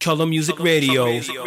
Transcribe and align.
Color 0.00 0.24
Music 0.24 0.58
Radio. 0.58 1.08
You're 1.08 1.44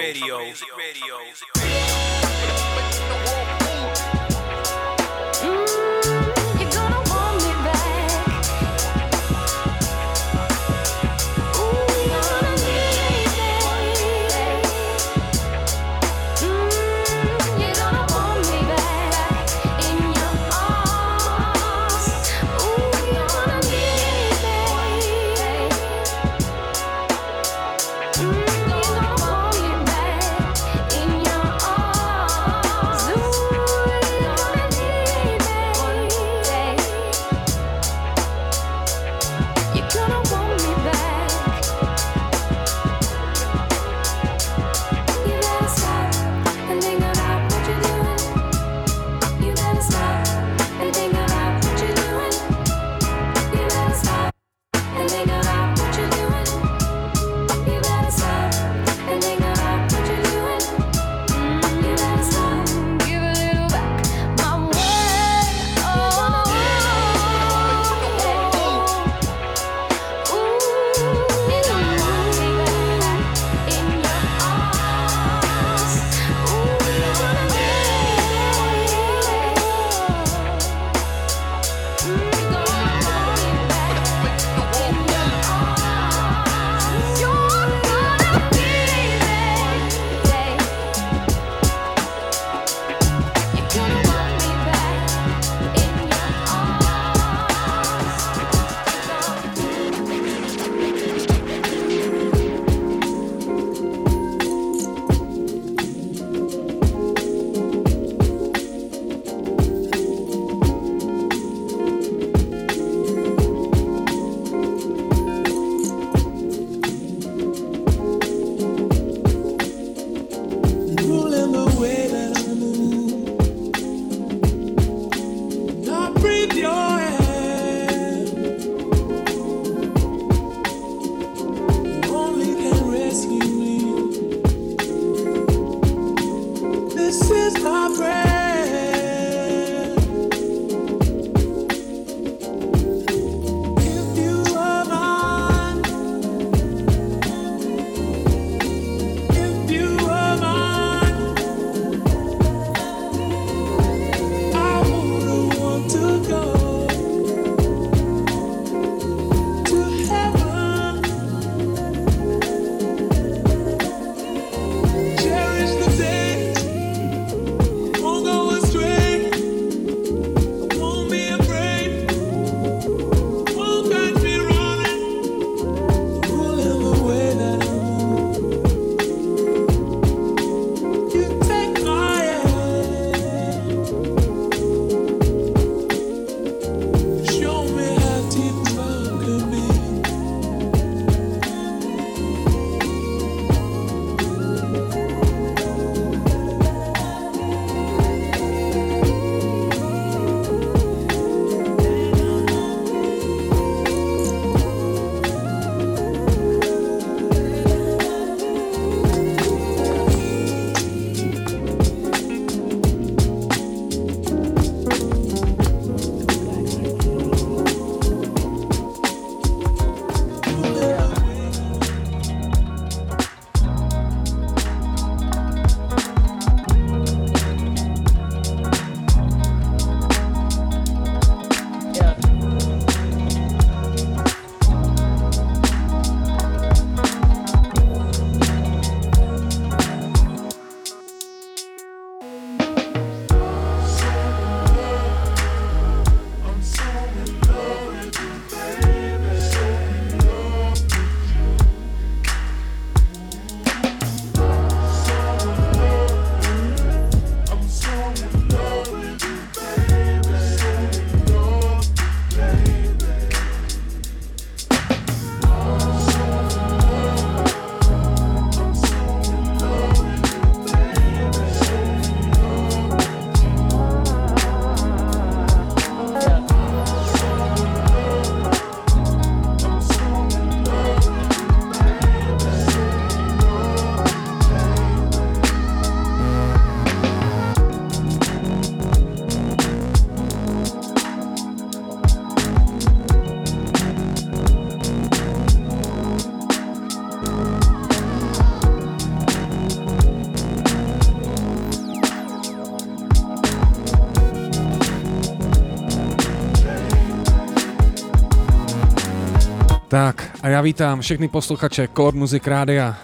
já 310.53 310.61
vítám 310.61 311.01
všechny 311.01 311.27
posluchače 311.27 311.87
Core 311.97 312.17
Music 312.17 312.47
Rádia. 312.47 312.95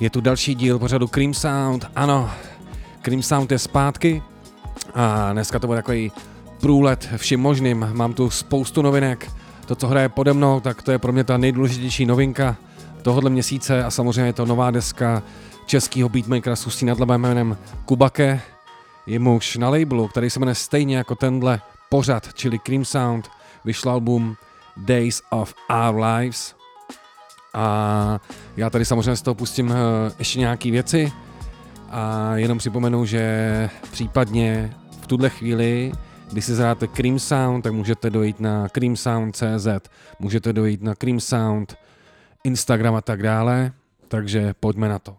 Je 0.00 0.10
tu 0.10 0.20
další 0.20 0.54
díl 0.54 0.78
pořadu 0.78 1.08
Cream 1.08 1.34
Sound. 1.34 1.86
Ano, 1.96 2.30
Cream 3.02 3.22
Sound 3.22 3.52
je 3.52 3.58
zpátky 3.58 4.22
a 4.94 5.32
dneska 5.32 5.58
to 5.58 5.66
bude 5.66 5.78
takový 5.78 6.12
průlet 6.60 7.08
vším 7.16 7.40
možným. 7.40 7.88
Mám 7.92 8.14
tu 8.14 8.30
spoustu 8.30 8.82
novinek. 8.82 9.30
To, 9.66 9.74
co 9.74 9.88
hraje 9.88 10.08
pode 10.08 10.32
mnou, 10.32 10.60
tak 10.60 10.82
to 10.82 10.92
je 10.92 10.98
pro 10.98 11.12
mě 11.12 11.24
ta 11.24 11.36
nejdůležitější 11.36 12.06
novinka 12.06 12.56
tohohle 13.02 13.30
měsíce 13.30 13.84
a 13.84 13.90
samozřejmě 13.90 14.28
je 14.28 14.32
to 14.32 14.46
nová 14.46 14.70
deska 14.70 15.22
českého 15.66 16.08
beatmakera 16.08 16.56
s 16.56 16.82
nad 16.82 17.00
labem 17.00 17.20
jménem 17.20 17.56
Kubake. 17.84 18.40
Je 19.06 19.18
muž 19.18 19.56
na 19.56 19.70
labelu, 19.70 20.08
který 20.08 20.30
se 20.30 20.40
jmenuje 20.40 20.54
stejně 20.54 20.96
jako 20.96 21.14
tenhle 21.14 21.60
pořad, 21.88 22.34
čili 22.34 22.58
Cream 22.58 22.84
Sound, 22.84 23.28
vyšel 23.64 23.92
album 23.92 24.36
Days 24.76 25.22
of 25.30 25.54
Our 25.70 26.04
Lives. 26.04 26.55
A 27.56 28.20
já 28.56 28.70
tady 28.70 28.84
samozřejmě 28.84 29.16
z 29.16 29.22
toho 29.22 29.34
pustím 29.34 29.72
eh, 29.72 29.76
ještě 30.18 30.38
nějaké 30.38 30.70
věci 30.70 31.12
a 31.90 32.32
jenom 32.36 32.58
připomenu, 32.58 33.04
že 33.04 33.70
případně 33.90 34.74
v 35.02 35.06
tuhle 35.06 35.30
chvíli, 35.30 35.92
když 36.32 36.44
si 36.44 36.54
zahráte 36.54 36.86
Cream 36.86 37.18
Sound, 37.18 37.64
tak 37.64 37.72
můžete 37.72 38.10
dojít 38.10 38.40
na 38.40 38.68
creamsound.cz, 38.68 39.66
můžete 40.18 40.52
dojít 40.52 40.82
na 40.82 40.94
Cream 40.94 41.20
Sound, 41.20 41.76
Instagram 42.44 42.94
a 42.94 43.00
tak 43.00 43.22
dále, 43.22 43.72
takže 44.08 44.54
pojďme 44.60 44.88
na 44.88 44.98
to. 44.98 45.16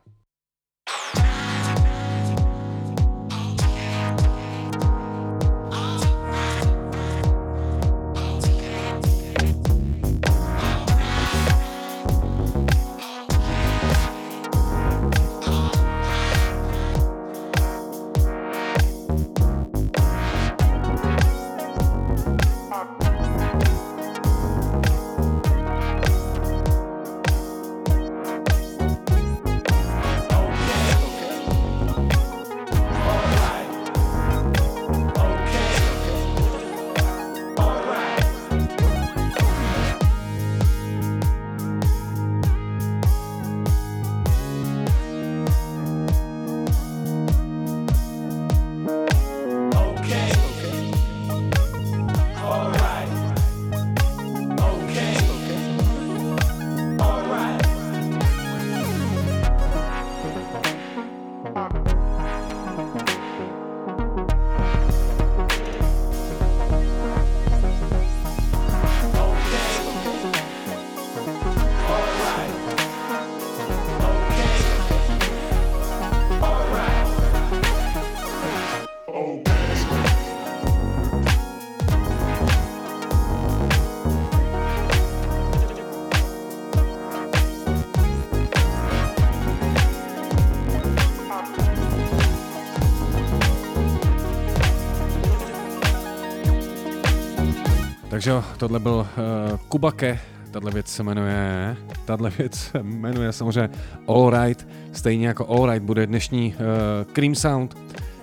Takže 98.27 98.47
tohle 98.57 98.79
byl 98.79 98.93
uh, 98.93 99.57
Kubake, 99.57 100.19
tahle 100.51 100.71
věc 100.71 100.87
se 100.87 101.03
jmenuje, 101.03 101.77
tahle 102.05 102.29
věc 102.29 102.55
se 102.55 102.83
jmenuje 102.83 103.31
samozřejmě 103.31 103.69
All 104.07 104.29
Right, 104.29 104.67
stejně 104.93 105.27
jako 105.27 105.47
All 105.47 105.71
Right 105.71 105.83
bude 105.83 106.07
dnešní 106.07 106.55
uh, 106.55 107.13
Cream 107.13 107.35
Sound, 107.35 107.77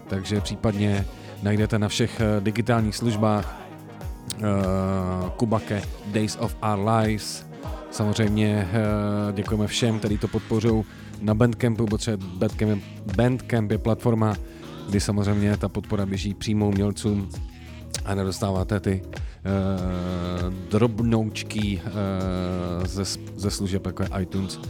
takže 0.09 0.41
případně 0.41 1.05
najdete 1.43 1.79
na 1.79 1.89
všech 1.89 2.21
uh, 2.21 2.45
digitálních 2.45 2.97
službách 2.97 3.61
uh, 4.37 5.29
Kubake 5.29 5.83
Days 6.07 6.37
of 6.41 6.57
Our 6.62 6.89
Lives. 6.89 7.47
Samozřejmě 7.91 8.69
uh, 9.29 9.35
děkujeme 9.35 9.67
všem, 9.67 9.99
kteří 9.99 10.19
to 10.19 10.29
podpořou 10.29 10.85
na 11.21 11.35
Bandcampu, 11.35 11.87
protože 11.87 12.17
Bandcamp, 12.17 12.83
Bandcamp 13.17 13.71
je 13.71 13.79
platforma, 13.79 14.35
kdy 14.89 15.00
samozřejmě 15.00 15.57
ta 15.57 15.69
podpora 15.69 16.07
běží 16.07 16.35
přímo 16.35 16.69
umělcům 16.69 17.29
a 18.05 18.14
nedostáváte 18.14 18.81
ty 18.81 19.02
uh, 19.05 20.55
drobnoučky 20.70 21.82
uh, 21.87 22.87
ze, 22.87 23.05
ze 23.37 23.50
služeb 23.50 23.87
jako 23.87 24.02
je 24.02 24.08
iTunes 24.20 24.61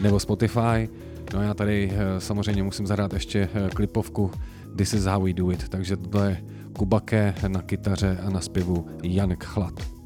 nebo 0.00 0.20
Spotify. 0.20 0.88
No 1.34 1.42
já 1.42 1.54
tady 1.54 1.90
uh, 1.92 1.98
samozřejmě 2.18 2.62
musím 2.62 2.86
zahrát 2.86 3.12
ještě 3.12 3.48
uh, 3.48 3.68
klipovku 3.68 4.30
This 4.76 4.94
is 4.94 5.04
how 5.04 5.24
we 5.24 5.32
do 5.32 5.50
it, 5.50 5.68
takže 5.68 5.96
tohle 5.96 6.30
je 6.30 6.44
Kubake 6.72 7.34
na 7.48 7.62
kytaře 7.62 8.18
a 8.26 8.30
na 8.30 8.40
zpěvu 8.40 8.86
Janek 9.02 9.44
Chlad. 9.44 9.97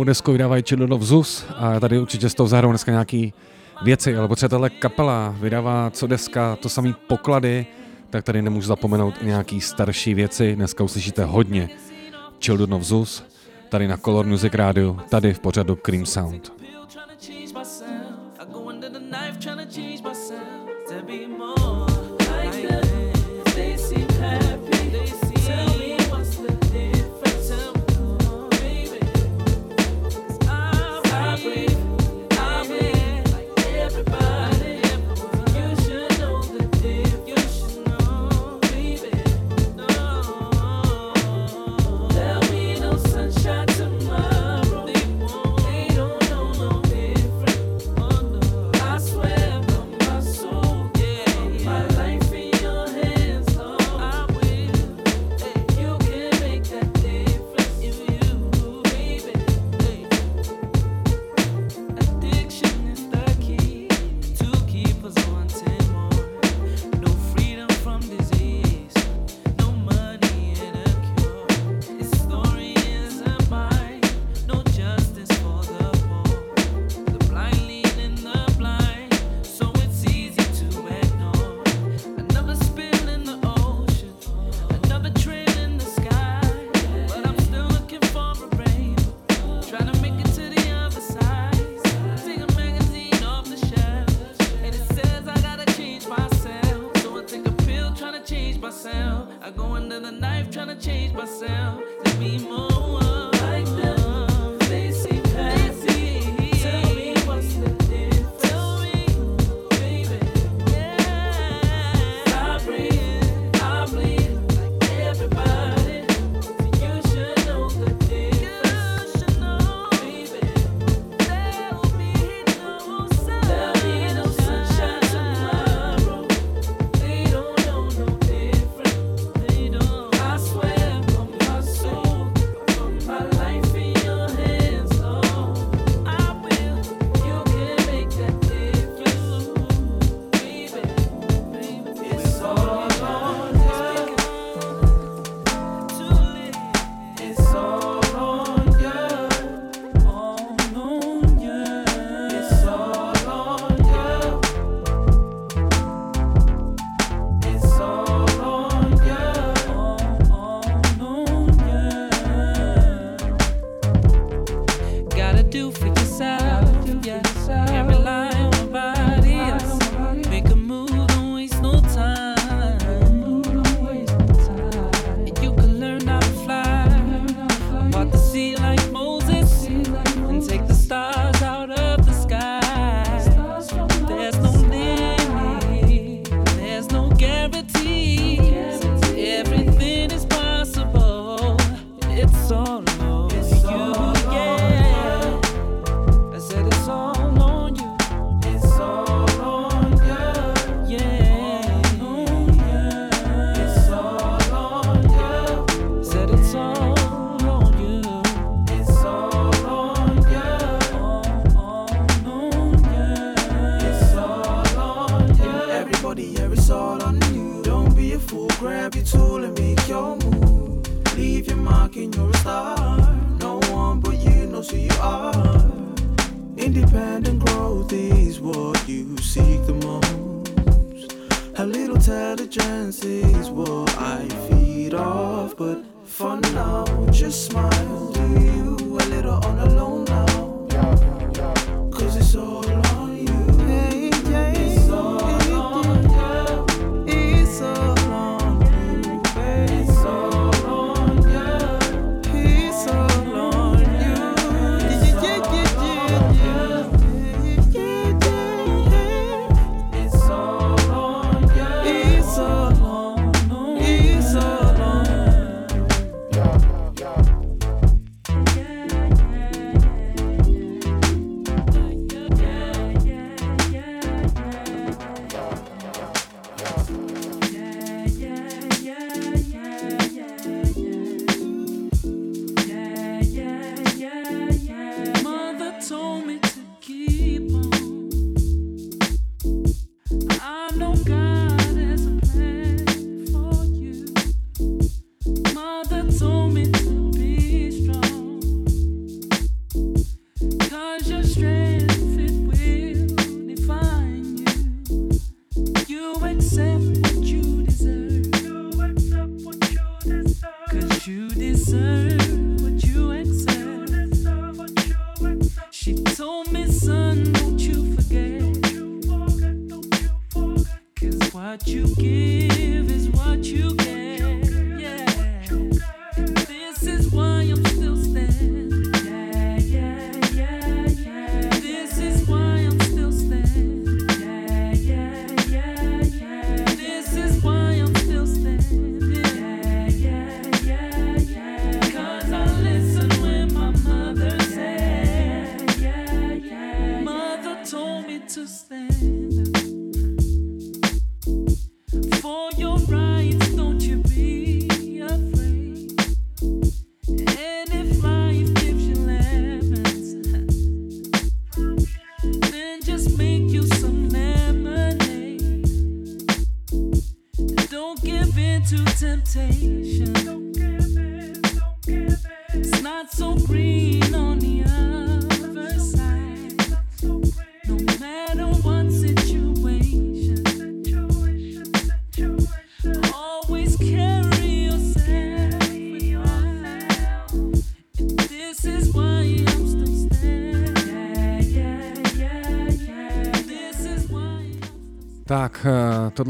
novou 0.00 0.04
desku 0.04 0.32
vydávají 0.32 0.62
Children 0.62 0.92
of 0.92 1.02
Zeus 1.02 1.44
a 1.56 1.80
tady 1.80 1.98
určitě 1.98 2.28
s 2.28 2.34
tou 2.34 2.46
zahrou 2.46 2.68
dneska 2.68 2.90
nějaký 2.92 3.32
věci, 3.82 4.16
ale 4.16 4.28
potřeba 4.28 4.48
tahle 4.48 4.70
kapela 4.70 5.34
vydává 5.40 5.90
co 5.90 6.06
deska, 6.06 6.56
to 6.56 6.68
samý 6.68 6.94
poklady, 7.06 7.66
tak 8.10 8.24
tady 8.24 8.42
nemůžu 8.42 8.66
zapomenout 8.66 9.14
i 9.22 9.26
nějaký 9.26 9.60
starší 9.60 10.14
věci, 10.14 10.56
dneska 10.56 10.84
uslyšíte 10.84 11.24
hodně 11.24 11.68
Children 12.44 12.74
of 12.74 12.82
Zeus, 12.82 13.24
tady 13.68 13.88
na 13.88 13.96
Color 13.96 14.26
Music 14.26 14.54
Radio, 14.54 14.96
tady 15.08 15.34
v 15.34 15.40
pořadu 15.40 15.76
Cream 15.76 16.06
Sound. 16.06 16.52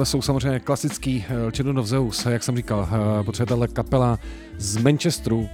Tohle 0.00 0.06
jsou 0.06 0.22
samozřejmě 0.22 0.60
klasický 0.60 1.24
eh, 1.28 1.50
Children 1.50 1.78
of 1.78 1.86
Zeus, 1.86 2.26
jak 2.26 2.42
jsem 2.42 2.56
říkal, 2.56 2.88
eh, 2.90 3.24
protože 3.24 3.46
tahle 3.46 3.68
kapela 3.68 4.18
z 4.56 4.76
Manchesteru 4.76 5.48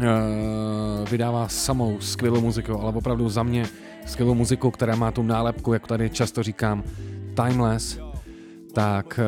eh, 0.00 0.08
vydává 1.10 1.48
samou 1.48 2.00
skvělou 2.00 2.40
muziku, 2.40 2.80
ale 2.80 2.92
opravdu 2.92 3.28
za 3.28 3.42
mě 3.42 3.66
skvělou 4.06 4.34
muziku, 4.34 4.70
která 4.70 4.96
má 4.96 5.10
tu 5.10 5.22
nálepku, 5.22 5.72
jak 5.72 5.86
tady 5.86 6.10
často 6.10 6.42
říkám, 6.42 6.82
timeless, 7.34 7.98
tak 8.74 9.20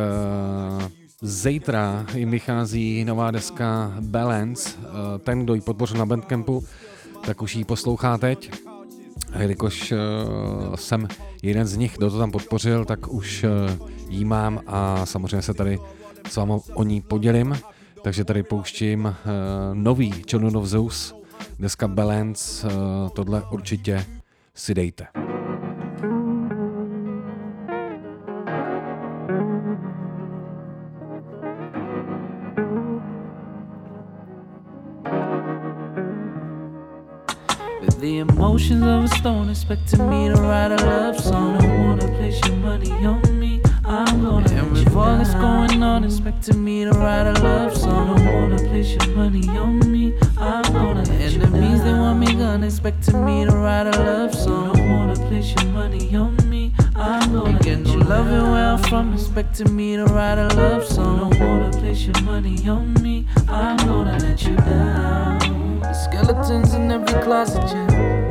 zítra 1.22 2.06
jim 2.14 2.30
vychází 2.30 3.04
nová 3.04 3.30
deska 3.30 3.92
Balance, 4.00 4.70
ten, 5.18 5.44
kdo 5.44 5.54
ji 5.54 5.60
podpořil 5.60 5.98
na 5.98 6.06
Bandcampu, 6.06 6.64
tak 7.26 7.42
už 7.42 7.56
ji 7.56 7.64
poslouchá 7.64 8.18
teď. 8.18 8.73
A 9.32 9.42
jelikož 9.42 9.92
uh, 9.92 10.74
jsem 10.74 11.08
jeden 11.42 11.66
z 11.66 11.76
nich, 11.76 11.96
kdo 11.96 12.10
to 12.10 12.18
tam 12.18 12.30
podpořil, 12.30 12.84
tak 12.84 13.12
už 13.12 13.44
uh, 13.78 13.88
jí 14.08 14.24
mám 14.24 14.60
a 14.66 15.06
samozřejmě 15.06 15.42
se 15.42 15.54
tady 15.54 15.78
s 16.30 16.36
vámi 16.36 16.52
o 16.74 16.84
ní 16.84 17.00
podělím. 17.00 17.58
Takže 18.02 18.24
tady 18.24 18.42
pouštím 18.42 19.04
uh, 19.04 19.12
nový 19.72 20.12
Children 20.30 20.56
of 20.56 20.64
Zeus, 20.64 21.14
deska 21.58 21.88
Balance, 21.88 22.66
uh, 22.66 22.72
tohle 23.08 23.42
určitě 23.50 24.06
si 24.54 24.74
dejte. 24.74 25.06
Emotions 38.54 38.84
of 38.84 39.04
a 39.04 39.08
stone, 39.16 39.48
expecting 39.50 40.08
me 40.08 40.28
to 40.28 40.40
write 40.40 40.70
a 40.70 40.76
love 40.86 41.18
song. 41.18 41.58
Don't 41.58 41.86
wanna 41.88 42.06
place 42.16 42.40
your 42.46 42.56
money 42.58 42.92
on 43.04 43.40
me. 43.40 43.60
I'm 43.84 44.22
gonna 44.22 44.48
and 44.48 44.70
with 44.70 44.94
all 44.94 45.16
that's 45.18 45.34
going 45.34 45.82
on, 45.82 46.04
expecting 46.04 46.62
me 46.62 46.84
to 46.84 46.92
write 46.92 47.26
a 47.26 47.32
love 47.42 47.76
song. 47.76 48.16
Don't 48.16 48.32
wanna 48.32 48.58
place 48.68 48.92
your 48.94 49.16
money 49.16 49.48
on 49.48 49.80
me. 49.90 50.14
I'm 50.38 50.62
gonna 50.72 51.02
enemies 51.10 51.82
they 51.82 51.94
want 51.94 52.20
me 52.20 52.32
gone, 52.34 52.62
expecting 52.62 53.24
me 53.24 53.44
to 53.44 53.56
write 53.56 53.88
a 53.88 54.02
love 54.04 54.32
song. 54.32 54.72
Don't 54.72 54.88
wanna 54.88 55.16
place 55.26 55.52
your 55.56 55.72
money 55.72 56.14
on 56.14 56.36
me. 56.48 56.72
I'm 56.94 57.32
gonna 57.32 57.58
get 57.58 57.80
no 57.80 57.94
loving 57.94 58.52
where 58.52 58.68
I'm 58.74 58.78
from, 58.84 59.14
expecting 59.14 59.74
me 59.74 59.96
to 59.96 60.04
write 60.04 60.38
a 60.38 60.46
love 60.54 60.84
song. 60.84 61.18
Don't 61.18 61.40
wanna 61.40 61.70
place 61.72 62.06
your 62.06 62.22
money 62.22 62.68
on 62.68 62.94
me. 63.02 63.26
I'm 63.48 63.78
gonna 63.78 64.16
let 64.18 64.44
you 64.44 64.54
down. 64.54 65.80
The 65.80 65.92
skeletons 65.92 66.74
in 66.74 66.92
every 66.92 67.20
closet, 67.20 67.64
yeah. 67.74 68.23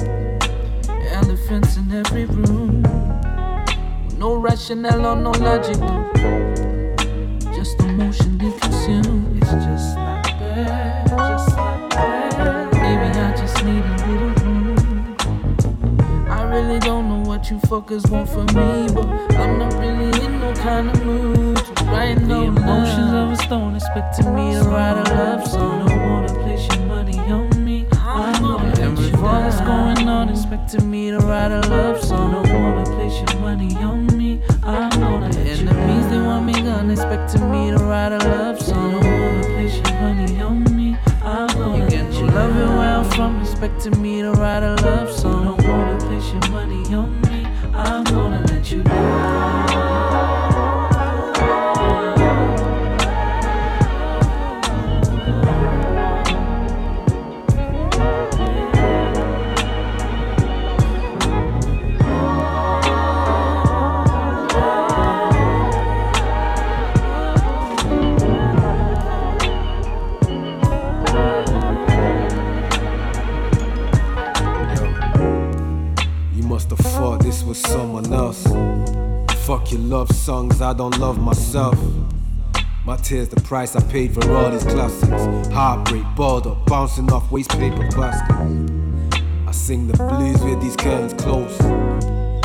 Elephants 1.44 1.76
in 1.76 1.92
every 1.92 2.24
room. 2.24 2.82
No 4.18 4.36
rationale 4.36 5.06
or 5.06 5.16
no 5.18 5.32
logic, 5.32 5.78
no. 5.78 6.10
Just 7.54 7.78
emotionally 7.82 8.54
consumed. 8.62 9.42
It's 9.42 9.52
just 9.52 9.98
like 9.98 10.40
that, 10.40 11.08
just 11.10 11.58
like 11.58 11.90
that. 11.90 12.72
Maybe 12.72 13.20
I 13.20 13.36
just 13.36 13.62
need 13.66 13.84
a 13.84 13.96
little 14.08 14.34
room. 14.46 15.18
I 16.30 16.44
really 16.44 16.80
don't 16.80 17.10
know 17.10 17.30
what 17.30 17.50
you 17.52 17.58
fuckers 17.58 18.10
want 18.10 18.30
from 18.30 18.46
me, 18.46 18.88
but 18.94 19.06
I'm 19.36 19.60
not 19.60 19.74
really 19.74 20.26
in 20.26 20.40
no 20.40 20.54
kind 20.54 20.90
of 20.92 21.06
mood 21.06 21.58
to 21.58 21.84
write 21.86 22.22
no 22.22 22.40
The 22.40 22.62
emotions 22.62 23.12
of 23.12 23.32
a 23.32 23.36
stone 23.44 23.76
expecting 23.76 24.34
me 24.34 24.54
to 24.54 24.64
write 24.64 24.98
a 24.98 25.14
love 25.14 25.46
song. 25.46 26.23
Going 29.66 30.08
on, 30.08 30.30
expecting 30.30 30.90
me 30.90 31.12
to 31.12 31.20
write 31.20 31.52
a 31.52 31.62
love 31.70 32.04
song. 32.04 32.32
Don't 32.32 32.54
wanna 32.54 32.86
place 32.86 33.20
your 33.22 33.42
money 33.42 33.76
on 33.78 34.06
me. 34.18 34.42
I'm 34.64 34.90
gonna 34.90 35.28
enemies 35.28 36.10
they 36.10 36.20
want 36.20 36.46
me 36.46 36.54
gone, 36.54 36.92
expecting 36.92 37.52
me 37.52 37.72
to 37.72 37.78
write 37.78 38.12
a 38.12 38.20
love 38.30 38.62
song. 38.62 39.02
Don't 39.02 39.22
wanna 39.22 39.44
place 39.54 39.76
your 39.76 40.02
money 40.02 40.42
on 40.42 40.64
me. 40.76 40.98
Gonna 41.24 41.90
get 41.90 42.14
you 42.14 42.28
love 42.28 42.56
it 42.58 42.70
where 42.78 42.98
I'm 42.98 43.06
from, 43.12 43.42
expecting 43.42 44.02
me 44.02 44.22
to 44.22 44.32
write 44.32 44.64
a 44.64 44.76
love 44.84 45.12
song. 45.12 45.46
Don't 45.46 45.68
wanna 45.68 45.98
place 46.00 46.32
your 46.32 46.52
money 46.52 46.94
on 46.94 47.22
me. 47.22 47.23
Love 79.78 80.12
songs, 80.12 80.62
I 80.62 80.74
don't 80.74 80.98
love 81.00 81.20
myself. 81.20 81.78
My 82.86 82.98
tears, 82.98 83.30
the 83.30 83.40
price 83.42 83.76
I 83.76 83.82
paid 83.82 84.14
for 84.14 84.30
all 84.32 84.52
these 84.52 84.64
classics. 84.64 85.48
Heartbreak, 85.48 86.04
up, 86.20 86.66
bouncing 86.66 87.12
off 87.12 87.32
waste 87.32 87.52
paper 87.52 87.88
baskets. 87.92 89.22
I 89.48 89.52
sing 89.52 89.88
the 89.88 89.98
blues 89.98 90.42
with 90.44 90.62
these 90.62 90.76
curtains 90.76 91.14
closed. 91.14 91.62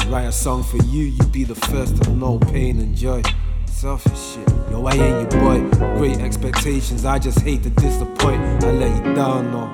Write 0.09 0.27
a 0.27 0.33
song 0.33 0.63
for 0.63 0.77
you, 0.85 1.05
you'd 1.05 1.33
be 1.33 1.45
the 1.45 1.55
first 1.55 2.03
to 2.03 2.11
know 2.11 2.39
pain 2.39 2.79
and 2.79 2.95
joy. 2.95 3.23
Selfish 3.67 4.35
shit, 4.35 4.49
yo, 4.71 4.87
I 4.87 4.93
ain't 4.93 5.33
your 5.33 5.41
boy. 5.41 5.61
Great 5.99 6.19
expectations, 6.19 7.05
I 7.05 7.19
just 7.19 7.41
hate 7.41 7.63
to 7.65 7.71
disappoint. 7.71 8.41
I 8.65 8.71
let 8.73 9.07
you 9.07 9.15
down, 9.15 9.51
no. 9.51 9.69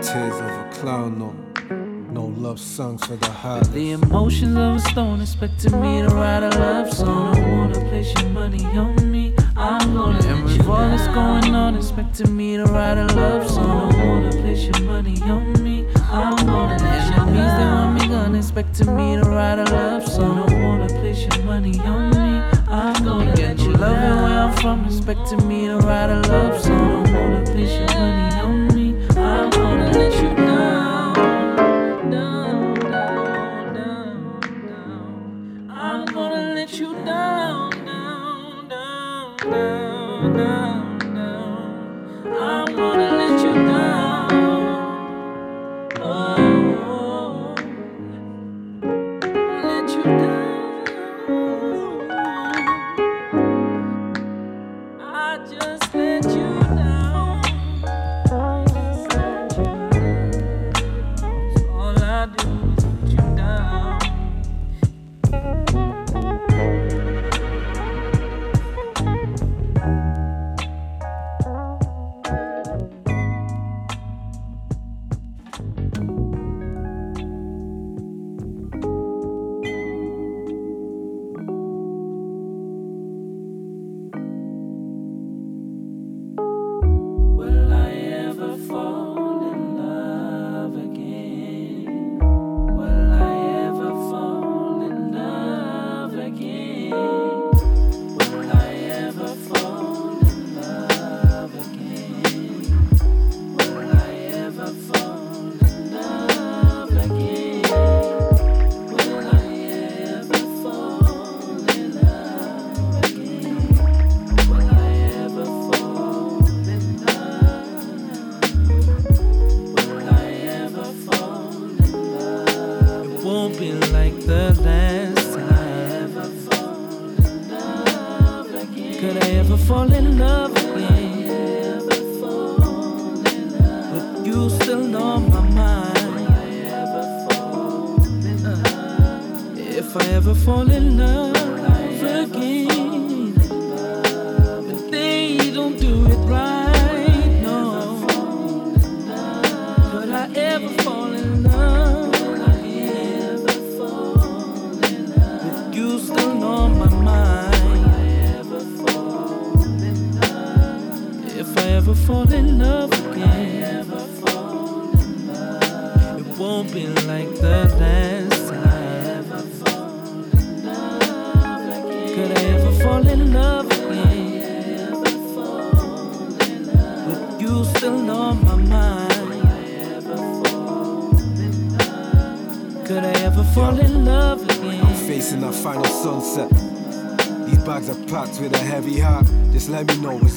Tears 0.00 0.34
of 0.34 0.50
a 0.50 0.70
clown, 0.72 1.18
no. 1.18 1.83
No 2.44 2.50
love 2.50 2.60
songs 2.60 3.06
for 3.06 3.16
the 3.16 3.30
heart. 3.30 3.64
The 3.72 3.92
emotions 3.92 4.54
of 4.58 4.76
a 4.76 4.80
stone 4.90 5.22
expecting 5.22 5.80
me 5.80 6.02
to 6.02 6.08
write 6.08 6.42
a 6.42 6.50
love 6.58 6.92
song. 6.92 7.34
Don't 7.34 7.50
wanna 7.56 7.88
place 7.88 8.12
your 8.20 8.28
money 8.32 8.62
on 8.66 9.10
me. 9.10 9.34
I'm 9.56 9.94
gonna 9.94 10.18
and 10.26 10.44
with 10.44 10.68
all 10.68 10.76
that's 10.90 11.06
going 11.14 11.54
on, 11.54 11.74
expecting 11.74 12.36
me 12.36 12.58
to 12.58 12.64
write 12.64 12.98
a 12.98 13.06
love 13.14 13.48
song. 13.48 13.92
Don't 13.92 14.08
wanna 14.08 14.30
place 14.42 14.62
your 14.62 14.80
money 14.80 15.22
on 15.22 15.64
me. 15.64 15.86
I'm 16.10 16.36
gonna 16.44 16.74
enemies 16.74 17.52
they 17.56 17.64
want 17.64 17.94
me 17.94 18.08
gone, 18.08 18.34
expecting 18.34 18.94
me 18.94 19.16
to 19.16 19.22
write 19.22 19.58
a 19.58 19.64
love 19.64 20.06
song. 20.06 20.46
Don't 20.46 20.62
wanna 20.64 20.88
place 21.00 21.22
your 21.24 21.44
money 21.44 21.80
on 21.80 22.10
me. 22.10 22.42
I'm 22.68 23.04
gonna 23.04 23.34
get 23.34 23.58
you 23.58 23.72
loving 23.72 24.22
where 24.22 24.38
I'm 24.44 24.52
from, 24.58 24.84
expecting 24.84 25.48
me 25.48 25.68
to 25.68 25.78
write 25.78 26.10
a 26.10 26.20
love 26.28 26.62
song. 26.62 27.04
Don't 27.04 27.14
wanna 27.14 27.42
place 27.46 27.72
your 27.78 27.88
money 27.98 28.40
on 28.40 28.68
me. 28.68 28.73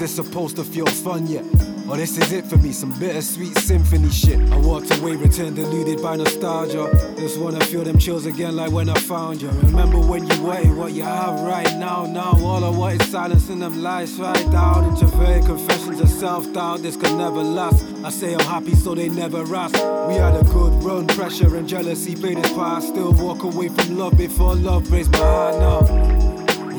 Supposed 0.07 0.55
to 0.57 0.63
feel 0.63 0.85
fun 0.85 1.27
yet? 1.27 1.43
Or 1.87 1.93
oh, 1.93 1.95
this 1.95 2.17
is 2.17 2.33
it 2.33 2.45
for 2.45 2.57
me, 2.57 2.73
some 2.73 2.91
bittersweet 2.99 3.57
symphony 3.59 4.09
shit. 4.09 4.39
I 4.51 4.57
walked 4.57 4.91
away, 4.99 5.15
returned 5.15 5.55
deluded 5.55 6.01
by 6.01 6.17
nostalgia. 6.17 6.91
Just 7.17 7.39
wanna 7.39 7.63
feel 7.63 7.85
them 7.85 7.97
chills 7.97 8.25
again 8.25 8.57
like 8.57 8.73
when 8.73 8.89
I 8.89 8.95
found 8.95 9.41
you. 9.41 9.47
Remember 9.49 9.97
when 9.97 10.27
you 10.27 10.43
wanted 10.43 10.75
what 10.75 10.91
you 10.91 11.03
have 11.03 11.39
right 11.41 11.77
now. 11.77 12.05
Now 12.05 12.37
all 12.43 12.65
I 12.65 12.69
want 12.69 13.01
is 13.01 13.09
silence 13.09 13.47
and 13.47 13.61
them 13.61 13.81
lies 13.81 14.19
right 14.19 14.51
down. 14.51 14.83
Introverted 14.83 15.45
confessions 15.45 16.01
of 16.01 16.09
self-doubt, 16.09 16.81
this 16.81 16.97
could 16.97 17.15
never 17.15 17.41
last. 17.41 17.85
I 18.03 18.09
say 18.09 18.33
I'm 18.33 18.41
happy 18.41 18.75
so 18.75 18.93
they 18.93 19.07
never 19.07 19.43
ask. 19.55 19.73
We 20.09 20.15
had 20.15 20.35
a 20.35 20.43
good 20.43 20.83
run, 20.83 21.07
pressure 21.07 21.55
and 21.55 21.69
jealousy 21.69 22.15
played 22.15 22.39
its 22.39 22.51
part. 22.51 22.83
Still 22.83 23.13
walk 23.13 23.43
away 23.43 23.69
from 23.69 23.97
love 23.97 24.17
before 24.17 24.55
love 24.55 24.89
breaks 24.89 25.07
my 25.07 25.19
heart 25.19 25.55
now. 25.55 26.27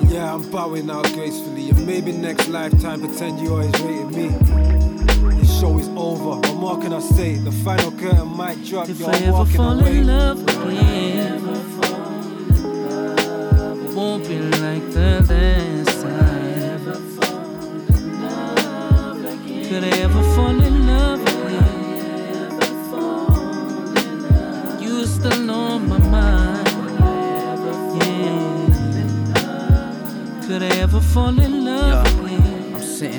Yeah, 0.08 0.34
I'm 0.34 0.50
bowing 0.50 0.90
out 0.90 1.04
gracefully. 1.14 1.57
And 1.70 1.86
maybe 1.86 2.12
next 2.12 2.48
lifetime, 2.48 3.00
pretend 3.00 3.40
you 3.40 3.50
always 3.50 3.72
rated 3.80 4.10
me. 4.14 4.28
This 5.38 5.60
show 5.60 5.78
is 5.78 5.88
over. 5.88 6.36
What 6.40 6.54
more 6.54 6.78
can 6.80 6.92
I 6.94 7.00
say? 7.00 7.36
The 7.36 7.52
final 7.52 7.90
curtain 7.92 8.28
might 8.28 8.64
drop. 8.64 8.88
If 8.88 8.98
You're 9.00 9.10
I 9.10 9.18
ever 9.18 9.44
fall 9.44 9.78
away. 9.78 9.98
in 9.98 10.06
love 10.06 10.42
again, 10.42 11.44
won't 13.94 14.26
be 14.28 14.38
like 14.38 14.90
the 14.92 15.20
last 15.28 16.02
time. 16.02 16.78
Could 19.68 19.84
I 19.84 19.90
ever 19.98 20.22
fall 20.34 20.60
in 20.62 20.86
love 20.86 21.20
again? 21.20 22.52
You 24.82 25.04
still 25.06 25.50
on 25.50 25.88
my 25.88 25.98
mind. 25.98 26.68
Could 30.46 30.62
I 30.62 30.68
ever 30.78 31.00
fall 31.02 31.38
in 31.38 31.52
love 31.52 31.57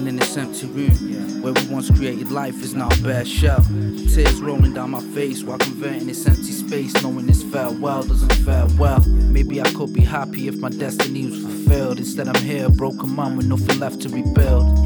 in 0.09 0.15
this 0.15 0.35
empty 0.37 0.65
room 0.65 1.43
where 1.43 1.53
we 1.53 1.67
once 1.67 1.91
created 1.91 2.31
life 2.31 2.63
is 2.63 2.73
now 2.73 2.87
a 2.87 3.03
bare 3.03 3.23
shell. 3.23 3.63
Tears 4.11 4.41
rolling 4.41 4.73
down 4.73 4.89
my 4.89 5.01
face 5.13 5.43
while 5.43 5.59
converting 5.59 6.07
this 6.07 6.25
empty 6.25 6.51
space, 6.51 6.93
knowing 7.03 7.27
this 7.27 7.43
farewell 7.43 8.01
doesn't 8.01 8.33
fare 8.43 8.65
well. 8.79 8.99
Maybe 9.07 9.61
I 9.61 9.71
could 9.71 9.93
be 9.93 10.01
happy 10.01 10.47
if 10.47 10.57
my 10.57 10.69
destiny 10.69 11.27
was 11.27 11.39
fulfilled. 11.43 11.99
Instead, 11.99 12.27
I'm 12.27 12.43
here, 12.43 12.65
a 12.65 12.69
broken 12.71 13.15
man 13.15 13.37
with 13.37 13.45
nothing 13.45 13.79
left 13.79 14.01
to 14.01 14.09
rebuild. 14.09 14.78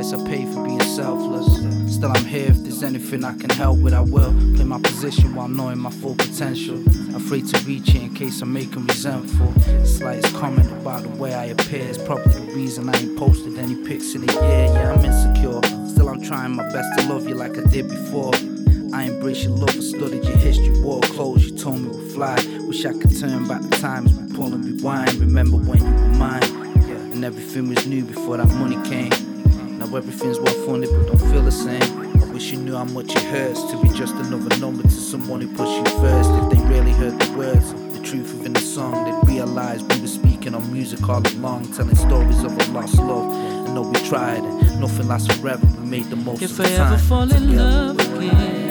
Price 0.00 0.14
I 0.14 0.26
pay 0.26 0.46
for 0.46 0.64
being 0.64 0.80
selfless. 0.80 1.94
Still, 1.94 2.10
I'm 2.10 2.24
here. 2.24 2.48
If 2.48 2.62
there's 2.62 2.82
anything 2.82 3.22
I 3.22 3.36
can 3.36 3.50
help 3.50 3.80
with, 3.80 3.92
I 3.92 4.00
will. 4.00 4.32
Play 4.56 4.64
my 4.64 4.80
position 4.80 5.34
while 5.34 5.46
knowing 5.46 5.78
my 5.78 5.90
full 5.90 6.14
potential. 6.14 6.82
Afraid 7.14 7.46
to 7.48 7.62
reach 7.66 7.90
it 7.90 7.96
in 7.96 8.14
case 8.14 8.40
I'm 8.40 8.50
making 8.50 8.86
resentful. 8.86 9.52
Slightest 9.84 10.34
comment 10.36 10.72
about 10.72 11.02
the 11.02 11.10
way 11.10 11.34
I 11.34 11.44
appear 11.56 11.82
is 11.82 11.98
probably 11.98 12.32
the 12.32 12.50
reason 12.54 12.88
I 12.88 12.98
ain't 12.98 13.18
posted 13.18 13.58
any 13.58 13.74
pics 13.86 14.14
in 14.14 14.26
a 14.26 14.32
year. 14.32 14.72
Yeah, 14.72 14.94
I'm 14.94 15.04
insecure. 15.04 15.60
Still, 15.90 16.08
I'm 16.08 16.22
trying 16.22 16.56
my 16.56 16.66
best 16.72 16.88
to 16.96 17.12
love 17.12 17.28
you 17.28 17.34
like 17.34 17.58
I 17.58 17.64
did 17.64 17.86
before. 17.90 18.32
I 18.94 19.02
embrace 19.02 19.44
your 19.44 19.52
love, 19.52 19.68
I 19.68 19.80
studied 19.80 20.24
your 20.24 20.38
history, 20.38 20.80
wore 20.80 21.02
clothes 21.02 21.44
you 21.44 21.58
told 21.58 21.78
me 21.78 21.88
would 21.90 22.12
fly. 22.12 22.36
Wish 22.60 22.86
I 22.86 22.94
could 22.94 23.20
turn 23.20 23.46
back 23.46 23.60
the 23.60 23.76
times, 23.76 24.14
pull 24.34 24.46
and 24.46 24.64
rewind. 24.64 25.12
Remember 25.16 25.58
when 25.58 25.76
you 25.76 25.84
were 25.84 26.14
mine, 26.16 26.42
and 27.12 27.22
everything 27.22 27.68
was 27.68 27.86
new 27.86 28.02
before 28.02 28.38
that 28.38 28.48
money 28.54 28.78
came. 28.88 29.29
Now 29.90 29.96
everything's 29.96 30.38
well 30.38 30.54
funded 30.66 30.90
but 30.90 31.06
don't 31.08 31.30
feel 31.30 31.42
the 31.42 31.50
same. 31.52 31.82
I 32.22 32.24
wish 32.32 32.52
you 32.52 32.58
knew 32.58 32.76
how 32.76 32.84
much 32.84 33.10
it 33.14 33.22
hurts 33.22 33.62
to 33.70 33.82
be 33.82 33.88
just 33.90 34.14
another 34.14 34.56
number 34.58 34.82
to 34.82 34.90
someone 34.90 35.40
who 35.40 35.48
pushed 35.48 35.72
you 35.78 35.98
first. 36.00 36.30
If 36.30 36.50
they 36.58 36.64
really 36.66 36.92
heard 36.92 37.18
the 37.20 37.32
words, 37.36 37.72
the 37.72 38.00
truth 38.04 38.32
within 38.34 38.52
the 38.52 38.60
song, 38.60 38.92
they'd 39.04 39.32
realize 39.32 39.82
we 39.82 40.00
were 40.00 40.06
speaking 40.06 40.54
on 40.54 40.72
music 40.72 41.08
all 41.08 41.26
along, 41.34 41.72
telling 41.72 41.96
stories 41.96 42.42
of 42.44 42.52
a 42.56 42.72
lost 42.72 42.96
love. 42.98 43.32
I 43.68 43.72
know 43.74 43.82
we 43.82 44.00
tried 44.08 44.38
and 44.44 44.80
nothing 44.80 45.08
lasts 45.08 45.34
forever. 45.36 45.66
We 45.80 45.86
made 45.86 46.04
the 46.04 46.16
most 46.16 46.42
If 46.42 46.52
of 46.52 46.60
I 46.60 46.68
the 46.68 46.76
time. 46.76 46.92
ever 46.92 47.02
fall 47.02 47.32
in 47.32 47.56
love 47.56 47.98
again, 47.98 48.69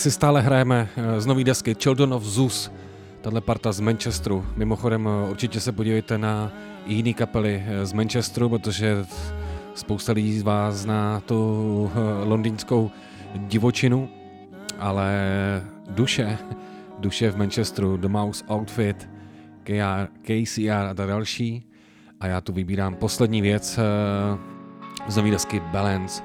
si 0.00 0.08
stále 0.10 0.40
hrajeme 0.40 0.88
eh, 0.96 1.20
z 1.20 1.26
nový 1.28 1.44
desky 1.44 1.76
Children 1.76 2.14
of 2.14 2.24
Zeus, 2.24 2.72
tahle 3.20 3.40
parta 3.40 3.72
z 3.72 3.80
Manchesteru. 3.80 4.46
Mimochodem 4.56 5.08
eh, 5.08 5.30
určitě 5.30 5.60
se 5.60 5.72
podívejte 5.72 6.18
na 6.18 6.52
jiné 6.86 7.12
kapely 7.12 7.62
eh, 7.66 7.86
z 7.86 7.92
Manchesteru, 7.92 8.48
protože 8.48 9.04
spousta 9.74 10.12
lidí 10.12 10.38
z 10.38 10.42
vás 10.42 10.74
zná 10.74 11.20
tu 11.20 11.90
londýnskou 12.24 12.90
divočinu, 13.34 14.08
ale 14.78 15.12
duše, 15.88 16.38
duše 16.98 17.30
v 17.30 17.36
Manchesteru, 17.36 17.96
The 17.96 18.08
Mouse 18.08 18.44
Outfit, 18.48 19.08
KR, 19.62 20.08
KCR 20.22 20.86
a 20.90 20.94
tak 20.94 21.08
další. 21.08 21.66
A 22.20 22.26
já 22.26 22.40
tu 22.40 22.52
vybírám 22.52 22.94
poslední 22.94 23.42
věc 23.42 23.78
z 25.08 25.16
nový 25.16 25.30
desky 25.30 25.60
Balance, 25.60 26.22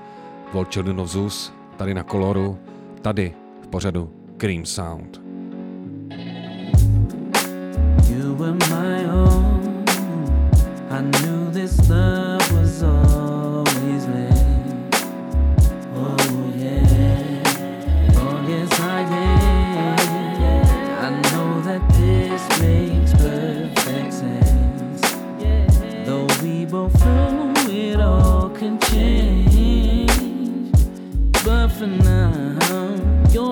World 0.54 0.74
Children 0.74 1.00
of 1.00 1.10
Zeus, 1.10 1.54
tady 1.78 1.94
na 1.94 2.04
Koloru, 2.04 2.60
tady 3.02 3.44
pořadu 3.76 4.10
Cream 4.38 4.66
Sound. 4.66 5.20
You 8.10 8.36
were 8.36 8.54
my 8.54 9.04
own. 9.04 9.84
I 10.90 11.02
knew 11.02 11.52
this 11.52 11.90
love 11.90 12.52
was 12.54 12.84
always 12.84 14.08
oh, 15.96 16.18
know 21.34 21.62
that 21.62 21.82
this 22.00 22.44
makes 22.62 23.12
perfect 23.14 24.14
sense. 24.14 25.02
For 31.78 31.88
now 31.88 32.44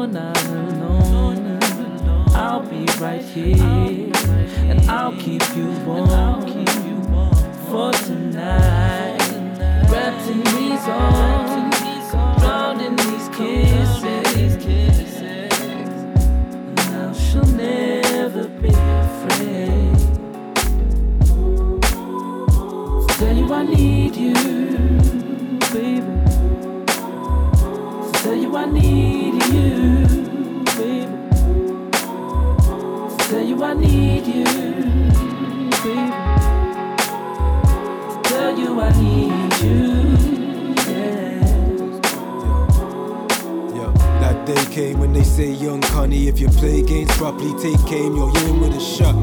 na 0.08 0.34
no, 0.80 2.26
I'll 2.36 2.62
be 2.62 2.86
right 3.00 3.22
here, 3.22 4.12
and 4.70 4.82
I'll 4.90 5.16
keep 5.18 5.44
you 5.56 5.72
warm 5.86 6.42
for 7.68 7.92
tonight. 7.94 9.20
Wrapped 9.90 10.28
in 10.30 10.44
these 10.44 10.88
arms, 10.88 11.78
drowned 12.42 12.82
in 12.82 12.96
these 12.96 13.30
kisses, 13.30 14.04
now 16.92 17.14
she'll 17.14 17.46
never 17.46 18.48
be 18.48 18.70
afraid. 18.70 19.98
Tell 23.18 23.36
you 23.38 23.54
I 23.54 23.64
need 23.64 24.16
you. 24.16 24.83
You 28.54 28.60
I 28.60 28.66
need 28.66 29.44
you, 29.46 30.06
baby. 30.78 31.08
To 33.10 33.16
tell 33.18 33.42
you 33.42 33.64
I 33.64 33.74
need 33.74 34.28
you, 34.28 34.44
baby. 35.82 36.12
To 38.14 38.20
tell 38.24 38.60
you 38.60 38.80
I 38.80 38.90
need 39.02 39.54
you, 39.64 39.80
yeah. 40.86 41.42
Yeah, 43.74 43.92
that 44.22 44.46
day 44.46 44.66
came 44.72 45.00
when 45.00 45.14
they 45.14 45.24
say, 45.24 45.50
Young 45.50 45.82
Connie, 45.82 46.28
if 46.28 46.40
you 46.40 46.48
play 46.50 46.84
games 46.84 47.12
properly, 47.18 47.60
take 47.60 47.92
aim, 47.92 48.16
you're 48.16 48.38
in 48.38 48.60
with 48.60 48.76
a 48.76 48.80
shot. 48.80 49.16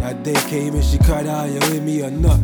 That 0.00 0.24
day 0.24 0.34
came 0.48 0.74
and 0.74 0.84
she 0.84 0.98
cried 0.98 1.28
out, 1.28 1.50
you 1.50 1.60
with 1.60 1.84
me 1.84 2.02
or 2.02 2.10
not? 2.10 2.40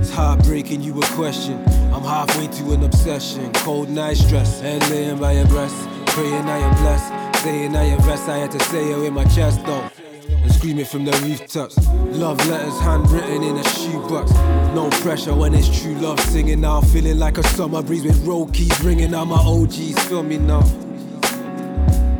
It's 0.00 0.10
heartbreaking, 0.10 0.82
you 0.82 0.98
a 1.00 1.06
question. 1.14 1.64
I'm 2.02 2.26
halfway 2.26 2.48
to 2.48 2.72
an 2.72 2.82
obsession. 2.82 3.52
Cold 3.52 3.88
night 3.88 4.16
stress, 4.16 4.60
head 4.60 4.82
laying 4.90 5.20
by 5.20 5.34
your 5.34 5.46
breast. 5.46 5.76
Praying 6.06 6.48
I 6.48 6.58
am 6.58 6.74
blessed, 6.82 7.42
saying 7.44 7.76
I 7.76 7.84
am 7.84 7.98
blessed. 8.02 8.28
I 8.28 8.38
had 8.38 8.50
to 8.50 8.58
say 8.58 8.90
it 8.90 8.98
with 8.98 9.12
my 9.12 9.24
chest 9.26 9.64
though. 9.64 9.88
And 10.28 10.52
screaming 10.52 10.84
from 10.84 11.04
the 11.04 11.12
rooftops. 11.22 11.76
Love 12.18 12.44
letters 12.48 12.76
handwritten 12.80 13.44
in 13.44 13.56
a 13.56 13.62
shoebox. 13.62 14.32
No 14.74 14.90
pressure 15.00 15.32
when 15.32 15.54
it's 15.54 15.80
true 15.80 15.94
love 15.94 16.18
singing 16.18 16.62
now. 16.62 16.80
Feeling 16.80 17.20
like 17.20 17.38
a 17.38 17.44
summer 17.44 17.84
breeze 17.84 18.02
with 18.02 18.18
road 18.26 18.52
keys 18.52 18.80
ringing 18.80 19.14
out 19.14 19.26
my 19.26 19.36
OGs. 19.36 19.96
Feel 20.08 20.24
me 20.24 20.38
now. 20.38 20.64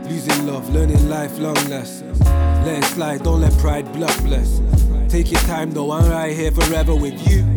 Losing 0.05 0.47
love, 0.47 0.73
learning 0.73 1.09
life 1.09 1.33
lifelong 1.33 1.69
lessons. 1.69 2.21
Let 2.21 2.79
it 2.79 2.85
slide, 2.85 3.25
don't 3.25 3.41
let 3.41 3.53
pride 3.59 3.93
blood 3.93 4.17
bless. 4.23 4.61
Take 5.09 5.33
your 5.33 5.41
time 5.41 5.73
though, 5.73 5.91
I'm 5.91 6.09
right 6.09 6.37
here 6.37 6.53
forever 6.53 6.95
with 6.95 7.29
you. 7.29 7.52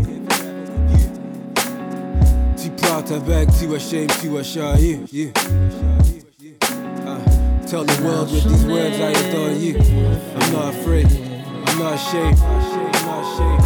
To 4.26 4.38
assure 4.38 4.76
you. 4.78 5.08
you. 5.12 5.32
Uh, 5.36 7.20
tell 7.68 7.84
the 7.84 8.02
world 8.04 8.32
with 8.32 8.44
these 8.44 8.66
words 8.66 9.00
I 9.00 9.12
adore 9.12 9.52
you. 9.52 9.78
I'm 9.78 10.52
not 10.52 10.74
afraid, 10.74 11.06
I'm 11.06 11.78
not 11.80 11.94
ashamed. 11.94 12.40
I'm 12.40 13.06
not 13.06 13.24
ashamed. 13.24 13.64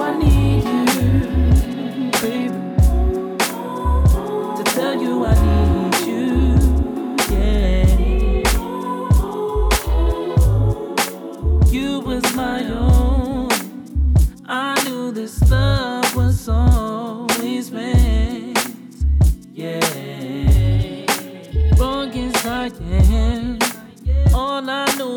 I 0.00 0.18
need 0.18 0.64
you, 0.64 2.10
baby. 2.20 2.60
To 4.56 4.62
tell 4.72 4.96
you 5.02 5.26
I 5.26 5.34
need 5.46 5.96
you, 6.06 6.56
yeah. 7.30 7.86
You 11.70 12.00
was 12.00 12.24
my 12.34 12.64
own. 12.70 13.50
I 14.46 14.74
knew 14.84 15.10
this 15.12 15.40
love 15.50 16.14
was 16.14 16.48
always 16.48 16.75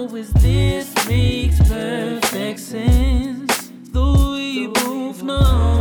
is 0.07 0.31
this 0.33 1.07
makes 1.07 1.59
perfect 1.67 2.59
sense. 2.59 3.71
Though 3.91 4.31
we 4.31 4.67
both 4.67 5.21
know 5.23 5.79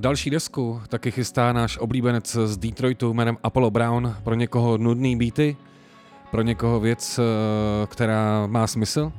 další 0.00 0.30
desku 0.30 0.80
taky 0.88 1.10
chystá 1.10 1.52
náš 1.52 1.78
oblíbenec 1.78 2.36
z 2.44 2.56
Detroitu 2.56 3.14
jménem 3.14 3.36
Apollo 3.42 3.70
Brown. 3.70 4.16
Pro 4.24 4.34
někoho 4.34 4.78
nudný 4.78 5.16
beaty, 5.16 5.56
pro 6.30 6.42
někoho 6.42 6.80
věc, 6.80 7.18
eh, 7.18 7.86
která 7.86 8.46
má 8.46 8.66
smysl. 8.66 9.12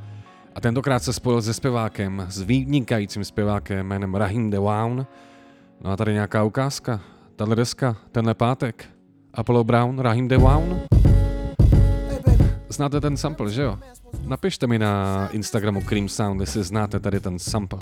A 0.56 0.62
tentokrát 0.62 1.04
se 1.04 1.14
spojil 1.14 1.42
se 1.42 1.54
zpěvákem, 1.54 2.26
s 2.30 2.42
vynikajícím 2.42 3.24
zpěvákem 3.24 3.88
jménem 3.88 4.16
Rahim 4.16 4.50
Dewan. 4.50 5.06
No 5.82 5.92
a 5.92 5.98
tady 5.98 6.14
nějaká 6.14 6.44
ukázka. 6.44 7.00
Tahle 7.36 7.56
deska, 7.56 7.98
tenhle 8.12 8.34
pátek. 8.34 8.86
Apollo 9.34 9.64
Brown, 9.64 10.00
Rahim 10.00 10.28
Dewan. 10.28 10.80
Znáte 12.70 13.02
ten 13.02 13.18
sample, 13.18 13.52
že 13.52 13.62
jo? 13.62 13.80
Napište 14.26 14.68
mi 14.68 14.80
na 14.80 15.28
Instagramu 15.32 15.82
Cream 15.82 16.10
Sound, 16.10 16.42
jestli 16.42 16.64
znáte 16.64 17.00
tady 17.00 17.20
ten 17.20 17.40
sample. 17.40 17.80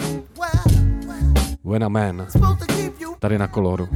When 1.63 1.83
a 1.83 1.89
Man, 1.89 2.27
tady 3.19 3.37
na 3.37 3.47
koloru. 3.47 3.87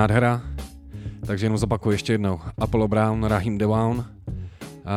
Nádhera, 0.00 0.42
takže 1.26 1.46
jenom 1.46 1.58
zopakuju 1.58 1.92
ještě 1.92 2.12
jednou. 2.12 2.40
Apollo 2.58 2.88
Brown, 2.88 3.24
Rahim 3.24 3.58
Dewan, 3.58 4.06
a 4.84 4.96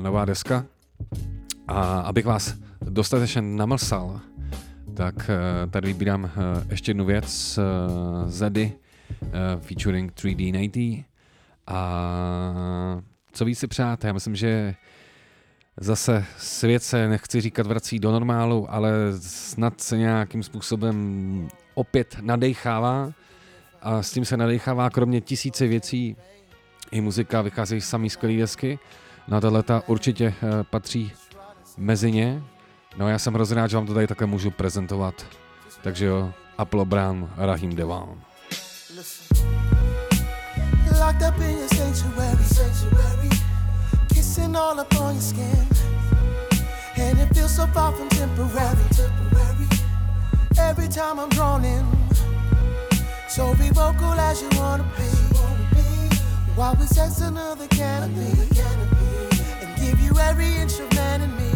nová 0.00 0.24
deska. 0.24 0.64
A 1.68 2.00
abych 2.00 2.26
vás 2.26 2.54
dostatečně 2.80 3.42
namlsal, 3.42 4.20
tak 4.94 5.30
eh, 5.30 5.66
tady 5.66 5.88
vybírám 5.88 6.24
eh, 6.24 6.30
ještě 6.70 6.90
jednu 6.90 7.04
věc 7.04 7.58
eh, 7.58 7.62
Zedy 8.30 8.72
featuring 9.60 10.12
3D 10.12 10.52
Nighty. 10.52 11.04
A 11.66 13.02
co 13.32 13.44
víc 13.44 13.58
si 13.58 13.66
přát, 13.66 14.04
já 14.04 14.12
myslím, 14.12 14.36
že 14.36 14.74
zase 15.80 16.24
svět 16.38 16.82
se, 16.82 17.08
nechci 17.08 17.40
říkat, 17.40 17.66
vrací 17.66 17.98
do 17.98 18.12
normálu, 18.12 18.72
ale 18.72 18.92
snad 19.20 19.80
se 19.80 19.98
nějakým 19.98 20.42
způsobem 20.42 21.48
opět 21.74 22.16
nadechává 22.20 23.12
a 23.82 24.02
s 24.02 24.10
tím 24.10 24.24
se 24.24 24.36
nadechává 24.36 24.90
kromě 24.90 25.20
tisíce 25.20 25.66
věcí 25.66 26.16
i 26.90 27.00
muzika, 27.00 27.42
vycházejí 27.42 27.80
samý 27.80 28.10
skvělý 28.10 28.38
desky. 28.38 28.78
Na 29.28 29.40
tato 29.40 29.54
leta 29.54 29.82
určitě 29.86 30.34
eh, 30.42 30.64
patří 30.64 31.12
mezi 31.76 32.12
ně. 32.12 32.42
No 32.96 33.08
já 33.08 33.18
jsem 33.18 33.34
hrozně 33.34 33.56
rád, 33.56 33.66
že 33.66 33.76
vám 33.76 33.86
to 33.86 33.94
tady 33.94 34.06
takhle 34.06 34.26
můžu 34.26 34.50
prezentovat. 34.50 35.26
Takže 35.82 36.04
jo, 36.06 36.32
Apollo 36.58 36.84
Brown, 36.84 37.30
Rahim 37.36 37.76
Devan. 37.76 38.20
Locked 41.00 41.22
up 41.28 41.40
in 41.40 41.50
your 41.50 41.68
sanctuary, 41.68 42.44
sanctuary, 42.44 43.28
kissing 44.08 44.56
all 44.56 44.80
up 44.80 44.94
on 45.00 45.14
your 45.14 45.22
skin, 45.22 45.68
and 46.96 47.20
it 47.20 47.34
feels 47.34 47.56
so 47.56 47.66
far 47.66 47.92
from 47.92 48.08
temporary, 48.08 48.84
temporary. 48.96 49.73
Every 50.58 50.88
time 50.88 51.18
I'm 51.18 51.28
drawn 51.30 51.64
in, 51.64 51.84
so 53.28 53.54
be 53.54 53.68
vocal 53.70 54.12
as 54.12 54.40
you 54.42 54.48
wanna 54.52 54.84
be, 54.96 55.10
while 56.54 56.74
we 56.76 56.86
sex 56.86 57.20
another 57.20 57.66
canopy, 57.68 58.32
and 59.62 59.76
give 59.80 60.00
you 60.00 60.18
every 60.18 60.54
inch 60.56 60.78
of 60.80 60.92
man 60.94 61.22
in 61.22 61.36
me. 61.36 61.50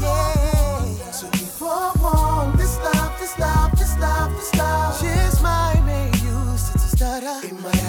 Yeah. 0.00 1.10
So 1.10 1.26
we 1.32 1.38
forewarned 1.38 2.58
this 2.58 2.76
love, 2.78 3.18
this 3.18 3.38
love, 3.38 3.70
this 3.78 3.98
love, 3.98 4.32
this 4.36 4.54
love. 4.54 5.02
Might 5.42 5.82
make 5.86 6.14
you 6.22 6.56
sit 6.56 6.72
to 6.72 6.88
stutter. 6.96 7.46
It 7.46 7.52
might 7.60 7.85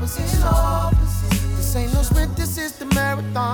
This 0.00 1.76
ain't 1.76 1.92
no 1.94 2.02
sprint, 2.02 2.36
this 2.36 2.58
is 2.58 2.72
the 2.78 2.86
marathon. 2.86 3.53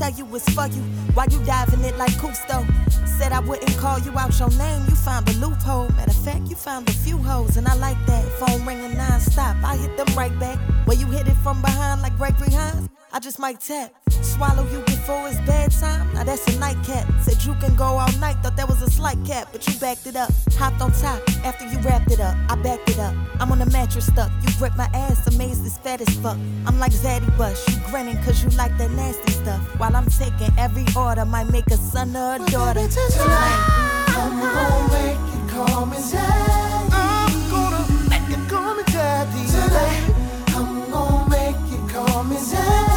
Tell 0.00 0.10
you 0.12 0.24
it's 0.34 0.48
for 0.54 0.66
you. 0.66 0.82
Why 1.12 1.26
you 1.30 1.38
diving 1.44 1.84
it 1.84 1.96
like 1.98 2.12
Cousteau? 2.12 2.64
Said 3.18 3.32
I 3.32 3.40
wouldn't 3.40 3.76
call 3.76 3.98
you 3.98 4.16
out 4.18 4.38
your 4.38 4.50
name, 4.56 4.82
you 4.88 4.94
found 4.94 5.28
a 5.28 5.32
loophole. 5.34 5.90
Matter 5.90 6.10
of 6.10 6.24
fact, 6.24 6.48
you 6.48 6.56
found 6.56 6.88
a 6.88 6.92
few 6.92 7.18
holes, 7.18 7.58
and 7.58 7.68
I 7.68 7.74
like 7.74 7.98
that. 8.06 8.24
Phone 8.40 8.64
ringing 8.64 8.96
non-stop, 8.96 9.56
I 9.62 9.76
hit 9.76 9.98
them 9.98 10.08
right 10.16 10.36
back. 10.40 10.58
Where 10.86 10.96
you 10.96 11.06
hit 11.06 11.28
it 11.28 11.36
from 11.44 11.60
behind 11.60 12.00
like 12.00 12.16
Gregory 12.16 12.50
Hines? 12.50 12.88
I 13.12 13.18
just 13.20 13.38
might 13.38 13.60
tap. 13.60 13.92
Swallow 14.40 14.66
you 14.70 14.80
before 14.84 15.28
it's 15.28 15.38
bedtime. 15.42 16.10
Now 16.14 16.24
that's 16.24 16.46
a 16.48 16.58
nightcap. 16.58 17.06
Said 17.20 17.44
you 17.44 17.54
can 17.56 17.76
go 17.76 17.84
all 17.84 18.10
night. 18.20 18.38
Thought 18.42 18.56
that 18.56 18.66
was 18.66 18.80
a 18.80 18.88
slight 18.90 19.22
cap, 19.26 19.48
but 19.52 19.68
you 19.68 19.78
backed 19.78 20.06
it 20.06 20.16
up. 20.16 20.32
Hopped 20.56 20.80
on 20.80 20.92
top 20.92 21.20
after 21.44 21.66
you 21.68 21.78
wrapped 21.80 22.10
it 22.10 22.20
up. 22.20 22.34
I 22.48 22.54
backed 22.54 22.88
it 22.88 22.98
up. 22.98 23.14
I'm 23.38 23.52
on 23.52 23.58
the 23.58 23.66
mattress 23.66 24.06
stuck. 24.06 24.30
You 24.40 24.48
grip 24.56 24.74
my 24.78 24.88
ass, 24.94 25.26
amazed 25.26 25.66
it's 25.66 25.76
fat 25.76 26.00
as 26.00 26.08
fuck. 26.20 26.38
I'm 26.66 26.78
like 26.78 26.92
Zaddy 26.92 27.28
Bush. 27.36 27.60
You 27.68 27.82
grinning 27.90 28.16
cause 28.22 28.42
you 28.42 28.48
like 28.56 28.74
that 28.78 28.90
nasty 28.92 29.30
stuff. 29.30 29.60
While 29.78 29.94
I'm 29.94 30.08
taking 30.08 30.50
every 30.56 30.86
order, 30.96 31.26
might 31.26 31.50
make 31.50 31.66
a 31.66 31.76
son 31.76 32.16
or 32.16 32.36
a 32.36 32.38
daughter. 32.50 32.88
Tonight. 32.88 33.60
I'm 34.08 34.40
gonna 34.40 34.88
make 34.96 35.20
you 35.34 35.40
call 35.52 35.84
me 35.84 35.98
Zaddy. 35.98 36.88
I'm 36.96 37.50
gonna 37.50 38.08
make 38.08 38.26
you 38.30 38.42
call 38.48 38.74
me 38.74 38.84
Daddy. 38.86 39.44
Tonight, 39.52 40.14
I'm 40.56 40.90
gonna 40.90 41.28
make 41.28 41.60
you 41.70 41.80
call 41.92 42.24
me 42.24 42.36
Zaddy. 42.36 42.89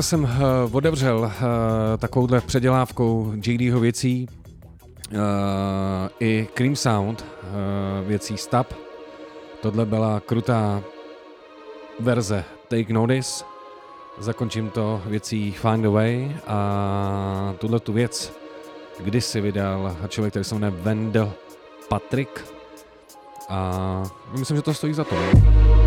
dneska 0.00 0.16
jsem 0.16 0.24
uh, 0.24 0.76
otevřel 0.76 1.18
uh, 1.18 1.30
takovouhle 1.98 2.40
předělávkou 2.40 3.32
JDho 3.46 3.80
věcí 3.80 4.28
uh, 5.12 5.18
i 6.20 6.48
Cream 6.54 6.76
Sound 6.76 7.24
uh, 7.42 8.08
věcí 8.08 8.36
Stab. 8.36 8.72
Tohle 9.62 9.86
byla 9.86 10.20
krutá 10.20 10.82
verze 12.00 12.44
Take 12.68 12.92
Notice. 12.92 13.44
Zakončím 14.18 14.70
to 14.70 15.02
věcí 15.06 15.52
Find 15.52 15.86
a 15.86 15.90
Way 15.90 16.36
a 16.46 17.54
tuhle 17.58 17.80
tu 17.80 17.92
věc 17.92 18.32
kdysi 19.00 19.40
vydal 19.40 19.96
člověk, 20.08 20.32
který 20.32 20.44
se 20.44 20.54
jmenuje 20.54 20.82
Wendell 20.82 21.32
Patrick 21.88 22.44
a 23.48 24.02
myslím, 24.38 24.56
že 24.56 24.62
to 24.62 24.74
stojí 24.74 24.94
za 24.94 25.04
to. 25.04 25.14
Ne? 25.14 25.79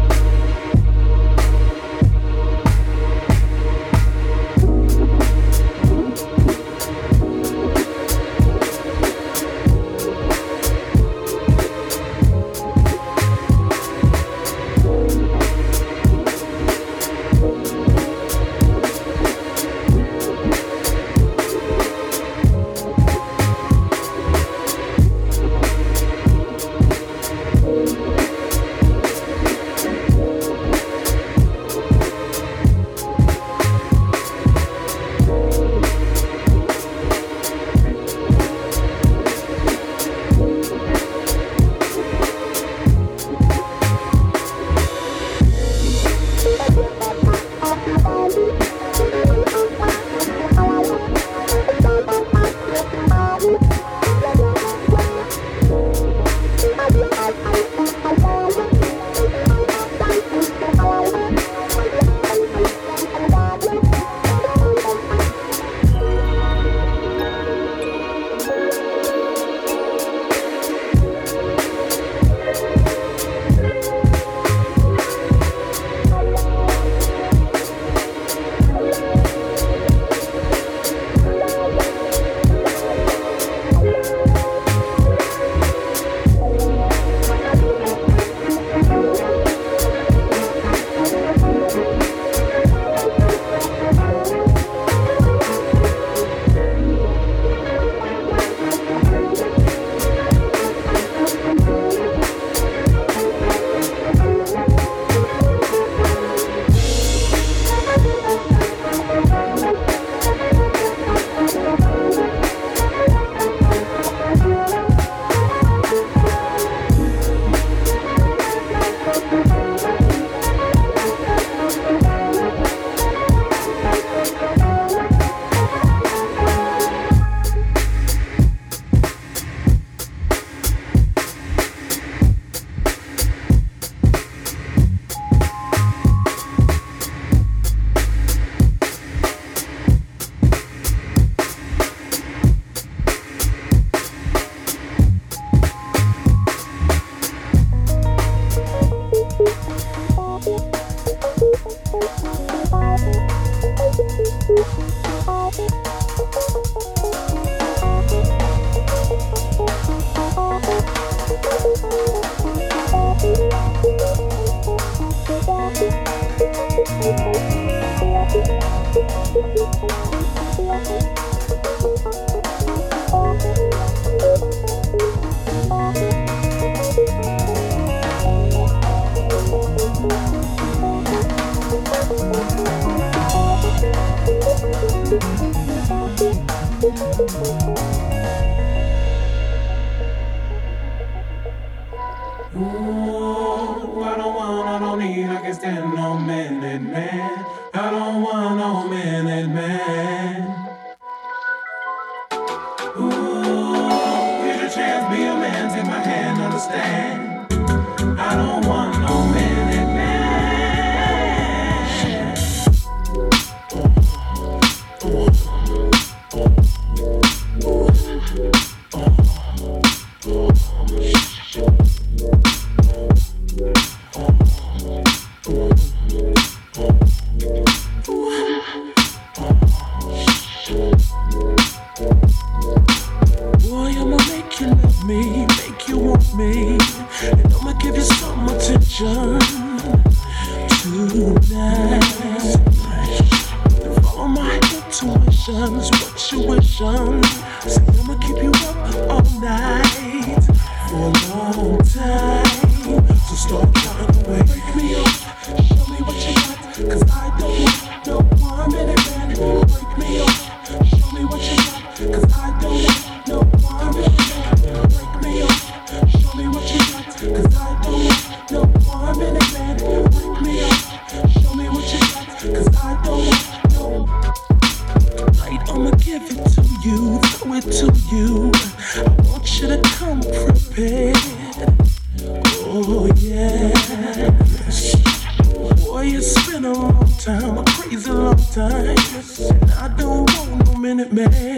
Time. 288.54 288.86
And 288.86 289.72
I 289.72 289.88
don't 289.98 290.30
want 290.30 290.66
no 290.68 290.76
minute 290.76 291.12
man. 291.12 291.58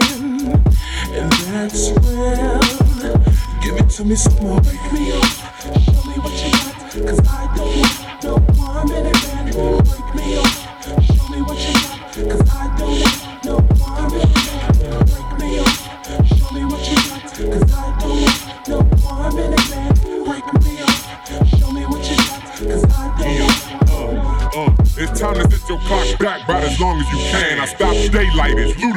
And 1.12 1.32
that's 1.32 1.90
well. 2.00 2.60
Give 3.62 3.76
it 3.76 3.90
to 3.90 4.04
me 4.04 4.14
some 4.14 4.34
more. 4.42 4.60
Wake 4.62 4.92
me 4.92 5.12
up. 5.12 5.24
Show 5.76 6.02
me 6.08 6.16
what 6.24 6.32
you 6.42 6.50
got. 6.52 7.06
Cause 7.06 7.20
I 7.28 7.45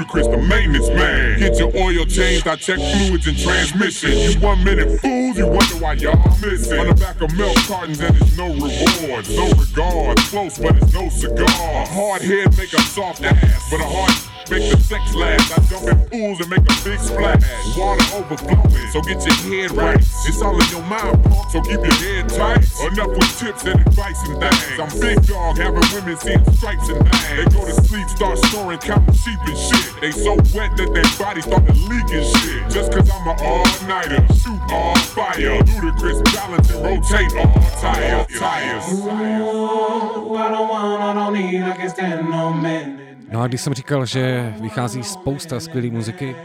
Ludacris, 0.10 0.32
the 0.32 0.38
maintenance 0.38 0.90
man. 0.90 1.40
Get 1.40 1.58
your 1.58 1.76
oil 1.76 2.06
changed, 2.06 2.48
I 2.48 2.56
check 2.56 2.78
fluids 2.78 3.28
and 3.28 3.38
transmission. 3.38 4.12
You 4.12 4.40
one 4.40 4.64
minute 4.64 5.00
fools, 5.00 5.38
you 5.38 5.48
wonder 5.48 5.76
why 5.76 5.94
y'all 5.94 6.18
missing. 6.42 6.80
On 6.80 6.88
the 6.88 6.96
back 6.96 7.22
of 7.22 7.36
milk 7.36 7.56
cartons 7.68 8.00
and 8.00 8.16
it's 8.16 8.38
no 8.38 8.48
reward. 8.48 9.28
no 9.30 9.50
regard. 9.52 10.18
Close, 10.18 10.58
but 10.58 10.76
it's 10.78 10.94
no 10.94 11.10
cigar. 11.10 11.46
A 11.46 11.86
hard 11.86 12.22
head 12.22 12.58
make 12.58 12.74
a 12.74 12.82
soft 12.82 13.24
ass, 13.24 13.70
but 13.70 13.80
a 13.80 13.86
hard 13.86 14.29
make 14.50 14.72
the 14.72 14.78
sex 14.82 15.14
last. 15.16 15.54
I 15.54 15.62
jump 15.70 15.86
in 15.88 15.98
pools 16.10 16.40
and 16.42 16.50
make 16.50 16.66
a 16.66 16.76
big 16.84 17.00
splash. 17.00 17.42
Water 17.78 18.06
overflowing, 18.18 18.90
so 18.92 19.02
get 19.02 19.22
your 19.22 19.38
head 19.46 19.72
right. 19.72 20.02
It's 20.26 20.42
all 20.42 20.58
in 20.58 20.70
your 20.70 20.84
mind, 20.84 21.22
so 21.52 21.62
keep 21.62 21.80
your 21.80 22.00
head 22.02 22.30
tight. 22.30 22.66
Enough 22.82 23.14
with 23.14 23.40
tips 23.40 23.66
and 23.66 23.80
advice 23.80 24.20
and 24.28 24.42
things. 24.42 24.80
I'm 24.80 24.92
big 25.00 25.26
dog, 25.26 25.58
having 25.58 25.86
women 25.94 26.18
seeing 26.18 26.44
stripes 26.58 26.90
and 26.90 27.00
things. 27.00 27.30
They 27.38 27.46
go 27.54 27.66
to 27.66 27.74
sleep, 27.86 28.10
start 28.10 28.38
snoring, 28.50 28.80
counting 28.80 29.16
sheep 29.16 29.40
and 29.46 29.58
shit. 29.58 30.02
They 30.02 30.12
so 30.12 30.36
wet 30.58 30.76
that 30.78 30.90
their 30.94 31.10
bodies 31.18 31.46
started 31.46 31.78
leaking 31.86 32.26
shit. 32.26 32.70
Just 32.70 32.92
cause 32.92 33.10
I'm 33.10 33.28
an 33.28 33.38
all-nighter, 33.40 34.26
shoot 34.34 34.60
all 34.70 34.98
fire. 35.14 35.62
Ludacris 35.70 36.24
balance 36.34 36.70
and 36.72 36.84
rotate 36.84 37.34
all 37.38 37.54
tires. 37.78 38.28
Tires. 38.40 38.84
Oh, 38.90 40.36
I 40.36 40.50
don't 40.50 40.68
want, 40.68 41.02
I 41.02 41.14
don't 41.14 41.34
need, 41.34 41.62
I 41.62 41.76
can 41.76 41.90
stand 41.90 42.30
no 42.30 42.54
man. 42.54 42.99
No 43.32 43.42
a 43.42 43.48
když 43.48 43.62
jsem 43.62 43.74
říkal, 43.74 44.06
že 44.06 44.54
vychází 44.62 45.04
spousta 45.04 45.60
skvělé 45.60 45.90
muziky, 45.90 46.36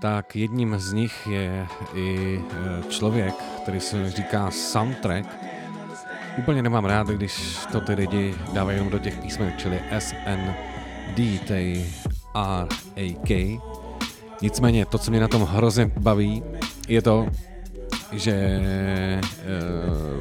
tak 0.00 0.36
jedním 0.36 0.78
z 0.78 0.92
nich 0.92 1.26
je 1.26 1.66
i 1.94 2.40
eh, 2.50 2.82
člověk, 2.88 3.34
který 3.62 3.80
se 3.80 4.10
říká 4.10 4.50
soundtrack. 4.50 5.26
Úplně 6.38 6.62
nemám 6.62 6.84
rád, 6.84 7.06
když 7.06 7.58
to 7.72 7.80
ty 7.80 7.94
lidi 7.94 8.34
dávají 8.52 8.76
jenom 8.76 8.90
do 8.90 8.98
těch 8.98 9.18
písmenek, 9.18 9.58
čili 9.58 9.80
SND, 9.98 11.46
tej 11.46 11.86
R-A-K. 12.34 13.60
Nicméně 14.42 14.86
to, 14.86 14.98
co 14.98 15.10
mě 15.10 15.20
na 15.20 15.28
tom 15.28 15.42
hrozně 15.42 15.90
baví, 15.98 16.42
je 16.88 17.02
to, 17.02 17.26
že 18.12 18.60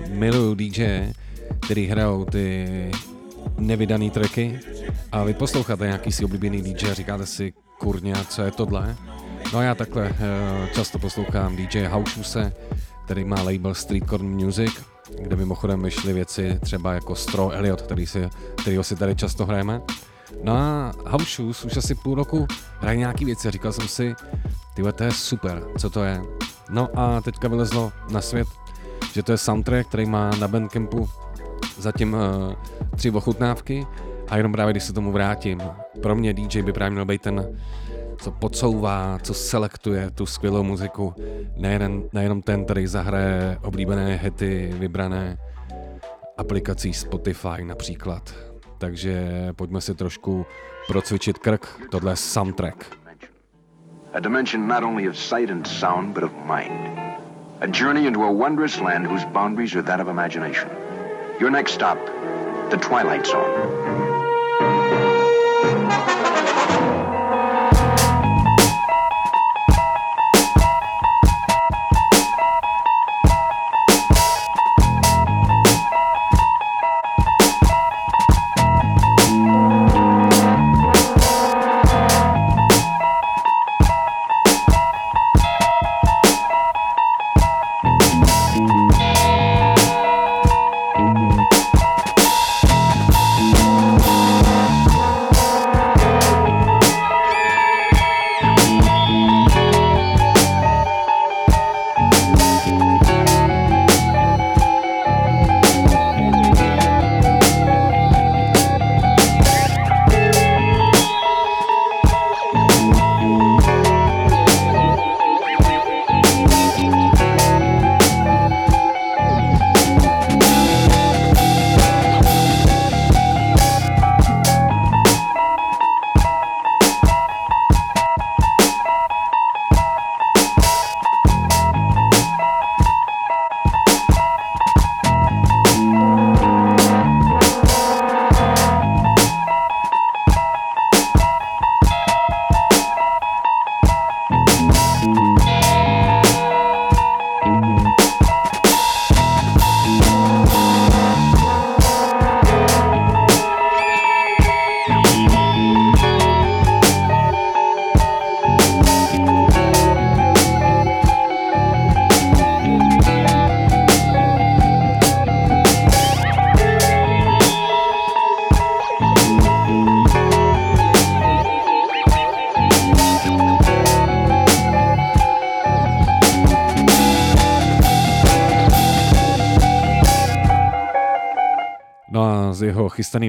uh, 0.05 0.09
miluju 0.09 0.55
DJ, 0.55 1.11
který 1.59 1.87
hrajou 1.87 2.25
ty 2.25 2.65
nevydaný 3.57 4.11
tracky 4.11 4.59
a 5.11 5.23
vy 5.23 5.33
posloucháte 5.33 5.85
nějaký 5.85 6.11
si 6.11 6.25
oblíbený 6.25 6.61
DJ 6.61 6.91
a 6.91 6.93
říkáte 6.93 7.25
si, 7.25 7.53
kurně, 7.79 8.13
co 8.29 8.41
je 8.41 8.51
tohle? 8.51 8.95
No 9.53 9.61
já 9.61 9.75
takhle 9.75 10.09
uh, 10.09 10.15
často 10.73 10.99
poslouchám 10.99 11.55
DJ 11.55 11.83
Haušuse, 11.83 12.53
který 13.05 13.25
má 13.25 13.41
label 13.41 13.73
Streetcore 13.73 14.23
Music, 14.23 14.71
kde 15.21 15.35
mimochodem 15.35 15.83
vyšly 15.83 16.13
věci 16.13 16.59
třeba 16.61 16.93
jako 16.93 17.15
Straw 17.15 17.51
Elliot, 17.53 17.81
který 17.81 18.07
si, 18.07 18.29
kterýho 18.61 18.83
si 18.83 18.95
tady 18.95 19.15
často 19.15 19.45
hrajeme. 19.45 19.81
No 20.43 20.55
a 20.57 20.93
Shoes 21.35 21.65
už 21.65 21.77
asi 21.77 21.95
půl 21.95 22.15
roku 22.15 22.47
hraje 22.79 22.97
nějaký 22.97 23.25
věci 23.25 23.47
a 23.47 23.51
říkal 23.51 23.71
jsem 23.71 23.87
si, 23.87 24.15
tyhle, 24.75 24.93
to 24.93 25.03
je 25.03 25.11
super, 25.11 25.63
co 25.77 25.89
to 25.89 26.03
je? 26.03 26.21
No 26.69 26.89
a 26.95 27.21
teďka 27.21 27.47
vylezlo 27.47 27.91
na 28.09 28.21
svět, 28.21 28.47
že 29.13 29.23
to 29.23 29.31
je 29.31 29.37
soundtrack, 29.37 29.87
který 29.87 30.05
má 30.05 30.29
na 30.29 30.47
Bandcampu 30.47 31.09
zatím 31.77 32.13
uh, 32.13 32.53
tři 32.95 33.11
ochutnávky 33.11 33.85
a 34.27 34.37
jenom 34.37 34.51
právě 34.51 34.73
když 34.73 34.83
se 34.83 34.93
tomu 34.93 35.11
vrátím, 35.11 35.61
pro 36.01 36.15
mě 36.15 36.33
DJ 36.33 36.61
by 36.61 36.73
právě 36.73 36.91
měl 36.91 37.05
být 37.05 37.21
ten, 37.21 37.57
co 38.17 38.31
podsouvá, 38.31 39.17
co 39.21 39.33
selektuje 39.33 40.11
tu 40.11 40.25
skvělou 40.25 40.63
muziku, 40.63 41.13
nejen, 41.57 42.03
nejenom 42.13 42.41
ten, 42.41 42.65
který 42.65 42.87
zahraje 42.87 43.57
oblíbené 43.61 44.15
hity 44.15 44.73
vybrané 44.79 45.37
aplikací 46.37 46.93
Spotify 46.93 47.63
například. 47.63 48.33
Takže 48.77 49.47
pojďme 49.55 49.81
si 49.81 49.95
trošku 49.95 50.45
procvičit 50.87 51.37
krk, 51.37 51.67
tohle 51.91 52.11
je 52.11 52.15
soundtrack. 52.15 52.85
A 54.13 54.19
dimension 54.19 54.67
not 54.67 54.83
only 54.83 55.09
of 55.09 55.17
sight 55.17 55.51
and 55.51 55.67
sound, 55.67 56.13
but 56.13 56.23
of 56.23 56.31
mind. 56.47 56.99
A 57.61 57.67
journey 57.67 58.07
into 58.07 58.23
a 58.23 58.31
wondrous 58.31 58.79
land 58.79 59.07
whose 59.07 59.25
boundaries 59.25 59.75
are 59.75 59.83
that 59.83 59.99
of 59.99 60.07
imagination. 60.07 60.84
Your 61.39 61.49
next 61.49 61.73
stop, 61.73 61.99
the 62.71 62.77
Twilight 62.77 63.25
Zone. 63.27 64.14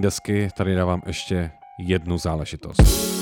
Desky 0.01 0.49
tady 0.55 0.74
dávám 0.74 1.03
ještě 1.07 1.51
jednu 1.78 2.18
záležitost. 2.18 3.15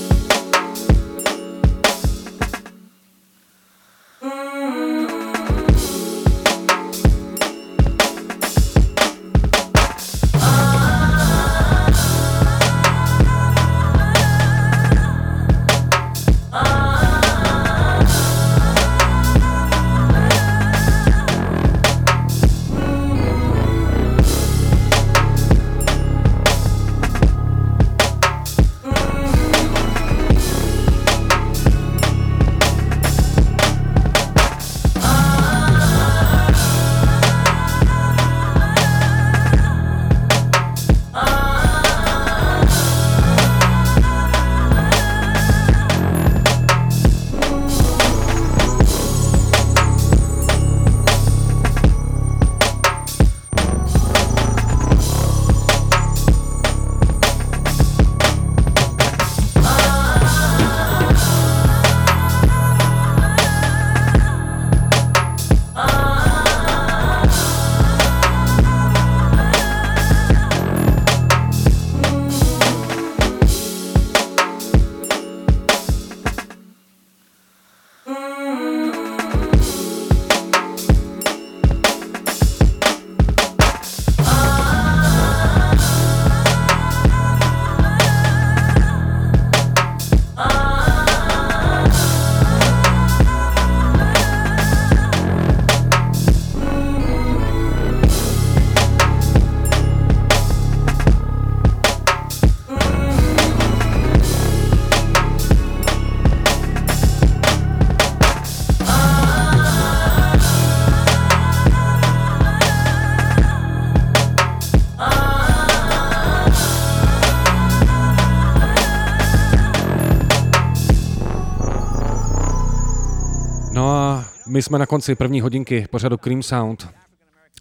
Jsme 124.75 124.79
na 124.79 124.87
konci 124.87 125.15
první 125.15 125.41
hodinky 125.41 125.87
pořadu 125.91 126.19
Cream 126.19 126.43
Sound. 126.43 126.89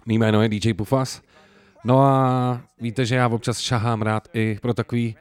Mý 0.05 0.17
jméno 0.17 0.41
je 0.41 0.49
DJ 0.49 0.73
Pufas. 0.73 1.21
No 1.83 2.01
a 2.01 2.61
víte, 2.81 3.05
že 3.05 3.15
já 3.15 3.27
občas 3.27 3.59
šahám 3.59 4.01
rád 4.01 4.27
i 4.33 4.59
pro 4.61 4.73
takový 4.73 5.15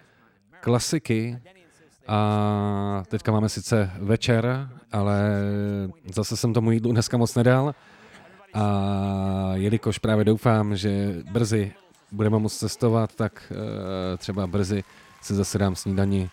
klasiky. 0.61 1.39
A 2.09 3.03
teďka 3.09 3.33
máme 3.33 3.49
sice 3.49 3.91
večer, 3.99 4.69
ale 4.93 5.21
zase 6.15 6.37
jsem 6.37 6.53
tomu 6.53 6.71
jídlu 6.71 6.93
dneska 6.93 7.17
moc 7.17 7.35
nedal. 7.35 7.75
A 8.55 8.65
jelikož 9.55 9.99
právě 9.99 10.25
doufám, 10.25 10.77
že 10.77 11.15
brzy 11.33 11.73
budeme 12.13 12.39
moct 12.39 12.59
cestovat, 12.59 13.15
tak 13.15 13.53
eh, 13.53 14.17
třeba 14.17 14.47
brzy 14.47 14.85
si 15.21 15.35
zase 15.35 15.59
dám 15.59 15.77
snídani 15.77 16.31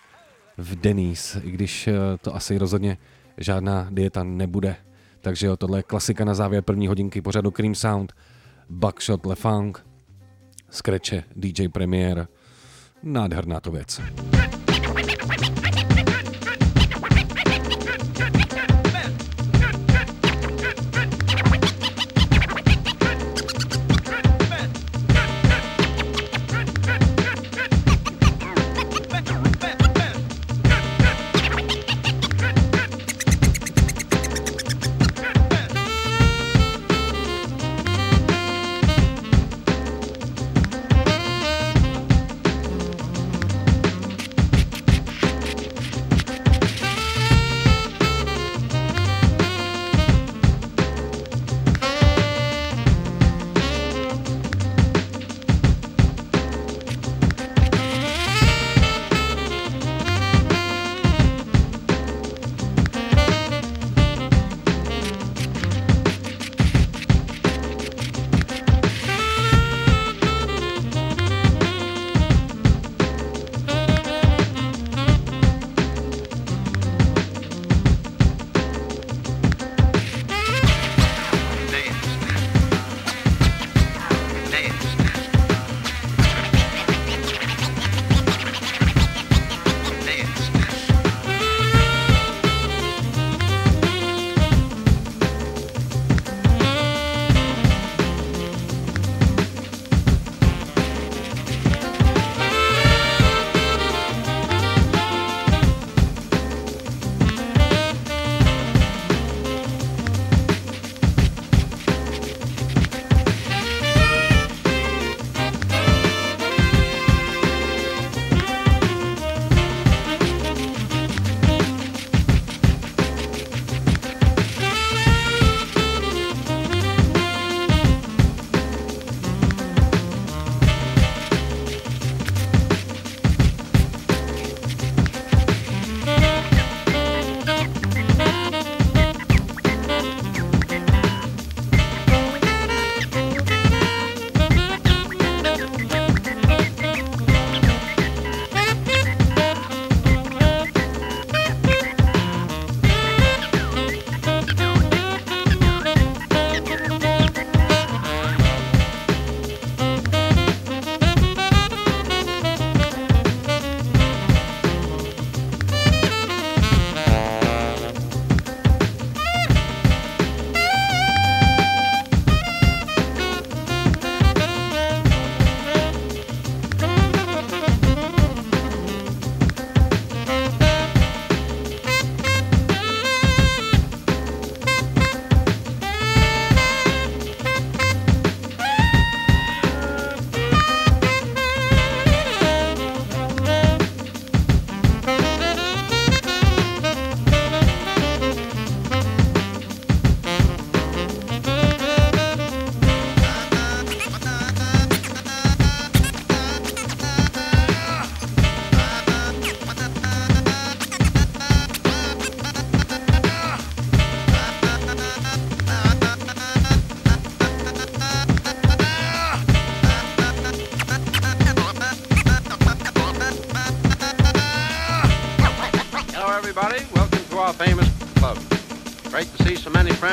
v 0.56 0.76
Denise, 0.76 1.40
i 1.40 1.50
když 1.50 1.88
eh, 1.88 1.94
to 2.20 2.34
asi 2.36 2.58
rozhodně 2.58 2.98
žádná 3.38 3.86
dieta 3.90 4.24
nebude. 4.24 4.76
Takže 5.20 5.46
jo, 5.46 5.56
tohle 5.56 5.78
je 5.78 5.82
klasika 5.82 6.24
na 6.24 6.34
závěr 6.34 6.62
první 6.62 6.86
hodinky 6.86 7.22
pořadu 7.22 7.50
Cream 7.50 7.74
Sound, 7.74 8.12
Buckshot 8.68 9.26
Le 9.26 9.34
Funk, 9.34 9.86
Scratche, 10.70 11.24
DJ 11.36 11.68
Premier. 11.68 12.28
Nádherná 13.02 13.60
to 13.60 13.70
věc. 13.70 14.00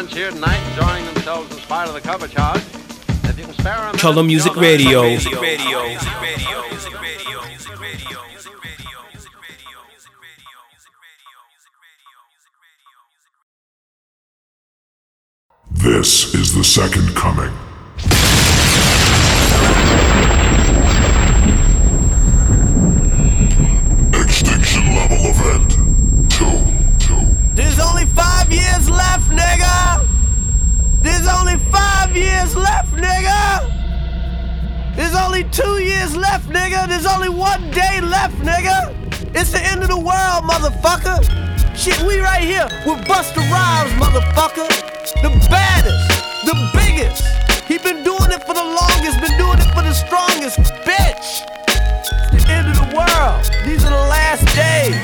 So 0.09 0.15
here 0.15 0.31
tonight 0.31 0.59
enjoying 0.71 1.05
themselves 1.13 1.51
in 1.51 1.61
spite 1.61 1.87
of 1.87 1.93
the 1.93 2.01
cover 2.01 2.27
charge. 2.27 2.61
If 3.23 3.37
you 3.37 3.45
can 3.45 3.53
spare 3.53 3.75
a 3.75 3.85
minute, 3.87 3.99
Color 3.99 4.23
Music 4.23 4.53
you'll 4.53 4.61
know- 4.61 4.67
Radio. 4.67 5.97
This 15.71 16.33
is 16.33 16.53
the 16.55 16.63
second 16.63 17.15
coming. 17.15 17.53
Only 35.17 35.43
two 35.45 35.79
years 35.83 36.15
left, 36.15 36.49
nigga. 36.49 36.87
There's 36.87 37.05
only 37.05 37.29
one 37.29 37.71
day 37.71 38.01
left, 38.01 38.35
nigga. 38.37 38.93
It's 39.35 39.51
the 39.51 39.61
end 39.61 39.81
of 39.83 39.89
the 39.89 39.99
world, 39.99 40.43
motherfucker. 40.45 41.21
Shit, 41.75 41.99
we 42.01 42.19
right 42.19 42.43
here 42.43 42.67
with 42.85 43.05
Busta 43.05 43.41
Rhymes, 43.51 43.91
motherfucker. 44.01 44.67
the 45.21 45.29
baddest, 45.49 46.45
the 46.45 46.55
biggest. 46.73 47.23
He 47.67 47.77
been 47.77 48.03
doing 48.03 48.31
it 48.31 48.43
for 48.45 48.53
the 48.53 48.63
longest, 48.63 49.21
been 49.21 49.37
doing 49.37 49.59
it 49.59 49.69
for 49.75 49.83
the 49.83 49.93
strongest, 49.93 50.59
bitch. 50.87 51.45
It's 52.33 52.43
the 52.45 52.51
end 52.51 52.67
of 52.69 52.77
the 52.77 52.95
world. 52.95 53.43
These 53.65 53.83
are 53.85 53.91
the 53.91 54.07
last 54.09 54.45
days. 54.55 54.95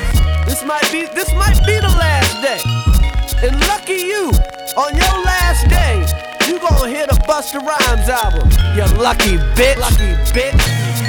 This 0.46 0.64
might 0.64 0.90
be 0.92 1.06
this 1.14 1.32
might 1.34 1.60
be 1.66 1.78
the 1.80 1.94
last 2.00 2.42
day. 2.42 2.60
And 3.46 3.60
lucky 3.68 4.00
you, 4.10 4.32
on 4.78 4.96
your 4.96 5.16
last 5.24 5.68
day, 5.70 6.06
you 6.54 6.60
gonna 6.60 6.88
hear 6.88 7.08
the 7.08 7.16
Busta 7.28 7.60
Rhymes 7.66 8.10
album. 8.10 8.50
You 8.76 8.86
lucky 9.02 9.38
bitch. 9.56 9.78
Lucky 9.78 10.14
bitch. 10.32 10.58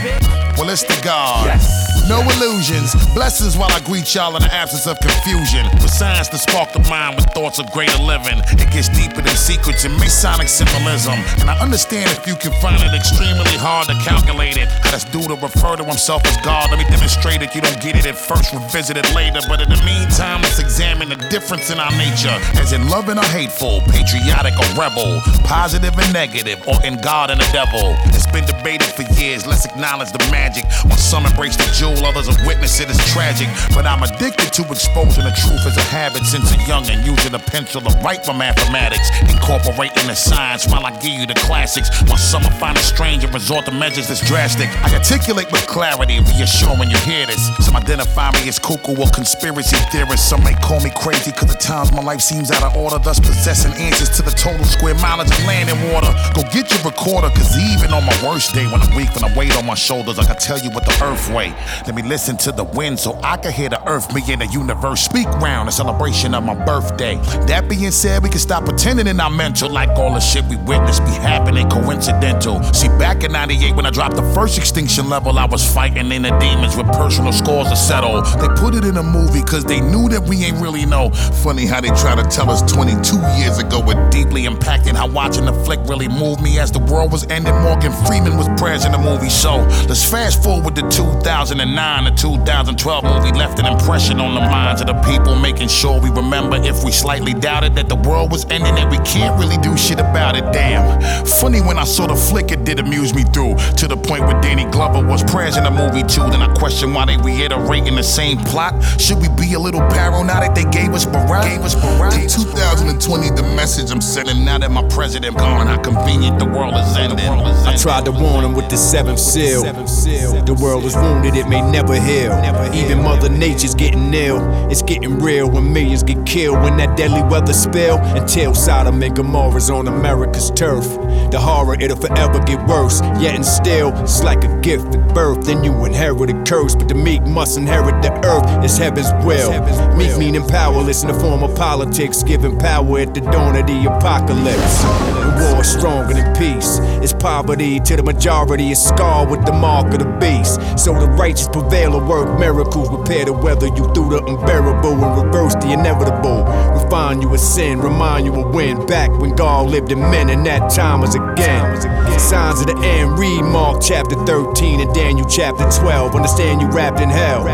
bitch. 0.03 0.59
Well, 0.59 0.71
it's 0.71 0.83
the 0.83 0.99
God. 1.05 1.84
No 2.09 2.21
illusions. 2.21 2.93
Blessings 3.15 3.57
while 3.57 3.73
I 3.73 3.81
greet 3.81 4.15
y'all 4.15 4.37
in 4.37 4.43
the 4.43 4.53
absence 4.53 4.87
of 4.87 5.01
confusion. 5.01 5.65
With 5.81 5.89
signs 5.89 6.29
to 6.29 6.39
spark 6.39 6.73
the 6.73 6.85
mind 6.91 7.17
with 7.17 7.25
thoughts 7.33 7.59
of 7.59 7.71
greater 7.73 7.97
living. 8.03 8.45
It 8.61 8.69
gets 8.71 8.93
deeper 8.93 9.23
than 9.25 9.37
secrets 9.37 9.85
and 9.85 9.97
Masonic 9.97 10.49
symbolism. 10.49 11.17
And 11.41 11.49
I 11.49 11.57
understand 11.61 12.11
if 12.13 12.27
you 12.27 12.37
can 12.37 12.53
find 12.61 12.77
it 12.85 12.93
extremely 12.93 13.57
hard 13.57 13.89
to 13.89 13.97
calculate 14.05 14.59
it. 14.59 14.69
How 14.85 14.93
this 14.93 15.05
dude 15.09 15.33
to 15.33 15.37
refer 15.41 15.77
to 15.77 15.85
himself 15.85 16.27
as 16.27 16.37
God. 16.45 16.69
Let 16.69 16.79
me 16.79 16.85
demonstrate 16.93 17.41
it. 17.41 17.55
You 17.55 17.63
don't 17.63 17.81
get 17.81 17.97
it 17.97 18.05
at 18.05 18.17
first, 18.17 18.53
revisit 18.53 18.99
it 18.99 19.09
later. 19.15 19.41
But 19.49 19.65
in 19.65 19.73
the 19.73 19.81
meantime, 19.81 20.43
let's 20.43 20.59
examine 20.59 21.09
the 21.09 21.17
difference 21.33 21.71
in 21.71 21.81
our 21.81 21.93
nature. 21.97 22.37
As 22.61 22.77
in 22.77 22.87
loving 22.89 23.17
or 23.17 23.31
hateful, 23.33 23.81
patriotic 23.89 24.53
or 24.61 24.69
rebel, 24.77 25.25
positive 25.49 25.97
and 25.97 26.13
negative, 26.13 26.61
or 26.69 26.77
in 26.85 27.01
God 27.01 27.31
and 27.31 27.41
the 27.41 27.49
devil. 27.49 27.97
It's 28.13 28.29
been 28.29 28.45
debated 28.45 28.93
for 28.93 29.09
years. 29.17 29.47
Let's 29.47 29.65
acknowledge 29.65 30.13
the 30.13 30.21
magic. 30.29 30.69
When 30.85 31.01
some 31.01 31.25
embrace 31.25 31.57
the 31.57 31.71
jewel, 31.73 31.94
others 32.03 32.27
have 32.27 32.41
witnessed 32.47 32.81
it 32.81 32.89
as 32.89 32.99
tragic. 33.13 33.49
But 33.75 33.87
I'm 33.87 34.03
addicted 34.03 34.53
to 34.55 34.63
exposing 34.71 35.25
the 35.25 35.35
truth 35.37 35.67
as 35.67 35.77
a 35.77 35.87
habit 35.87 36.25
since 36.27 36.51
a 36.51 36.59
young 36.67 36.89
and 36.91 37.05
using 37.05 37.35
a 37.35 37.39
pencil 37.39 37.81
to 37.81 37.91
write 38.03 38.27
my 38.27 38.33
mathematics. 38.33 39.11
Incorporating 39.31 40.07
the 40.07 40.15
science 40.15 40.67
while 40.67 40.85
I 40.85 40.91
give 40.99 41.15
you 41.15 41.27
the 41.27 41.35
classics. 41.35 41.89
While 42.09 42.19
some 42.19 42.43
will 42.43 42.57
find 42.59 42.77
it 42.77 42.85
strange 42.85 43.25
and 43.25 43.33
resort 43.33 43.67
to 43.67 43.73
measures 43.73 44.09
that's 44.09 44.27
drastic. 44.27 44.69
I 44.83 44.95
articulate 44.95 45.51
with 45.53 45.67
clarity, 45.67 46.21
reassuring 46.21 46.79
when 46.79 46.91
you 46.91 46.99
hear 47.05 47.27
this. 47.27 47.43
Some 47.65 47.77
identify 47.77 48.31
me 48.33 48.49
as 48.49 48.59
cuckoo 48.59 48.97
or 48.97 49.09
conspiracy 49.11 49.77
theorist. 49.93 50.29
Some 50.29 50.43
may 50.43 50.55
call 50.55 50.81
me 50.81 50.91
crazy 50.97 51.31
because 51.31 51.55
at 51.55 51.61
times 51.61 51.93
my 51.93 52.03
life 52.03 52.21
seems 52.21 52.51
out 52.51 52.63
of 52.63 52.77
order, 52.77 52.99
thus 52.99 53.21
possessing 53.21 53.73
answers 53.75 54.11
to 54.17 54.23
the 54.23 54.31
total 54.33 54.65
square 54.65 54.95
mileage 54.95 55.31
of 55.31 55.45
land 55.45 55.71
and 55.71 55.93
water. 55.93 56.13
Go 56.35 56.43
get 56.51 56.71
your 56.73 56.83
recorder, 56.83 57.29
cause 57.31 57.53
even 57.75 57.93
on 57.93 58.05
my 58.05 58.17
worst 58.25 58.55
day 58.55 58.67
when 58.67 58.81
I'm 58.81 58.95
weak, 58.97 59.15
when 59.15 59.25
I 59.25 59.37
weight 59.37 59.57
on 59.57 59.67
my 59.67 59.75
shoulders, 59.75 60.19
I 60.19 60.25
can 60.25 60.37
tell 60.37 60.59
you 60.59 60.71
what 60.71 60.85
the 60.85 60.97
earth 61.03 61.31
weigh. 61.31 61.53
Let 61.87 61.97
me 61.97 62.03
listen 62.03 62.39
to 62.39 62.51
the 62.51 62.65
wind 62.65 62.99
so 62.99 63.21
I 63.23 63.37
can 63.37 63.53
hear 63.53 63.69
the 63.69 63.87
earth, 63.87 64.15
me 64.15 64.23
and 64.33 64.41
the 64.41 64.47
universe 64.47 65.03
speak 65.03 65.27
round 65.27 65.69
a 65.69 65.73
celebration 65.73 66.33
of 66.33 66.43
my 66.43 66.55
birthday. 66.65 67.17
That 67.45 67.69
being 67.69 67.91
said, 67.91 68.23
we 68.23 68.31
can 68.31 68.39
stop 68.39 68.65
pretending 68.65 69.07
in 69.07 69.21
our 69.21 69.29
mental 69.29 69.69
like 69.69 69.91
all 69.91 70.15
the 70.15 70.21
shit 70.21 70.47
we 70.47 70.57
witnessed 70.57 71.05
be 71.05 71.11
happening 71.11 71.69
coincidental. 71.69 72.63
See, 72.73 72.89
back 72.89 73.23
in 73.23 73.33
98 73.33 73.77
when 73.77 73.85
I 73.85 73.91
dropped 73.91 74.17
the 74.17 74.23
first 74.33 74.57
extinction 74.57 75.11
level, 75.11 75.39
I 75.39 75.45
was 75.45 75.63
fighting 75.63 76.11
in 76.11 76.23
the 76.23 76.31
demons 76.39 76.75
with 76.75 76.87
personal 76.87 77.35
scores 77.35 77.69
to 77.69 77.77
settle. 77.77 78.23
They 78.23 78.49
put 78.59 78.75
it 78.75 78.87
in 78.87 78.97
a 78.97 79.03
movie 79.03 79.43
cause 79.43 79.65
they 79.65 79.83
knew 79.83 80.09
that 80.09 80.23
we 80.23 80.43
ain't 80.43 80.57
really 80.63 80.87
know. 80.87 81.11
Funny 81.45 81.67
how 81.67 81.83
they 81.83 81.89
try 81.89 82.15
to 82.15 82.25
tell 82.31 82.49
us 82.49 82.63
22 82.73 83.21
years 83.37 83.59
ago 83.59 83.85
it 83.91 84.11
deeply 84.11 84.47
impacted 84.47 84.97
how 84.97 85.07
watching 85.07 85.45
the 85.45 85.53
flick 85.53 85.81
really 85.85 86.09
moved 86.09 86.41
me 86.41 86.59
as 86.59 86.73
the 86.73 86.79
world 86.79 87.13
was 87.13 87.27
ending. 87.29 87.55
Morgan 87.61 87.93
Freeman 88.07 88.39
was 88.39 88.49
present 88.59 88.95
in 88.95 89.03
the 89.03 89.11
movie. 89.11 89.29
So 89.29 89.57
let's 89.87 90.09
fast 90.09 90.43
forward 90.43 90.77
to 90.77 90.89
2009. 90.89 91.74
The 91.75 92.11
2012 92.11 93.05
movie 93.05 93.33
left 93.33 93.59
an 93.59 93.67
impression 93.67 94.21
on 94.21 94.35
the 94.35 94.41
minds 94.41 94.81
of 94.81 94.87
the 94.87 94.95
people, 95.03 95.35
making 95.35 95.69
sure 95.69 96.01
we 96.01 96.11
remember 96.11 96.57
if 96.57 96.85
we 96.85 96.93
slightly 96.93 97.35
doubted 97.35 97.75
that 97.75 97.89
the 97.89 97.97
world 97.97 98.31
was 98.31 98.45
ending 98.51 98.77
and 98.79 98.91
we 98.91 98.99
can't 98.99 99.39
really 99.41 99.57
do 99.59 99.77
shit 99.77 99.99
about 99.99 100.37
it. 100.37 100.45
Damn. 100.53 101.01
Funny 101.25 101.61
when 101.61 101.79
I 101.79 101.85
saw 101.85 102.07
the 102.07 102.15
flick, 102.15 102.53
it 102.53 102.65
did 102.65 102.79
amuse 102.79 103.15
me 103.15 103.25
through 103.25 103.57
to 103.79 103.89
the 103.89 103.97
point 103.97 104.23
where 104.23 104.41
Danny 104.41 104.65
Glover 104.71 105.05
was 105.05 105.25
present 105.25 105.67
in 105.67 105.75
the 105.75 105.83
movie 105.83 106.03
too. 106.03 106.29
Then 106.31 106.43
I 106.43 106.53
question 106.55 106.95
why 106.95 107.07
they 107.07 107.17
reiterating 107.17 107.97
the 107.97 108.03
same 108.03 108.39
plot. 108.39 108.81
Should 109.01 109.19
we 109.19 109.29
be 109.31 109.55
a 109.55 109.59
little 109.59 109.81
paranoid? 109.81 110.27
now 110.27 110.41
that 110.41 110.55
they 110.55 110.65
gave 110.71 110.95
us 110.95 111.07
Barack? 111.07 111.45
Gave 111.45 111.63
us 111.63 111.75
Barack. 111.75 112.15
In 112.15 112.29
2020, 112.29 113.31
the 113.31 113.43
message 113.57 113.91
I'm 113.91 114.01
sending 114.01 114.45
now 114.45 114.59
that 114.59 114.71
my 114.71 114.87
president 114.89 115.37
gone, 115.37 115.67
how 115.67 115.79
convenient 115.79 116.39
the 116.39 116.47
world 116.47 116.75
is 116.75 116.97
ending. 116.97 117.29
I 117.29 117.77
tried 117.77 118.05
to 118.05 118.13
warn 118.13 118.45
him 118.45 118.55
with 118.55 118.69
the 118.69 118.77
seventh 118.77 119.19
seal. 119.19 119.63
The 119.65 120.55
world 120.61 120.85
is 120.85 120.95
wounded, 120.97 121.35
it 121.35 121.49
may 121.49 121.64
never 121.71 122.01
heal. 122.01 122.33
Even 122.75 123.03
Mother 123.03 123.29
Nature's 123.29 123.75
getting 123.75 124.13
ill. 124.15 124.41
It's 124.71 124.83
getting 124.83 125.19
real 125.19 125.51
when 125.51 125.73
millions 125.73 126.03
get 126.03 126.25
killed 126.27 126.63
when 126.63 126.77
that 126.79 126.97
deadly 126.97 127.23
weather 127.23 127.53
spill. 127.53 127.99
Until 127.99 128.55
Sodom 128.55 129.03
and 129.03 129.15
Gomorrah's 129.15 129.71
on 129.71 129.89
America's 129.89 130.51
turf. 130.51 130.85
The 131.31 131.39
horror, 131.41 131.77
it'll 131.81 131.97
forever 131.97 132.39
get 132.41 132.65
worse. 132.67 133.01
Yet 133.21 133.35
and 133.35 133.45
still, 133.45 133.93
it's 134.03 134.23
like 134.23 134.45
a 134.45 134.61
gift 134.61 134.95
at 134.95 135.15
birth. 135.15 135.45
Then 135.45 135.65
you 135.65 135.85
inherit 135.85 136.31
a 136.31 136.43
curse, 136.45 136.75
but 136.77 136.89
the 136.89 136.95
meek 136.95 137.23
must 137.23 137.57
inherit 137.57 138.03
the 138.03 138.13
earth. 138.25 138.45
It's 138.65 138.77
heaven's 138.77 139.11
will. 139.25 139.51
Meek 139.97 140.17
meaning 140.19 140.47
powerless 140.47 141.03
in 141.03 141.09
the 141.09 141.15
form 141.15 141.43
of 141.43 141.55
politics, 141.57 142.23
giving 142.23 142.59
power 142.59 143.01
at 143.01 143.15
the 143.15 143.21
dawn 143.21 143.57
of 143.57 143.67
the 143.67 143.87
apocalypse. 143.87 144.83
The 144.83 145.51
war 145.53 145.61
is 145.63 145.73
stronger 145.73 146.15
than 146.15 146.35
peace. 146.37 146.79
It's 147.03 147.13
poverty 147.13 147.81
to 147.81 147.97
the 147.97 148.03
majority 148.03 148.71
is 148.71 148.83
scarred 148.83 149.31
with 149.31 149.45
the 149.45 149.53
mark 149.53 149.93
of 149.93 149.99
the 149.99 150.19
beast. 150.21 150.61
So 150.79 150.93
the 150.99 151.09
righteous 151.09 151.49
prevail 151.55 151.95
or 151.95 152.05
work 152.05 152.39
miracles, 152.41 152.91
repair 152.91 153.25
the 153.25 153.33
weather 153.33 153.69
you 153.69 153.85
through 153.95 154.11
the 154.11 154.25
unbearable 154.27 154.93
and 154.93 155.25
reverse 155.25 155.55
the 155.55 155.73
inevitable. 155.73 156.43
Refine 156.75 157.23
you 157.23 157.33
a 157.33 157.39
sin, 157.39 157.79
remind 157.79 158.27
you 158.27 158.35
of 158.35 158.53
when 158.53 158.85
back 158.87 159.11
when 159.21 159.37
God 159.37 159.71
lived 159.71 159.93
in 159.93 160.01
men, 160.01 160.31
and 160.31 160.45
that 160.47 160.69
time 160.71 161.01
was 161.01 161.15
again. 161.15 161.94
Signs 162.25 162.61
of 162.61 162.69
the 162.69 162.79
end, 162.79 163.19
read 163.19 163.43
Mark 163.43 163.83
chapter 163.83 164.17
13 164.25 164.81
and 164.81 164.95
Daniel 164.95 165.29
chapter 165.29 165.69
12. 165.79 166.15
Understand 166.15 166.63
you 166.63 166.69
wrapped 166.69 166.99
in 167.01 167.11
hell. 167.11 167.45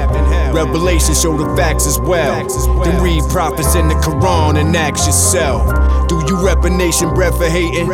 Revelation 0.55 1.13
show 1.13 1.37
the 1.37 1.57
facts 1.57 1.89
as 1.89 1.99
well. 1.99 2.47
Then 2.85 3.03
read 3.03 3.25
prophets 3.31 3.75
in 3.75 3.89
the 3.89 3.95
Quran 3.95 4.61
and 4.61 4.77
ask 4.77 5.07
yourself. 5.07 6.09
Do 6.09 6.23
you 6.29 6.47
rep 6.47 6.63
a 6.63 6.71
nation 6.71 7.13
breath 7.13 7.37
for 7.37 7.49
hating? 7.49 7.89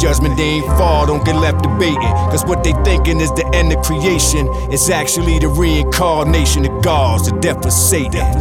Judgment 0.00 0.38
day 0.38 0.56
ain't 0.56 0.66
far, 0.78 1.06
don't 1.06 1.22
get 1.22 1.36
left 1.36 1.62
debating. 1.62 2.00
Cause 2.32 2.46
what 2.46 2.64
they 2.64 2.72
thinking 2.82 3.20
is 3.20 3.30
the 3.32 3.46
end 3.54 3.70
of 3.74 3.84
creation. 3.84 4.48
It's 4.72 4.88
actually 4.88 5.38
the 5.38 5.48
reincarnation 5.48 6.64
of 6.64 6.82
gods, 6.82 7.30
the 7.30 7.38
death 7.40 7.62
of 7.66 7.72
Satan. 7.72 8.40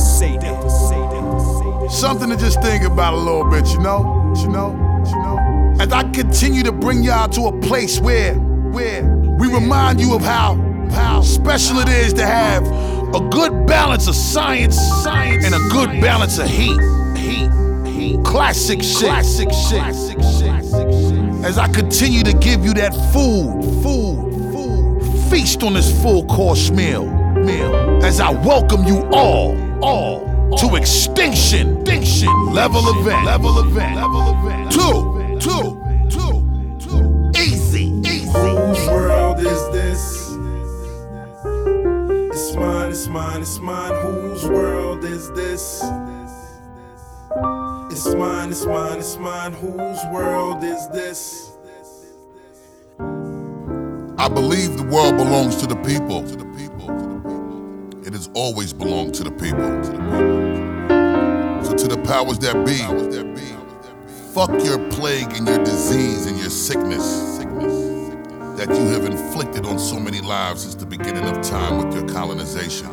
Something 1.89 2.29
to 2.29 2.37
just 2.37 2.61
think 2.61 2.85
about 2.85 3.13
a 3.13 3.17
little 3.17 3.49
bit, 3.49 3.67
you 3.67 3.79
know? 3.79 4.33
You 4.37 4.47
know? 4.47 4.84
As 5.85 5.93
I 5.93 6.01
continue 6.09 6.63
to 6.63 6.71
bring 6.71 7.03
y'all 7.03 7.29
to 7.29 7.41
a 7.41 7.59
place 7.61 7.99
where, 7.99 8.33
where 8.33 9.03
we 9.37 9.53
remind 9.53 10.01
you 10.01 10.15
of 10.15 10.23
how, 10.23 10.55
how 10.89 11.21
special 11.21 11.77
it 11.77 11.87
is 11.87 12.11
to 12.13 12.25
have 12.25 12.65
a 13.13 13.19
good 13.29 13.67
balance 13.67 14.07
of 14.07 14.15
science, 14.15 14.75
science, 14.75 15.45
and 15.45 15.53
a 15.53 15.59
good 15.69 16.01
balance 16.01 16.39
of 16.39 16.47
heat, 16.47 16.81
heat, 17.15 17.51
heat. 17.85 18.23
Classic 18.25 18.81
shit. 18.81 19.09
Classic 19.09 19.51
shit. 19.51 19.77
As 21.45 21.59
I 21.59 21.67
continue 21.67 22.23
to 22.23 22.33
give 22.33 22.65
you 22.65 22.73
that 22.73 22.95
food, 23.13 23.61
food, 23.83 24.33
food, 24.53 25.29
feast 25.29 25.61
on 25.61 25.75
this 25.75 26.01
full 26.01 26.25
course 26.25 26.71
meal, 26.71 27.05
meal. 27.35 27.75
As 28.03 28.19
I 28.19 28.31
welcome 28.31 28.85
you 28.85 29.05
all, 29.13 29.55
all 29.83 30.57
to 30.57 30.77
extinction, 30.77 31.81
extinction, 31.81 32.53
level 32.53 32.81
event, 32.99 33.23
level 33.23 33.59
event, 33.59 33.95
level 33.97 34.33
event. 34.33 34.71
Two, 34.71 35.15
two, 35.39 35.74
It's 43.05 43.13
mine, 43.13 43.41
it's 43.41 43.59
mine. 43.59 43.93
Whose 44.01 44.45
world 44.45 45.03
is 45.03 45.31
this? 45.33 45.83
It's 47.91 48.07
mine, 48.15 48.49
it's 48.49 48.65
mine, 48.65 48.97
it's 48.97 49.17
mine. 49.17 49.53
Whose 49.53 50.03
world 50.11 50.63
is 50.63 50.89
this? 50.89 51.51
I 54.17 54.27
believe 54.27 54.75
the 54.75 54.87
world 54.91 55.17
belongs 55.17 55.55
to 55.57 55.67
the 55.67 55.75
people. 55.83 56.25
It 58.07 58.13
has 58.13 58.27
always 58.33 58.73
belonged 58.73 59.13
to 59.15 59.23
the 59.23 59.29
people. 59.29 59.83
So 61.63 61.75
to 61.75 61.87
the 61.87 62.01
powers 62.07 62.39
that 62.39 62.65
be, 62.65 62.79
fuck 64.33 64.49
your 64.65 64.79
plague 64.89 65.31
and 65.37 65.47
your 65.47 65.59
disease 65.59 66.25
and 66.25 66.39
your 66.39 66.49
sickness 66.49 67.44
that 68.57 68.69
you 68.69 68.87
have 68.87 69.05
inflicted 69.05 69.65
on 69.65 69.79
so 69.79 69.99
many 69.99 70.21
lives 70.21 70.61
since 70.63 70.75
the 70.75 70.85
beginning 70.85 71.23
of 71.23 71.41
time 71.41 71.77
with 71.77 71.95
your 71.95 72.07
colonization. 72.07 72.87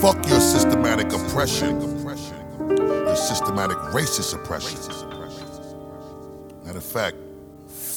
Fuck 0.00 0.26
your 0.28 0.40
systematic 0.40 1.12
oppression, 1.12 1.80
your 1.80 3.16
systematic 3.16 3.76
racist 3.92 4.34
oppression. 4.34 4.78
Matter 6.64 6.78
of 6.78 6.84
fact, 6.84 7.16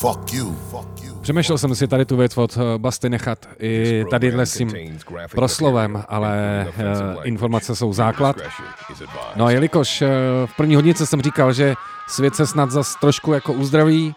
Fuck 0.03 0.33
you. 0.33 0.55
Fuck 0.71 1.03
you. 1.03 1.15
Přemýšlel 1.21 1.57
jsem 1.57 1.75
si 1.75 1.87
tady 1.87 2.05
tu 2.05 2.17
věc 2.17 2.37
od 2.37 2.57
eh, 2.57 2.77
Basty 2.77 3.09
nechat 3.09 3.47
i 3.59 4.05
tadyhle 4.09 4.45
s 4.45 4.57
tím 4.57 4.99
proslovem, 5.31 6.03
ale 6.07 6.65
eh, 6.77 6.93
informace 7.23 7.75
jsou 7.75 7.93
základ. 7.93 8.35
No 9.35 9.45
a 9.45 9.51
jelikož 9.51 10.01
eh, 10.01 10.07
v 10.45 10.57
první 10.57 10.75
hodnice 10.75 11.05
jsem 11.05 11.21
říkal, 11.21 11.53
že 11.53 11.73
svět 12.07 12.35
se 12.35 12.47
snad 12.47 12.71
zas 12.71 12.95
trošku 13.01 13.33
jako 13.33 13.53
uzdraví 13.53 14.15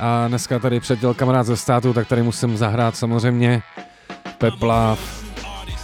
a 0.00 0.28
dneska 0.28 0.58
tady 0.58 0.80
předěl 0.80 1.14
kamarád 1.14 1.46
ze 1.46 1.56
státu, 1.56 1.92
tak 1.92 2.08
tady 2.08 2.22
musím 2.22 2.56
zahrát 2.56 2.96
samozřejmě 2.96 3.62
Pepla. 4.38 4.98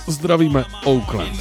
Zdravíme 0.07 0.65
Oakland. 0.85 1.33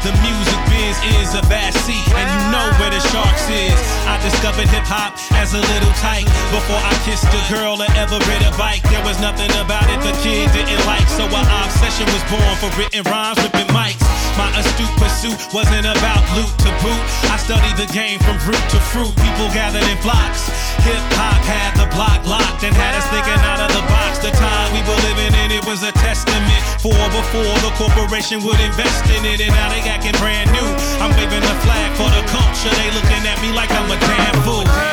The 0.00 0.16
music 0.24 0.60
biz 0.72 0.96
is 1.20 1.36
a 1.36 1.44
vast 1.44 1.76
sea, 1.84 2.00
and 2.16 2.24
you 2.24 2.40
know 2.48 2.64
where 2.80 2.88
the 2.88 3.04
sharks 3.12 3.44
is. 3.52 3.76
I 4.08 4.16
discovered 4.24 4.64
hip 4.72 4.88
hop 4.88 5.12
as 5.36 5.52
a 5.52 5.60
little 5.60 5.92
tyke. 6.00 6.24
Before 6.48 6.80
I 6.80 6.96
kissed 7.04 7.28
a 7.28 7.42
girl 7.52 7.76
or 7.76 7.90
ever 8.00 8.16
rid 8.24 8.40
a 8.48 8.52
bike, 8.56 8.80
there 8.88 9.04
was 9.04 9.20
nothing 9.20 9.52
about 9.60 9.84
it 9.92 10.00
the 10.00 10.16
kid 10.24 10.48
didn't 10.56 10.80
like. 10.88 11.04
So 11.04 11.28
an 11.28 11.44
obsession 11.44 12.08
was 12.16 12.24
born 12.32 12.54
for 12.64 12.72
written 12.80 13.04
rhymes, 13.12 13.44
ripping 13.44 13.68
mics. 13.76 14.00
My 14.40 14.48
astute 14.56 14.96
pursuit 14.96 15.36
wasn't 15.52 15.84
about 15.84 16.24
loot 16.32 16.48
to 16.64 16.72
boot. 16.80 17.04
I 17.28 17.36
studied 17.36 17.76
the 17.76 17.90
game 17.92 18.24
from 18.24 18.40
root 18.48 18.64
to 18.72 18.80
fruit. 18.80 19.12
People 19.20 19.52
gathered 19.52 19.84
in 19.84 20.00
flocks. 20.00 20.48
Hip 20.80 21.04
hop 21.20 21.44
had 21.44 21.76
the 21.76 21.84
block 21.92 22.24
locked 22.24 22.64
and 22.64 22.72
had 22.72 22.96
us 22.96 23.04
thinking 23.12 23.36
out 23.44 23.60
of 23.60 23.68
the 23.76 23.84
box. 23.84 24.16
The 24.24 24.32
time 24.32 24.72
we 24.72 24.80
were 24.88 24.96
living 25.12 25.36
in, 25.44 25.52
it 25.52 25.64
was 25.68 25.84
a 25.84 25.92
testament. 25.92 26.69
For 26.80 26.88
before 26.88 27.60
the 27.60 27.72
corporation 27.76 28.42
would 28.42 28.58
invest 28.58 29.04
in 29.12 29.26
it, 29.26 29.42
and 29.42 29.52
now 29.52 29.68
they 29.68 29.80
acting 29.80 30.12
brand 30.12 30.50
new. 30.50 30.64
I'm 30.96 31.10
waving 31.12 31.44
the 31.44 31.56
flag 31.60 31.92
for 31.92 32.08
the 32.08 32.24
culture. 32.32 32.72
They 32.72 32.90
looking 32.96 33.28
at 33.28 33.36
me 33.42 33.52
like 33.52 33.70
I'm 33.70 33.90
a 33.90 34.00
damn 34.00 34.42
fool. 34.44 34.89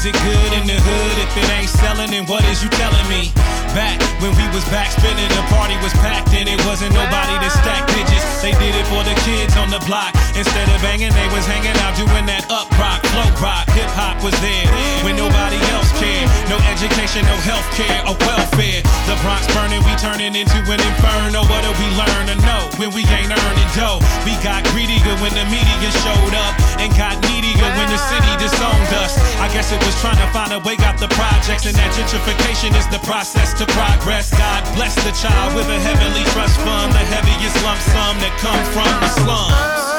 Is 0.00 0.06
it 0.06 0.14
good 0.14 0.52
in 0.56 0.66
the 0.66 0.80
hood? 0.80 1.18
If 1.20 1.36
it 1.36 1.50
ain't 1.52 1.68
selling, 1.68 2.10
then 2.12 2.24
what 2.24 2.42
is 2.48 2.64
you 2.64 2.70
telling 2.70 3.06
me? 3.12 3.28
Back 3.70 4.02
when 4.18 4.34
we 4.34 4.42
was 4.50 4.66
back 4.66 4.90
spinning, 4.90 5.30
the 5.30 5.46
party 5.46 5.78
was 5.78 5.94
packed 6.02 6.34
and 6.34 6.50
it 6.50 6.58
wasn't 6.66 6.90
nobody 6.90 7.38
to 7.38 7.50
stack 7.54 7.86
digits. 7.94 8.42
They 8.42 8.50
did 8.58 8.74
it 8.74 8.86
for 8.90 9.06
the 9.06 9.14
kids 9.22 9.54
on 9.54 9.70
the 9.70 9.78
block. 9.86 10.10
Instead 10.34 10.66
of 10.74 10.82
banging, 10.82 11.14
they 11.14 11.28
was 11.30 11.46
hanging 11.46 11.78
out 11.86 11.94
doing 11.94 12.26
that 12.26 12.50
up 12.50 12.66
rock, 12.74 12.98
flow 13.14 13.30
rock. 13.38 13.70
Hip 13.78 13.86
hop 13.94 14.18
was 14.26 14.34
there 14.42 14.66
when 15.06 15.14
nobody 15.14 15.54
else 15.70 15.86
cared. 16.02 16.26
No 16.50 16.58
education, 16.66 17.22
no 17.30 17.38
health 17.46 17.66
care 17.78 18.02
or 18.10 18.18
welfare. 18.26 18.82
The 19.06 19.14
Bronx 19.22 19.46
burning, 19.54 19.86
we 19.86 19.94
turning 20.02 20.34
into 20.34 20.58
an 20.66 20.80
inferno. 20.82 21.46
What 21.46 21.62
do 21.62 21.70
we 21.78 21.86
learn 21.94 22.26
to 22.26 22.36
know 22.42 22.66
when 22.74 22.90
we 22.90 23.06
ain't 23.06 23.30
earning 23.30 23.70
dough? 23.78 24.02
We 24.26 24.34
got 24.42 24.66
greedier 24.74 25.14
when 25.22 25.30
the 25.38 25.46
media 25.46 25.90
showed 26.02 26.34
up 26.34 26.58
and 26.82 26.90
got 26.98 27.22
needier 27.30 27.70
when 27.78 27.86
the 27.86 28.00
city 28.02 28.34
disowned 28.42 28.90
us. 28.98 29.14
I 29.38 29.46
guess 29.54 29.70
it 29.70 29.78
was 29.86 29.94
trying 30.02 30.18
to 30.18 30.28
find 30.34 30.50
a 30.50 30.60
way 30.66 30.74
out 30.82 30.98
the 30.98 31.10
projects, 31.14 31.70
and 31.70 31.74
that 31.78 31.94
gentrification 31.94 32.74
is 32.74 32.90
the 32.90 32.98
process 33.06 33.54
to 33.60 33.66
progress. 33.66 34.30
God 34.30 34.64
bless 34.74 34.94
the 35.04 35.12
child 35.12 35.54
with 35.54 35.68
a 35.68 35.78
heavenly 35.80 36.24
trust 36.32 36.58
fund, 36.60 36.92
the 36.94 36.98
heaviest 36.98 37.62
lump 37.62 37.78
sum 37.80 38.16
that 38.16 38.34
come 38.40 38.64
from 38.72 38.88
the 39.00 39.08
slums. 39.20 39.89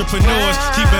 entrepreneurs. 0.00 0.58
Keep 0.74 0.92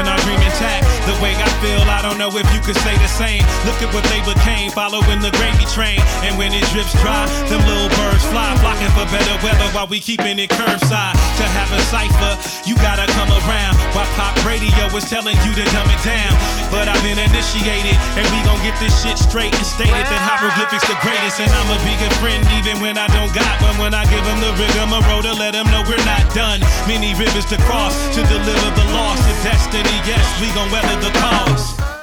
don't 2.07 2.23
know 2.23 2.31
if 2.31 2.47
you 2.55 2.63
could 2.63 2.79
say 2.87 2.95
the 3.03 3.11
same. 3.11 3.43
Look 3.67 3.83
at 3.83 3.91
what 3.91 4.07
they 4.15 4.23
became, 4.23 4.71
following 4.71 5.19
the 5.19 5.35
gravy 5.35 5.67
train. 5.75 5.99
And 6.23 6.39
when 6.39 6.55
it 6.55 6.63
drips 6.71 6.95
dry, 7.03 7.27
them 7.51 7.59
little 7.67 7.91
birds 7.99 8.23
fly, 8.31 8.55
flocking 8.63 8.93
for 8.95 9.03
better 9.11 9.35
weather 9.43 9.67
while 9.75 9.91
we 9.91 9.99
keeping 9.99 10.39
it 10.39 10.55
curbside. 10.55 11.19
To 11.19 11.45
have 11.59 11.71
a 11.75 11.83
cipher, 11.91 12.39
you 12.63 12.79
gotta 12.79 13.11
come 13.19 13.27
around. 13.43 13.75
While 13.91 14.07
pop 14.15 14.39
radio 14.47 14.87
is 14.95 15.11
telling 15.11 15.35
you 15.43 15.51
to 15.59 15.65
dumb 15.75 15.91
it 15.91 16.03
down. 16.07 16.31
But 16.71 16.87
I've 16.87 17.03
been 17.03 17.19
initiated, 17.19 17.99
and 18.15 18.25
we 18.31 18.39
gon' 18.47 18.63
get 18.63 18.79
this 18.79 18.95
shit 19.03 19.19
straight 19.19 19.51
and 19.51 19.67
stated 19.67 20.07
that 20.07 20.23
hieroglyphics 20.23 20.87
the 20.87 20.95
greatest. 21.03 21.43
And 21.43 21.51
I'ma 21.51 21.75
a 21.75 21.79
bigger 21.83 22.11
friend 22.23 22.43
even 22.55 22.79
when 22.79 22.95
I 23.03 23.11
don't 23.11 23.35
got 23.35 23.51
one. 23.67 23.83
When 23.83 23.99
I 23.99 24.07
give 24.07 24.23
them 24.23 24.39
the 24.39 24.55
rigmarole 24.55 25.27
to 25.27 25.35
let 25.35 25.59
them 25.59 25.67
know 25.75 25.83
we're 25.91 26.07
not 26.07 26.23
done. 26.39 26.63
Many 26.87 27.19
rivers 27.19 27.51
to 27.51 27.59
cross 27.67 27.99
to 28.15 28.23
deliver 28.31 28.71
the 28.79 28.87
lost 28.95 29.27
to 29.27 29.35
destiny. 29.43 29.97
Yes, 30.07 30.23
we 30.39 30.47
gon' 30.55 30.71
weather 30.71 30.95
the 31.03 31.11
cause. 31.19 31.96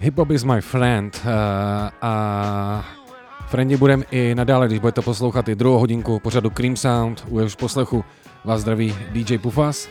Hip 0.00 0.16
Hop 0.16 0.30
is 0.30 0.44
my 0.44 0.60
friend 0.60 1.20
uh, 1.24 1.30
a 2.02 2.84
Frendi 3.46 3.76
budem 3.76 4.04
i 4.10 4.34
nadále, 4.34 4.66
když 4.66 4.78
budete 4.78 5.02
poslouchat 5.02 5.48
i 5.48 5.54
druhou 5.54 5.78
hodinku 5.78 6.18
pořadu 6.18 6.50
Cream 6.50 6.76
Sound, 6.76 7.24
u 7.28 7.38
jehož 7.38 7.54
poslechu 7.54 8.04
vás 8.44 8.60
zdraví 8.60 8.94
DJ 9.10 9.38
Pufas. 9.38 9.88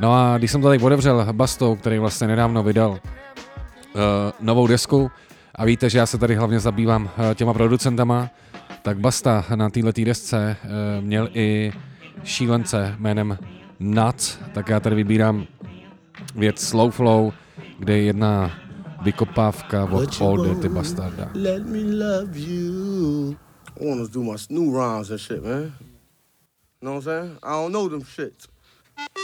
No 0.00 0.14
a 0.14 0.38
když 0.38 0.50
jsem 0.50 0.62
tady 0.62 0.78
otevřel 0.78 1.26
Bastou, 1.32 1.76
který 1.76 1.98
vlastně 1.98 2.26
nedávno 2.26 2.62
vydal 2.62 2.90
uh, 2.90 2.98
novou 4.40 4.66
desku 4.66 5.10
a 5.54 5.64
víte, 5.64 5.90
že 5.90 5.98
já 5.98 6.06
se 6.06 6.18
tady 6.18 6.34
hlavně 6.34 6.60
zabývám 6.60 7.04
uh, 7.04 7.34
těma 7.34 7.54
producentama, 7.54 8.30
tak 8.82 8.98
Basta 8.98 9.44
na 9.54 9.70
této 9.70 10.04
desce 10.04 10.56
uh, 10.64 10.70
měl 11.04 11.28
i 11.34 11.72
šílence 12.24 12.94
jménem 12.98 13.38
Nuts, 13.80 14.38
tak 14.52 14.68
já 14.68 14.80
tady 14.80 14.96
vybírám 14.96 15.46
věc 16.34 16.60
Slow 16.68 16.90
Flow, 16.90 17.32
kde 17.78 17.96
je 17.96 18.02
jedna 18.02 18.50
vykopávka 19.04 19.84
od 19.84 19.90
What 19.90 20.20
you 20.20 20.26
All 20.26 20.38
want? 20.38 20.62
Dirty 20.62 20.68
Bastarda. 20.68 21.30
Let 21.34 21.66
me 21.66 21.80
love 21.80 22.36
you. 22.36 23.36
I 23.80 23.84
want 23.84 24.06
to 24.06 24.12
do 24.12 24.22
my 24.22 24.36
new 24.48 24.70
rhymes 24.70 25.10
and 25.10 25.20
shit, 25.20 25.42
man. 25.42 25.72
You 26.80 26.88
know 26.88 26.94
what 26.94 26.96
I'm 26.96 27.02
saying? 27.02 27.38
I 27.42 27.50
don't 27.50 27.72
know 27.72 27.88
them 27.88 28.02
shits. 28.02 28.46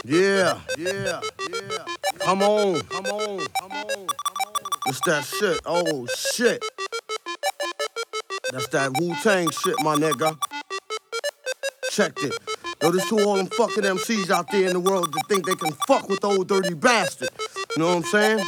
Yeah, 0.05 0.59
yeah, 0.77 1.21
yeah. 1.49 1.85
Come 2.19 2.41
on, 2.41 2.81
come 2.81 3.05
on, 3.05 3.39
come 3.61 3.71
on, 3.71 3.71
come 3.71 3.71
on. 3.71 4.07
It's 4.87 4.99
that 5.01 5.23
shit. 5.25 5.59
Oh 5.65 6.07
shit. 6.33 6.63
That's 8.51 8.67
that 8.69 8.97
Wu 8.99 9.13
Tang 9.21 9.49
shit, 9.51 9.75
my 9.81 9.95
nigga. 9.95 10.37
Check 11.91 12.13
it. 12.23 12.37
Yo, 12.81 12.91
there's 12.91 13.07
two 13.09 13.19
all 13.19 13.35
them 13.35 13.47
fucking 13.47 13.83
MCs 13.83 14.29
out 14.29 14.49
there 14.51 14.67
in 14.67 14.73
the 14.73 14.79
world 14.79 15.11
that 15.13 15.23
think 15.27 15.45
they 15.45 15.55
can 15.55 15.71
fuck 15.87 16.07
with 16.09 16.21
the 16.21 16.27
old 16.27 16.47
dirty 16.47 16.73
bastard. 16.73 17.29
You 17.75 17.83
know 17.83 17.87
what 17.89 17.97
I'm 17.97 18.03
saying? 18.03 18.47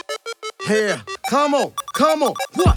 Here, 0.68 1.02
come 1.30 1.54
on, 1.54 1.72
come 1.94 2.22
on. 2.22 2.34
What? 2.54 2.76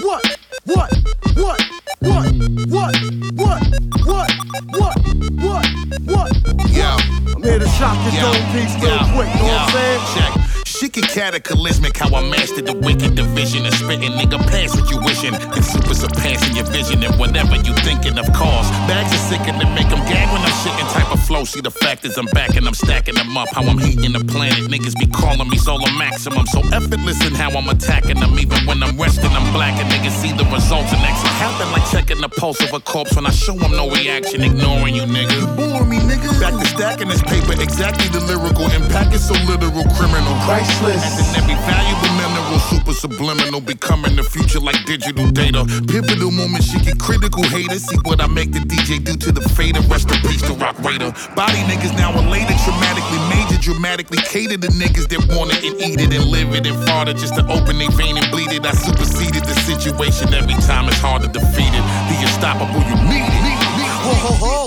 What? 0.00 0.38
What? 0.64 0.92
What? 1.34 1.60
What? 2.00 2.32
What? 2.68 2.96
What? 3.34 3.64
What? 4.04 4.30
What? 4.70 4.98
What? 5.42 5.66
What? 6.04 6.70
Yeah. 6.70 6.96
I'm 7.34 7.42
here 7.42 7.58
to 7.58 7.68
shock 7.68 7.96
your 8.12 8.22
dome 8.22 8.52
piece 8.52 8.74
real 8.82 8.98
quick. 9.12 9.28
You 9.34 9.42
know 9.42 9.50
what 9.50 9.60
I'm 9.60 9.70
saying? 9.70 10.00
Check. 10.14 10.53
Shit 10.74 10.90
get 10.90 11.06
cataclysmic 11.06 11.96
how 11.96 12.10
I 12.10 12.28
mastered 12.28 12.66
the 12.66 12.74
wicked 12.74 13.14
division 13.14 13.64
and 13.64 13.74
spitting 13.74 14.10
nigga 14.18 14.42
past 14.50 14.74
what 14.74 14.90
you 14.90 14.98
wishing. 15.06 15.30
And 15.30 15.62
super 15.62 15.94
are 15.94 16.10
passing 16.18 16.56
your 16.56 16.66
vision 16.66 16.98
and 17.04 17.14
whatever 17.14 17.54
you 17.62 17.70
thinking 17.86 18.18
of 18.18 18.26
cause. 18.34 18.66
Bags 18.90 19.14
are 19.14 19.24
sickin' 19.30 19.54
to 19.62 19.70
make 19.70 19.86
them 19.86 20.02
gag 20.10 20.26
when 20.34 20.42
I'm 20.42 20.50
shitting 20.66 20.90
type 20.90 21.14
of 21.14 21.22
flow. 21.22 21.44
See 21.44 21.60
the 21.60 21.70
fact 21.70 22.04
is 22.04 22.18
I'm 22.18 22.26
back 22.34 22.56
and 22.56 22.66
I'm 22.66 22.74
stacking 22.74 23.14
them 23.14 23.36
up. 23.38 23.54
How 23.54 23.62
I'm 23.62 23.78
heating 23.78 24.18
the 24.18 24.24
planet. 24.26 24.66
Niggas 24.66 24.98
be 24.98 25.06
calling 25.06 25.48
me 25.48 25.58
solar 25.58 25.92
maximum. 25.94 26.44
So 26.46 26.58
effortless 26.74 27.22
in 27.24 27.34
how 27.34 27.54
I'm 27.54 27.68
attacking 27.68 28.18
them. 28.18 28.36
Even 28.36 28.58
when 28.66 28.82
I'm 28.82 28.98
resting, 28.98 29.30
I'm 29.30 29.46
black 29.52 29.78
and 29.78 29.86
niggas 29.94 30.18
see 30.18 30.32
the 30.32 30.44
results 30.50 30.90
and 30.90 31.02
exit. 31.06 31.30
Happen 31.38 31.70
like 31.70 31.86
checking 31.94 32.20
the 32.20 32.28
pulse 32.28 32.58
of 32.66 32.74
a 32.74 32.80
corpse 32.80 33.14
when 33.14 33.26
I 33.26 33.30
show 33.30 33.54
them 33.54 33.70
no 33.78 33.90
reaction, 33.90 34.42
ignoring 34.42 34.96
you 34.96 35.06
nigga. 35.06 35.54
Bore 35.54 35.86
me 35.86 35.98
nigga. 36.02 36.34
Back 36.40 36.58
to 36.58 36.66
stacking 36.66 37.14
this 37.14 37.22
paper, 37.22 37.54
exactly 37.62 38.10
the 38.10 38.26
lyrical 38.26 38.66
impact 38.74 39.14
is 39.14 39.22
so 39.22 39.34
literal, 39.46 39.86
criminal. 39.94 40.34
Right 40.50 40.63
priceless. 40.64 41.04
As 41.04 41.36
in 41.36 41.42
every 41.42 41.54
valuable 41.66 42.12
mineral, 42.16 42.58
super 42.58 42.92
subliminal, 42.92 43.60
becoming 43.60 44.16
the 44.16 44.22
future 44.22 44.60
like 44.60 44.84
digital 44.86 45.30
data. 45.30 45.64
Pivotal 45.86 46.30
moment, 46.30 46.64
she 46.64 46.78
get 46.80 46.98
critical 46.98 47.42
haters. 47.42 47.84
See 47.86 47.98
what 48.04 48.20
I 48.20 48.26
make 48.26 48.52
the 48.52 48.60
DJ 48.60 49.02
do 49.04 49.16
to 49.16 49.32
the 49.32 49.42
fader. 49.50 49.80
Rest 49.88 50.10
in 50.10 50.20
peace 50.22 50.42
to 50.42 50.54
Roc 50.54 50.76
Raida. 50.76 51.12
Body 51.34 51.60
niggas 51.68 51.96
now 51.96 52.12
elated, 52.12 52.56
traumatically 52.64 53.20
major, 53.30 53.60
dramatically 53.60 54.18
cater 54.18 54.58
to 54.58 54.68
niggas 54.68 55.08
that 55.08 55.22
want 55.36 55.52
it 55.52 55.64
and 55.64 55.80
eat 55.80 56.00
it 56.00 56.12
and 56.14 56.24
live 56.24 56.54
it 56.54 56.66
and 56.66 56.76
fart 56.88 57.08
it 57.08 57.16
just 57.16 57.34
to 57.36 57.44
open 57.46 57.78
their 57.78 57.90
vein 57.90 58.16
and 58.16 58.30
bleed 58.30 58.52
it. 58.52 58.64
I 58.64 58.72
superseded 58.72 59.44
the 59.44 59.54
situation 59.66 60.32
every 60.34 60.54
time 60.64 60.88
it's 60.88 60.98
hard 60.98 61.22
to 61.22 61.28
defeat 61.28 61.72
it. 61.72 61.84
The 62.08 62.16
unstoppable, 62.24 62.82
you 62.88 62.96
need 63.08 63.28
it. 63.28 63.73
Whoa, 64.04 64.12
ho, 64.12 64.32
ho. 64.36 64.58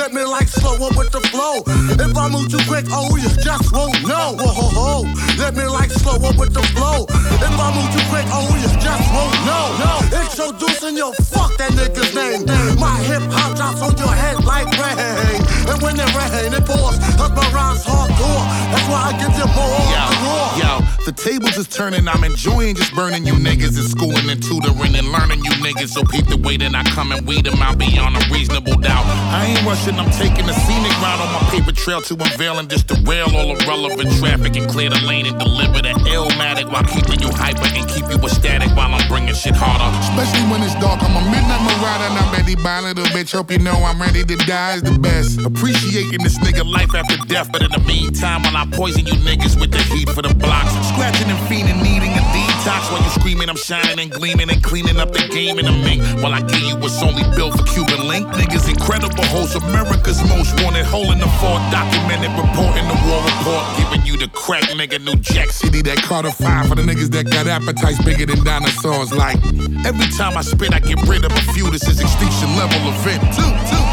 Let 0.00 0.14
me 0.14 0.24
like 0.24 0.48
slow 0.48 0.74
up 0.80 0.96
with 0.96 1.12
the 1.12 1.20
flow. 1.28 1.60
If 2.00 2.16
I 2.16 2.28
move 2.32 2.48
too 2.48 2.64
quick, 2.64 2.86
oh, 2.88 3.14
you 3.16 3.28
just 3.44 3.70
won't 3.70 4.00
know. 4.08 4.32
Whoa, 4.40 4.48
ho, 4.48 4.66
ho. 4.72 5.36
Let 5.36 5.54
me 5.54 5.64
like 5.68 5.90
slow 5.90 6.16
up 6.16 6.38
with 6.38 6.54
the 6.54 6.64
flow. 6.72 7.04
If 7.36 7.52
I 7.60 7.68
move 7.76 7.92
too 7.92 8.04
quick, 8.08 8.24
oh, 8.32 8.48
you 8.56 8.72
just 8.80 9.04
won't 9.12 9.36
know. 9.44 9.64
No. 9.84 9.92
Introducing 10.24 10.96
your 10.96 11.12
fuck 11.28 11.52
that 11.60 11.76
nigga's 11.76 12.14
name. 12.16 12.48
My 12.80 12.96
hip 13.04 13.20
hop 13.28 13.56
drops 13.56 13.82
on 13.84 13.92
your 14.00 14.08
head 14.16 14.40
like 14.44 14.64
rain. 14.80 15.44
And 15.68 15.76
when 15.84 16.00
it 16.00 16.08
rain, 16.16 16.56
it 16.56 16.64
pours. 16.64 16.96
Cause 17.20 17.32
my 17.36 17.44
rhymes 17.52 17.84
hardcore. 17.84 18.44
That's 18.72 18.88
why 18.88 19.12
I 19.12 19.20
give 19.20 19.36
you 19.36 19.48
more 19.52 19.76
Yo, 19.92 20.04
the 20.24 20.32
yo, 20.64 21.04
the 21.04 21.12
tables 21.12 21.56
is 21.58 21.68
turning. 21.68 22.08
I'm 22.08 22.24
enjoying 22.24 22.76
just 22.76 22.94
burning 22.94 23.26
you 23.26 23.34
niggas 23.34 23.76
and 23.76 23.88
schooling 23.88 24.30
and 24.30 24.42
tutoring 24.42 24.96
and 24.96 25.12
learning 25.12 25.44
you 25.44 25.52
niggas. 25.60 25.92
So 25.92 26.02
peep 26.04 26.26
the 26.26 26.38
way 26.38 26.56
that 26.56 26.74
I 26.74 26.82
come 26.96 27.12
and 27.12 27.26
weed 27.26 27.44
them 27.44 27.60
out 27.60 27.76
beyond 27.76 28.16
a 28.16 28.22
reasonable 28.32 28.80
doubt. 28.86 29.04
I 29.34 29.50
ain't 29.50 29.62
rushing, 29.66 29.98
I'm 29.98 30.10
taking 30.14 30.46
a 30.48 30.54
scenic 30.54 30.94
route 31.02 31.18
on 31.18 31.30
my 31.34 31.42
paper 31.50 31.72
trail 31.72 32.00
to 32.02 32.14
unveil 32.14 32.58
and 32.58 32.70
just 32.70 32.86
derail 32.86 33.34
all 33.34 33.58
irrelevant 33.58 34.10
traffic 34.18 34.56
and 34.56 34.70
clear 34.70 34.88
the 34.90 35.00
lane 35.02 35.26
and 35.26 35.38
deliver 35.38 35.82
the 35.82 35.92
illmatic 36.14 36.70
while 36.70 36.86
keeping 36.86 37.18
you 37.20 37.30
hyper 37.34 37.66
and 37.74 37.84
keep 37.90 38.06
you 38.06 38.18
ecstatic 38.22 38.70
while 38.78 38.94
I'm 38.94 39.06
bringing 39.08 39.34
shit 39.34 39.54
harder. 39.58 39.90
Especially 40.06 40.46
when 40.50 40.62
it's 40.62 40.78
dark, 40.78 41.02
I'm 41.02 41.18
a 41.18 41.22
midnight 41.26 41.62
marauder 41.66 42.06
and 42.06 42.16
I'm 42.22 42.30
ready 42.32 42.54
by 42.54 42.80
little 42.80 43.06
bitch. 43.10 43.32
Hope 43.34 43.50
you 43.50 43.58
know 43.58 43.76
I'm 43.82 44.00
ready 44.00 44.22
to 44.22 44.36
die 44.46 44.78
is 44.78 44.82
the 44.82 44.96
best. 44.98 45.42
Appreciating 45.42 46.22
this 46.22 46.38
nigga 46.38 46.64
life 46.64 46.94
after 46.94 47.18
death, 47.26 47.50
but 47.50 47.62
in 47.62 47.70
the 47.72 47.82
meantime, 47.82 48.42
while 48.42 48.56
I 48.56 48.64
poison 48.70 49.04
you 49.06 49.18
niggas 49.26 49.58
with 49.58 49.72
the 49.72 49.82
heat 49.90 50.08
for 50.10 50.22
the 50.22 50.34
blocks, 50.34 50.72
scratching 50.94 51.28
and 51.28 51.40
fiending, 51.50 51.82
needing 51.82 52.14
a 52.14 52.24
while 52.66 53.02
you 53.02 53.10
screaming, 53.10 53.48
I'm 53.48 53.56
shining 53.56 54.08
gleaming 54.08 54.50
and 54.50 54.62
cleaning 54.62 54.98
up 54.98 55.12
the 55.12 55.28
game 55.28 55.58
in 55.58 55.66
the 55.66 55.72
mink. 55.72 56.02
While 56.22 56.34
I 56.34 56.40
give 56.42 56.62
you 56.62 56.76
what's 56.76 57.00
only 57.02 57.22
built 57.36 57.56
for 57.56 57.64
Cuban 57.64 58.08
link, 58.08 58.26
niggas 58.28 58.68
incredible 58.68 59.24
hosts, 59.26 59.54
America's 59.54 60.22
most 60.28 60.60
wanted, 60.62 60.84
hole 60.84 61.12
in 61.12 61.18
the 61.18 61.30
fort, 61.38 61.62
documented, 61.70 62.30
reporting 62.34 62.86
the 62.88 62.98
war 63.06 63.22
report, 63.22 63.64
giving 63.78 64.06
you 64.06 64.16
the 64.18 64.28
crack 64.34 64.64
nigga, 64.74 65.02
New 65.02 65.16
Jack 65.16 65.50
City. 65.50 65.82
That 65.82 65.98
Carter 65.98 66.30
five 66.30 66.68
for 66.68 66.74
the 66.74 66.82
niggas 66.82 67.10
that 67.12 67.30
got 67.30 67.46
appetites 67.46 68.02
bigger 68.02 68.26
than 68.26 68.42
dinosaurs. 68.44 69.12
Like 69.12 69.38
Every 69.86 70.06
time 70.18 70.36
I 70.36 70.42
spit, 70.42 70.74
I 70.74 70.80
get 70.80 71.00
rid 71.06 71.24
of 71.24 71.32
a 71.32 71.42
few. 71.52 71.70
This 71.70 71.86
is 71.86 72.00
extinction 72.00 72.56
level 72.56 72.80
event. 72.90 73.22
Two, 73.38 73.50
two, 73.70 73.85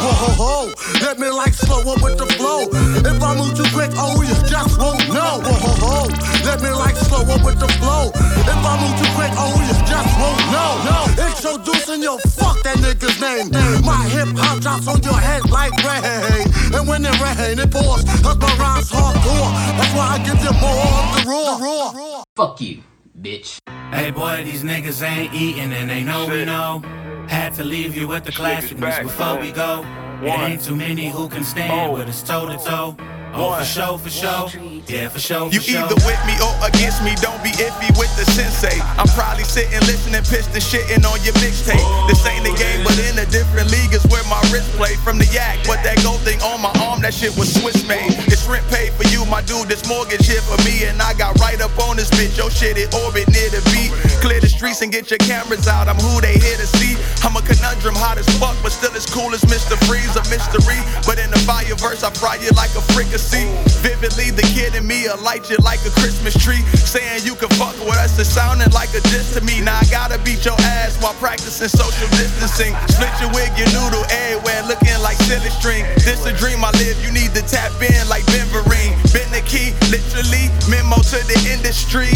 two. 0.00 0.06
Whoa, 0.06 0.16
ho, 0.16 0.30
ho. 0.40 0.72
Let 1.04 1.18
me 1.18 1.28
like 1.28 1.52
slow 1.52 1.80
up 1.84 2.02
with 2.02 2.16
the 2.18 2.26
flow. 2.38 2.68
If 3.04 3.22
I 3.22 3.36
move 3.36 3.54
too 3.56 3.68
quick, 3.76 3.90
oh, 3.96 4.20
you 4.22 4.34
just 4.48 4.78
won't 4.78 5.04
know. 5.08 5.40
Whoa, 5.44 5.56
ho, 5.60 5.72
ho. 5.84 5.96
Let 6.44 6.62
me 6.62 6.70
like 6.70 6.96
slow 6.96 7.22
up 7.22 7.44
with 7.44 7.60
the 7.60 7.68
flow. 7.80 8.10
If 8.14 8.60
I 8.64 8.74
move 8.80 8.96
too 8.96 9.10
quick, 9.14 9.32
oh, 9.36 9.52
you 9.60 9.76
just 9.84 10.12
won't 10.16 10.44
know. 10.48 10.70
No. 10.88 10.98
Introducing 11.28 12.02
your 12.02 12.18
fuck 12.36 12.62
that 12.64 12.78
nigga's 12.78 13.20
name. 13.20 13.52
My 13.84 14.04
hip 14.08 14.28
hop 14.36 14.60
drops 14.60 14.88
on 14.88 15.02
your 15.02 15.18
head 15.18 15.48
like 15.50 15.72
rain. 15.84 16.48
And 16.74 16.88
when 16.88 17.04
it 17.04 17.16
rain, 17.20 17.58
it 17.58 17.70
pours. 17.70 18.04
Cause 18.24 18.38
my 18.38 18.52
rhymes 18.56 18.90
hardcore. 18.90 19.50
That's 19.76 19.92
why 19.94 20.16
I 20.16 20.18
give 20.24 20.40
you 20.40 20.54
more 20.60 20.84
of 20.96 21.06
the 21.14 21.22
raw. 21.28 21.92
raw. 21.92 22.22
Fuck 22.36 22.60
you, 22.60 22.82
bitch. 23.20 23.58
Hey 23.92 24.10
boy, 24.10 24.42
these 24.44 24.62
niggas 24.62 25.02
ain't 25.02 25.34
eating 25.34 25.72
and 25.72 25.90
they 25.90 26.02
know 26.04 26.26
we 26.26 26.44
know. 26.44 26.82
Had 27.30 27.54
to 27.54 27.64
leave 27.64 27.96
you 27.96 28.08
with 28.08 28.24
the 28.24 28.32
classicness 28.32 29.02
before 29.02 29.38
we 29.38 29.52
go. 29.52 29.84
It 30.20 30.30
ain't 30.30 30.62
too 30.62 30.74
many 30.74 31.08
who 31.08 31.28
can 31.28 31.44
stand 31.44 31.92
with 31.92 32.08
us 32.08 32.22
toe 32.22 32.46
to 32.46 32.58
toe. 32.58 32.96
Oh, 33.32 33.56
for 33.56 33.64
sure, 33.64 33.98
for 33.98 34.10
sure. 34.10 34.48
Yeah, 34.90 35.06
for 35.08 35.20
sure, 35.22 35.46
for 35.46 35.54
You 35.54 35.60
sure. 35.62 35.86
either 35.86 35.94
with 36.02 36.18
me 36.26 36.34
or 36.42 36.50
against 36.66 36.98
me, 37.06 37.14
don't 37.22 37.38
be 37.46 37.54
iffy 37.62 37.94
with 37.94 38.10
the 38.18 38.26
sensei. 38.34 38.74
I'm 38.98 39.06
probably 39.14 39.44
sitting, 39.46 39.78
listening, 39.86 40.26
pissed 40.26 40.50
and 40.50 40.58
shitting 40.62 41.06
on 41.06 41.14
your 41.22 41.34
mixtape. 41.38 41.78
This 42.10 42.18
ain't 42.26 42.42
the 42.42 42.50
game, 42.58 42.82
but 42.82 42.98
in 43.06 43.14
a 43.22 43.26
different 43.30 43.70
league 43.70 43.94
is 43.94 44.02
where 44.10 44.24
my 44.26 44.42
wrist 44.50 44.66
play. 44.74 44.98
From 45.06 45.18
the 45.22 45.30
yak, 45.30 45.62
But 45.62 45.78
that 45.86 46.02
gold 46.02 46.18
thing 46.26 46.42
on 46.42 46.58
my 46.60 46.74
arm, 46.82 47.00
that 47.06 47.14
shit 47.14 47.30
was 47.38 47.54
Swiss 47.54 47.86
made. 47.86 48.10
It's 48.26 48.42
rent 48.50 48.66
paid 48.66 48.90
for 48.98 49.06
you, 49.14 49.22
my 49.30 49.42
dude, 49.46 49.68
this 49.70 49.86
mortgage 49.86 50.26
here 50.26 50.42
for 50.42 50.58
me. 50.66 50.82
And 50.90 50.98
I 51.00 51.14
got 51.14 51.38
right 51.38 51.60
up 51.62 51.70
on 51.78 51.94
this 51.94 52.10
bitch, 52.10 52.34
yo 52.34 52.48
shit, 52.50 52.74
it 52.76 52.90
orbit 52.90 53.30
near 53.30 53.46
the 53.54 53.62
beat. 53.70 53.94
Clear 54.18 54.40
the 54.42 54.50
streets 54.50 54.82
and 54.82 54.90
get 54.90 55.06
your 55.10 55.22
cameras 55.22 55.68
out, 55.70 55.86
I'm 55.86 55.96
who 56.02 56.18
they 56.20 56.34
here 56.34 56.58
to 56.58 56.66
see. 56.66 56.98
I'm 57.22 57.36
a 57.38 57.42
conundrum, 57.46 57.94
hot 57.94 58.18
as 58.18 58.26
fuck, 58.42 58.58
but 58.58 58.72
still 58.74 58.90
as 58.98 59.06
cool 59.06 59.30
as 59.38 59.46
Mr. 59.46 59.78
Freeze, 59.86 60.18
a 60.18 60.24
mystery. 60.26 60.82
But 61.06 61.22
in 61.22 61.30
the 61.30 61.38
fire 61.46 61.78
verse, 61.78 62.02
I 62.02 62.10
fry 62.10 62.42
you 62.42 62.50
like 62.58 62.74
a 62.74 62.82
fricassee. 62.90 63.46
Vividly, 63.86 64.34
the 64.34 64.42
kid 64.50 64.74
in 64.80 64.86
me, 64.86 65.06
I 65.06 65.14
light 65.20 65.48
you 65.50 65.56
like 65.62 65.80
a 65.84 65.92
Christmas 66.00 66.34
tree. 66.34 66.64
Saying 66.74 67.24
you 67.24 67.34
can 67.36 67.48
fuck 67.60 67.76
with 67.84 68.00
us, 68.00 68.18
it's 68.18 68.28
sounding 68.28 68.70
like 68.72 68.90
a 68.96 69.00
diss 69.12 69.34
to 69.34 69.40
me. 69.44 69.60
Now 69.60 69.78
I 69.78 69.84
gotta 69.90 70.18
beat 70.24 70.44
your 70.44 70.56
ass 70.80 71.00
while 71.02 71.14
practicing 71.14 71.68
social 71.68 72.08
distancing. 72.16 72.74
Split 72.88 73.12
your 73.20 73.30
wig, 73.36 73.52
your 73.56 73.68
noodle 73.76 74.04
everywhere, 74.10 74.62
looking 74.64 74.96
like 75.04 75.16
silly 75.28 75.50
string. 75.50 75.84
This 76.02 76.24
a 76.26 76.32
dream 76.32 76.64
I 76.64 76.72
live, 76.80 76.96
you 77.04 77.12
need 77.12 77.32
to 77.36 77.42
tap 77.42 77.72
in 77.80 78.08
like 78.08 78.24
Ben 78.26 78.46
Vereen. 78.48 78.96
Been 79.12 79.30
the 79.30 79.44
key, 79.44 79.76
literally, 79.92 80.48
memo 80.68 80.96
to 81.12 81.18
the 81.28 81.38
industry. 81.52 82.10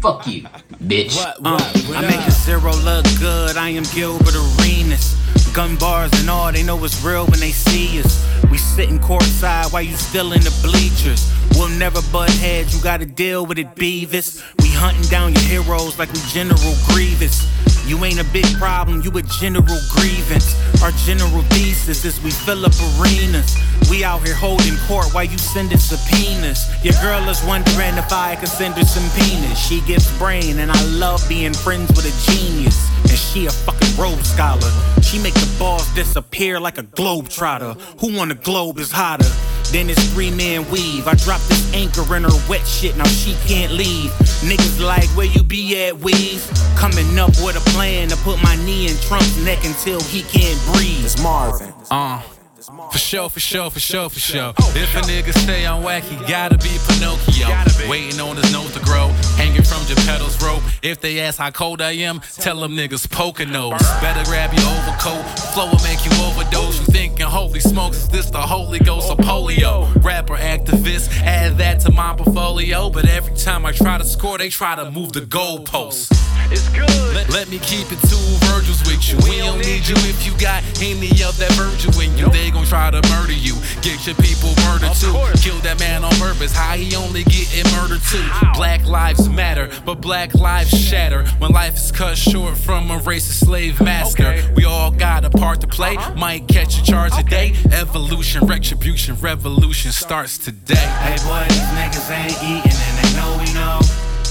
Fuck 0.00 0.26
you, 0.28 0.46
bitch. 0.84 1.16
what 1.16 1.36
Uh, 1.42 1.58
I 1.96 2.02
make 2.02 2.26
a 2.26 2.30
zero 2.30 2.70
look 2.84 3.04
good. 3.18 3.56
I 3.56 3.70
am 3.70 3.84
Gilbert 3.94 4.36
Arenas. 4.36 5.16
Gun 5.58 5.74
bars 5.74 6.12
and 6.20 6.30
all, 6.30 6.52
they 6.52 6.62
know 6.62 6.84
it's 6.84 7.02
real 7.02 7.26
when 7.26 7.40
they 7.40 7.50
see 7.50 8.00
us. 8.00 8.24
We 8.48 8.56
sitting 8.58 9.00
courtside 9.00 9.72
while 9.72 9.82
you 9.82 9.96
still 9.96 10.32
in 10.32 10.40
the 10.42 10.56
bleachers. 10.62 11.32
We'll 11.56 11.68
never 11.70 12.00
butt 12.12 12.30
heads, 12.30 12.76
you 12.76 12.80
gotta 12.80 13.06
deal 13.06 13.44
with 13.44 13.58
it, 13.58 13.74
Beavis. 13.74 14.40
We 14.62 14.68
hunting 14.68 15.02
down 15.10 15.32
your 15.32 15.42
heroes 15.42 15.98
like 15.98 16.12
we 16.12 16.20
General 16.30 16.76
Grievous. 16.86 17.42
You 17.88 18.04
ain't 18.04 18.20
a 18.20 18.24
big 18.32 18.44
problem, 18.58 19.00
you 19.00 19.10
a 19.16 19.22
general 19.40 19.80
grievance. 19.90 20.54
Our 20.82 20.92
general 21.08 21.42
thesis 21.48 22.04
is 22.04 22.22
we 22.22 22.30
fill 22.30 22.66
up 22.66 22.74
arenas. 23.00 23.56
We 23.90 24.04
out 24.04 24.22
here 24.26 24.34
holding 24.34 24.76
court 24.86 25.06
while 25.14 25.24
you 25.24 25.38
sending 25.38 25.78
subpoenas. 25.78 26.68
Your 26.84 26.92
girl 27.00 27.26
is 27.30 27.42
wondering 27.44 27.96
if 27.96 28.12
I 28.12 28.36
could 28.36 28.50
send 28.50 28.74
her 28.74 28.84
some 28.84 29.08
penis. 29.18 29.58
She 29.58 29.80
gets 29.88 30.06
brain, 30.18 30.58
and 30.58 30.70
I 30.70 30.84
love 30.84 31.26
being 31.30 31.54
friends 31.54 31.88
with 31.96 32.04
a 32.04 32.30
genius. 32.30 32.76
And 33.08 33.18
she 33.18 33.46
a 33.46 33.50
fucking 33.50 33.96
Rhodes 33.96 34.28
Scholar. 34.28 34.70
She 35.00 35.18
make 35.18 35.32
the 35.32 35.47
balls 35.58 35.86
disappear 35.94 36.60
like 36.60 36.78
a 36.78 36.82
globe 36.82 37.28
trotter. 37.28 37.74
Who 38.00 38.18
on 38.18 38.28
the 38.28 38.34
globe 38.34 38.78
is 38.78 38.90
hotter? 38.90 39.28
Then 39.72 39.90
it's 39.90 40.02
three 40.12 40.30
man 40.30 40.68
weave. 40.70 41.06
I 41.06 41.14
drop 41.14 41.40
this 41.42 41.72
anchor 41.74 42.16
in 42.16 42.24
her 42.24 42.48
wet 42.48 42.66
shit, 42.66 42.96
now 42.96 43.06
she 43.06 43.34
can't 43.46 43.72
leave. 43.72 44.10
Niggas 44.40 44.80
like, 44.80 45.08
where 45.16 45.26
you 45.26 45.42
be 45.42 45.84
at, 45.84 45.98
Weave? 45.98 46.48
Coming 46.76 47.18
up 47.18 47.30
with 47.42 47.56
a 47.56 47.70
plan 47.70 48.08
to 48.08 48.16
put 48.18 48.42
my 48.42 48.56
knee 48.64 48.88
in 48.88 48.96
Trump's 48.98 49.36
neck 49.44 49.64
until 49.64 50.00
he 50.00 50.22
can't 50.22 50.58
breathe. 50.72 51.04
It's 51.04 51.22
Marvin. 51.22 51.72
Uh. 51.90 52.22
For 52.68 52.98
sure, 52.98 53.30
for 53.30 53.40
sure, 53.40 53.70
for 53.70 53.80
sure, 53.80 54.10
for 54.10 54.18
sure. 54.18 54.52
Oh. 54.60 54.72
If 54.76 54.94
a 54.94 55.00
nigga 55.00 55.32
stay 55.32 55.64
on 55.64 55.82
whack, 55.82 56.02
he 56.04 56.16
gotta 56.26 56.58
be 56.58 56.76
Pinocchio. 56.86 57.48
Waiting 57.88 58.20
on 58.20 58.36
his 58.36 58.52
nose 58.52 58.72
to 58.74 58.80
grow, 58.80 59.08
hanging 59.36 59.62
from 59.62 59.82
Geppetto's 59.86 60.42
rope. 60.42 60.62
If 60.82 61.00
they 61.00 61.20
ask 61.20 61.38
how 61.38 61.50
cold 61.50 61.80
I 61.80 61.92
am, 61.92 62.20
tell 62.20 62.60
them 62.60 62.76
niggas 62.76 63.08
nose. 63.50 63.80
Better 64.02 64.22
grab 64.24 64.52
your 64.52 64.68
overcoat, 64.68 65.24
flow 65.54 65.70
will 65.70 65.82
make 65.82 66.04
you 66.04 66.10
overdose. 66.22 66.80
You 66.80 66.86
thinking, 66.92 67.26
holy 67.26 67.60
smokes, 67.60 67.96
is 67.98 68.08
this 68.10 68.30
the 68.30 68.40
Holy 68.40 68.80
Ghost 68.80 69.10
or 69.10 69.16
polio? 69.16 69.88
Rapper, 70.04 70.36
activist, 70.36 71.10
add 71.22 71.56
that 71.56 71.80
to 71.80 71.90
my 71.90 72.14
portfolio. 72.14 72.90
But 72.90 73.08
every 73.08 73.34
time 73.34 73.64
I 73.64 73.72
try 73.72 73.96
to 73.96 74.04
score, 74.04 74.36
they 74.36 74.50
try 74.50 74.76
to 74.76 74.90
move 74.90 75.12
the 75.12 75.22
goalposts. 75.22 76.12
It's 76.50 76.68
good. 76.70 76.88
Let, 77.14 77.28
let 77.30 77.48
me 77.48 77.58
keep 77.58 77.90
it 77.92 78.00
two 78.08 78.16
Virgils 78.48 78.80
with 78.86 79.08
you. 79.08 79.16
We 79.28 79.38
don't 79.38 79.58
need 79.58 79.86
you 79.86 79.96
if 80.08 80.24
you 80.24 80.32
got 80.38 80.62
any 80.80 81.10
of 81.22 81.36
that 81.38 81.52
Virgil 81.52 82.00
in 82.00 82.16
you. 82.16 82.28
They 82.30 82.50
gon' 82.58 82.66
try 82.66 82.90
to 82.90 83.08
murder 83.08 83.32
you. 83.32 83.54
Get 83.82 84.06
your 84.06 84.16
people 84.16 84.50
murdered 84.66 84.94
too. 84.94 85.12
Kill 85.40 85.58
that 85.62 85.76
man 85.78 86.04
on 86.04 86.12
purpose. 86.16 86.54
How 86.54 86.76
he 86.76 86.94
only 86.96 87.24
getting 87.24 87.70
murdered 87.72 88.02
too. 88.02 88.24
Black 88.54 88.84
lives 88.86 89.28
matter, 89.28 89.70
but 89.84 90.00
black 90.00 90.34
lives 90.34 90.70
shatter. 90.70 91.24
When 91.38 91.52
life 91.52 91.76
is 91.76 91.92
cut 91.92 92.16
short 92.16 92.56
from 92.56 92.90
a 92.90 92.98
racist 92.98 93.44
slave 93.44 93.80
master. 93.80 94.42
We 94.56 94.64
all 94.64 94.90
got 94.90 95.24
a 95.24 95.30
part 95.30 95.60
to 95.60 95.66
play. 95.66 95.96
Uh-huh. 95.96 96.14
Might 96.14 96.48
catch 96.48 96.78
a 96.78 96.82
charge 96.82 97.14
today. 97.16 97.54
Evolution, 97.72 98.46
retribution, 98.46 99.14
revolution 99.16 99.92
starts 99.92 100.38
today. 100.38 100.74
Hey 100.74 101.16
boy, 101.24 101.44
these 101.48 101.70
niggas 101.78 102.10
ain't 102.10 102.36
eating 102.42 102.78
and 102.86 102.94
they 102.98 103.10
know 103.16 103.30
we 103.38 103.52
know. 103.54 103.78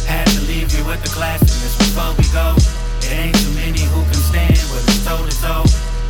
Had 0.06 0.28
to 0.28 0.42
leave 0.42 0.72
you 0.76 0.84
with 0.86 1.02
the 1.04 1.10
classiness 1.10 1.78
before 1.78 2.14
we 2.18 2.28
go. 2.34 2.56
It 3.08 3.12
ain't 3.12 3.36
too 3.36 3.54
many 3.56 3.82
who 3.82 4.04
can 4.04 4.14
stand 4.14 4.60
with 4.72 4.88
us 4.90 5.06
toe 5.06 5.26
to 5.26 5.42
toe. 5.42 5.64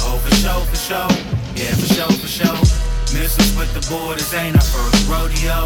Oh, 0.10 0.18
for 0.24 0.36
sure, 0.36 0.62
for 0.62 0.76
sure. 0.76 1.37
Yeah, 1.58 1.74
for 1.74 1.88
sure, 1.90 2.14
for 2.22 2.28
sure. 2.28 2.60
Miss 3.18 3.34
us 3.40 3.50
with 3.58 3.74
the 3.74 3.82
borders 3.90 4.32
ain't 4.34 4.56
our 4.56 4.62
first 4.62 5.10
rodeo. 5.10 5.66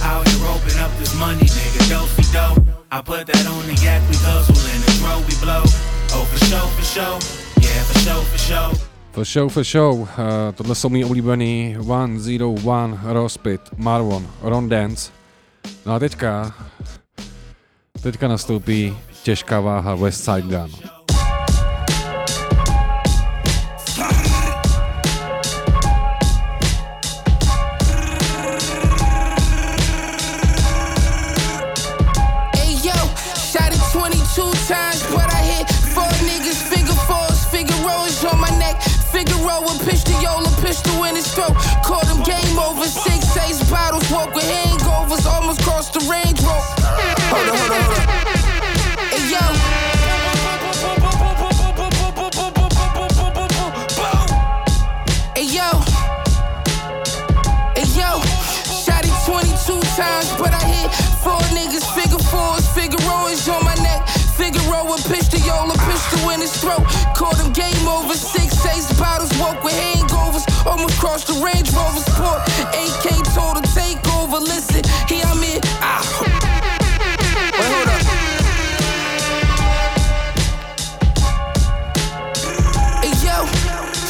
Out 0.00 0.26
here 0.28 0.48
open 0.48 0.78
up 0.80 0.90
the 0.96 1.02
is 1.02 1.14
money, 1.14 1.44
nigga. 1.44 1.80
Dopey 1.92 2.24
dope. 2.32 2.64
I 2.90 3.02
put 3.02 3.26
that 3.26 3.46
on 3.46 3.66
the 3.68 3.76
yak, 3.84 4.00
we 4.08 4.16
hustle 4.24 4.56
and 4.72 4.82
the 4.84 4.92
dro 4.96 5.20
we 5.28 5.34
blow. 5.44 5.62
Oh, 6.16 6.24
for 6.24 6.40
show, 6.48 6.64
for 6.76 6.84
show. 6.84 7.12
Yeah, 7.60 7.82
for 7.84 7.98
show, 7.98 8.20
for 8.32 8.38
show. 8.38 8.68
For 9.12 9.24
show, 9.24 9.48
for 9.48 9.64
show. 9.64 9.92
Uh, 9.92 10.52
tohle 10.54 10.74
jsou 10.74 10.88
mý 10.88 11.04
oblíbený 11.04 11.76
101 12.18 13.00
Rospit, 13.04 13.60
Marvon, 13.76 14.26
Ron 14.42 14.68
Dance. 14.68 15.12
No 15.86 15.94
a 15.94 15.98
teďka, 15.98 16.54
teďka 18.02 18.28
nastoupí 18.28 18.96
těžká 19.22 19.60
váha 19.60 19.94
West 19.94 20.24
Side 20.24 20.42
Gun. 20.42 20.95
Throat. 41.36 41.52
Him 42.08 42.22
game 42.24 42.58
over. 42.58 42.84
Six, 42.86 43.36
ace 43.36 43.62
bottles, 43.70 44.10
woke 44.10 44.34
with 44.34 44.44
hangovers. 44.44 45.26
Almost 45.26 45.60
crossed 45.62 45.92
the 45.92 46.00
range. 46.08 46.40
Hold 46.40 46.64
on, 46.80 46.96
hold 47.30 47.48
on, 47.48 47.56
hold 47.60 47.72
on. 47.76 48.16
Hey 49.12 49.24
yo. 49.32 49.44
Hey 55.36 55.48
yo. 55.56 55.68
Hey 57.76 57.88
yo. 58.00 58.10
Shot 58.84 59.04
it 59.04 59.16
22 59.28 59.80
times, 60.00 60.30
but 60.40 60.52
I 60.54 60.64
hit 60.64 60.88
four 61.22 61.42
niggas. 61.52 61.84
Figure 61.94 62.24
fours, 62.32 62.64
is 63.32 63.48
on 63.48 63.64
my 63.64 63.74
neck. 63.76 64.08
Figaro 64.36 64.84
with 64.90 65.04
pistola, 65.04 65.76
pistol 65.88 66.30
in 66.30 66.40
his 66.40 66.56
throat. 66.56 66.84
Called 67.14 67.36
him 67.36 67.52
game 67.52 67.88
over. 67.88 68.14
Six, 68.14 68.64
ace 68.66 68.90
bottles, 68.98 69.32
woke 69.38 69.62
with 69.62 69.74
hangovers. 69.74 69.95
Almost 70.64 70.98
crossed 70.98 71.26
the 71.26 71.34
Range 71.34 71.70
Rover 71.72 72.00
Sport. 72.00 72.40
AK 72.72 73.24
told 73.34 73.62
to 73.62 73.74
take 73.74 73.98
over. 74.14 74.38
Listen, 74.38 74.82
here 75.08 75.24
I'm 75.26 75.42
in. 75.42 75.60
Ah. 75.82 76.02
Wait, 77.58 77.70
hold 77.72 77.88
up. 77.88 78.02
Hey 83.02 83.14
yo, 83.26 83.46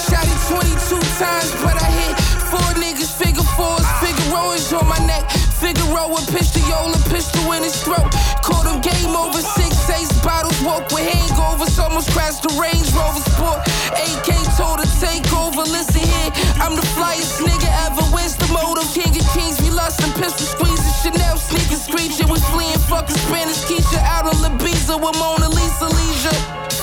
shot 0.07 0.27
it 0.29 0.41
22 0.53 1.01
times, 1.17 1.51
but 1.65 1.77
I 1.81 1.89
hit 1.91 2.15
four 2.51 2.71
niggas. 2.77 3.13
Figure 3.17 3.43
fours, 3.57 3.87
Figaro 4.01 4.53
is 4.53 4.73
on 4.73 4.87
my 4.87 4.99
neck. 5.07 5.25
Figaro 5.57 6.13
with 6.13 6.29
pistola, 6.29 7.01
pistol 7.11 7.53
in 7.53 7.63
his 7.63 7.81
throat. 7.83 8.13
Called 8.45 8.67
him 8.67 8.81
game 8.85 9.17
over. 9.17 9.41
Six, 9.41 9.89
ace 9.91 10.13
bottles, 10.23 10.61
woke 10.61 10.85
with 10.93 11.09
hangovers. 11.09 11.79
Almost 11.81 12.11
crashed 12.13 12.43
the 12.43 12.53
Range 12.61 12.85
Rover 12.93 13.25
Sport. 13.25 13.65
AK 13.97 14.29
told 14.57 14.76
to 14.76 14.76
take 15.01 15.27
over. 15.33 15.63
Listen 15.63 16.03
here, 16.03 16.31
I'm 16.61 16.75
the 16.77 16.87
flyest 16.97 17.41
nigga 17.45 17.69
ever. 17.87 18.03
Where's 18.15 18.37
the 18.37 18.49
motive? 18.53 18.89
King 18.93 19.13
of 19.13 19.27
kings, 19.37 19.61
we 19.61 19.71
lost 19.71 20.01
some 20.01 20.13
pistol 20.17 20.47
squeezing. 20.47 20.97
Chanel 21.03 21.37
sneakers 21.37 21.85
screeching. 21.85 22.29
We 22.29 22.39
fleeing 22.53 22.81
fucking 22.89 23.17
Spanish 23.29 23.61
Keisha 23.69 24.01
out 24.05 24.27
on 24.27 24.37
Ibiza 24.41 24.97
with 24.97 25.17
Mona 25.19 25.49
Lisa 25.49 25.89
leisure. 25.89 26.39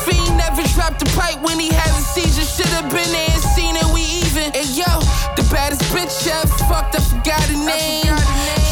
Fiend 0.05 0.37
never 0.37 0.63
dropped 0.75 1.01
a 1.01 1.09
pipe 1.17 1.41
when 1.41 1.59
he 1.59 1.69
had 1.69 1.89
a 1.89 2.03
seizure. 2.03 2.45
Should've 2.45 2.89
been 2.93 3.09
there 3.09 3.31
and 3.33 3.43
seen 3.55 3.75
it, 3.75 3.87
we 3.93 4.01
even. 4.21 4.53
And 4.53 4.69
yo, 4.77 4.91
the 5.37 5.45
baddest 5.49 5.81
bitch 5.89 6.27
ever 6.27 6.47
fucked, 6.69 6.95
I 6.95 7.01
forgot 7.01 7.43
her 7.49 7.61
name. 7.65 8.13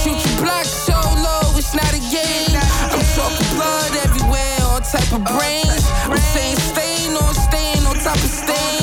Shoot 0.02 0.18
your 0.18 0.36
block 0.44 0.66
so 0.66 0.98
low, 0.98 1.58
it's 1.58 1.74
not 1.74 1.92
a 1.94 2.02
game. 2.14 2.58
I'm 2.94 3.02
talking 3.18 3.50
blood 3.58 3.92
everywhere, 4.06 4.58
all 4.70 4.82
type 4.82 5.12
of 5.14 5.24
brains. 5.26 5.84
I'm 6.06 6.18
saying 6.36 6.58
stain 6.58 7.16
on 7.16 7.34
stain 7.34 7.86
on 7.86 7.96
top 7.96 8.18
of 8.18 8.30
stain. 8.30 8.81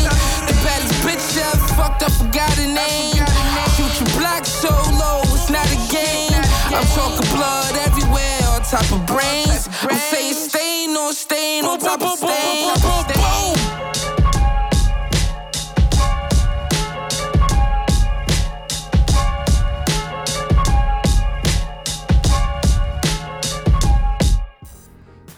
Forgot 2.29 2.53
her 2.59 2.67
name. 2.67 3.17
Your 3.79 3.89
block 4.19 4.45
so 4.45 4.69
low, 4.69 5.21
it's 5.35 5.51
not 5.51 5.67
a 5.67 5.81
game. 5.89 6.43
I'm 6.77 6.87
talking 6.95 7.29
blood 7.37 7.75
everywhere, 7.87 8.41
on 8.53 8.61
top 8.63 8.89
of 8.93 9.07
brains. 9.07 9.69
I'm 9.83 9.97
saying 10.11 10.35
stain 10.35 10.97
on 10.97 11.15
stain 11.15 11.65
on 11.65 11.79
top 11.79 12.03
of 12.03 12.19
stain. 12.19 12.69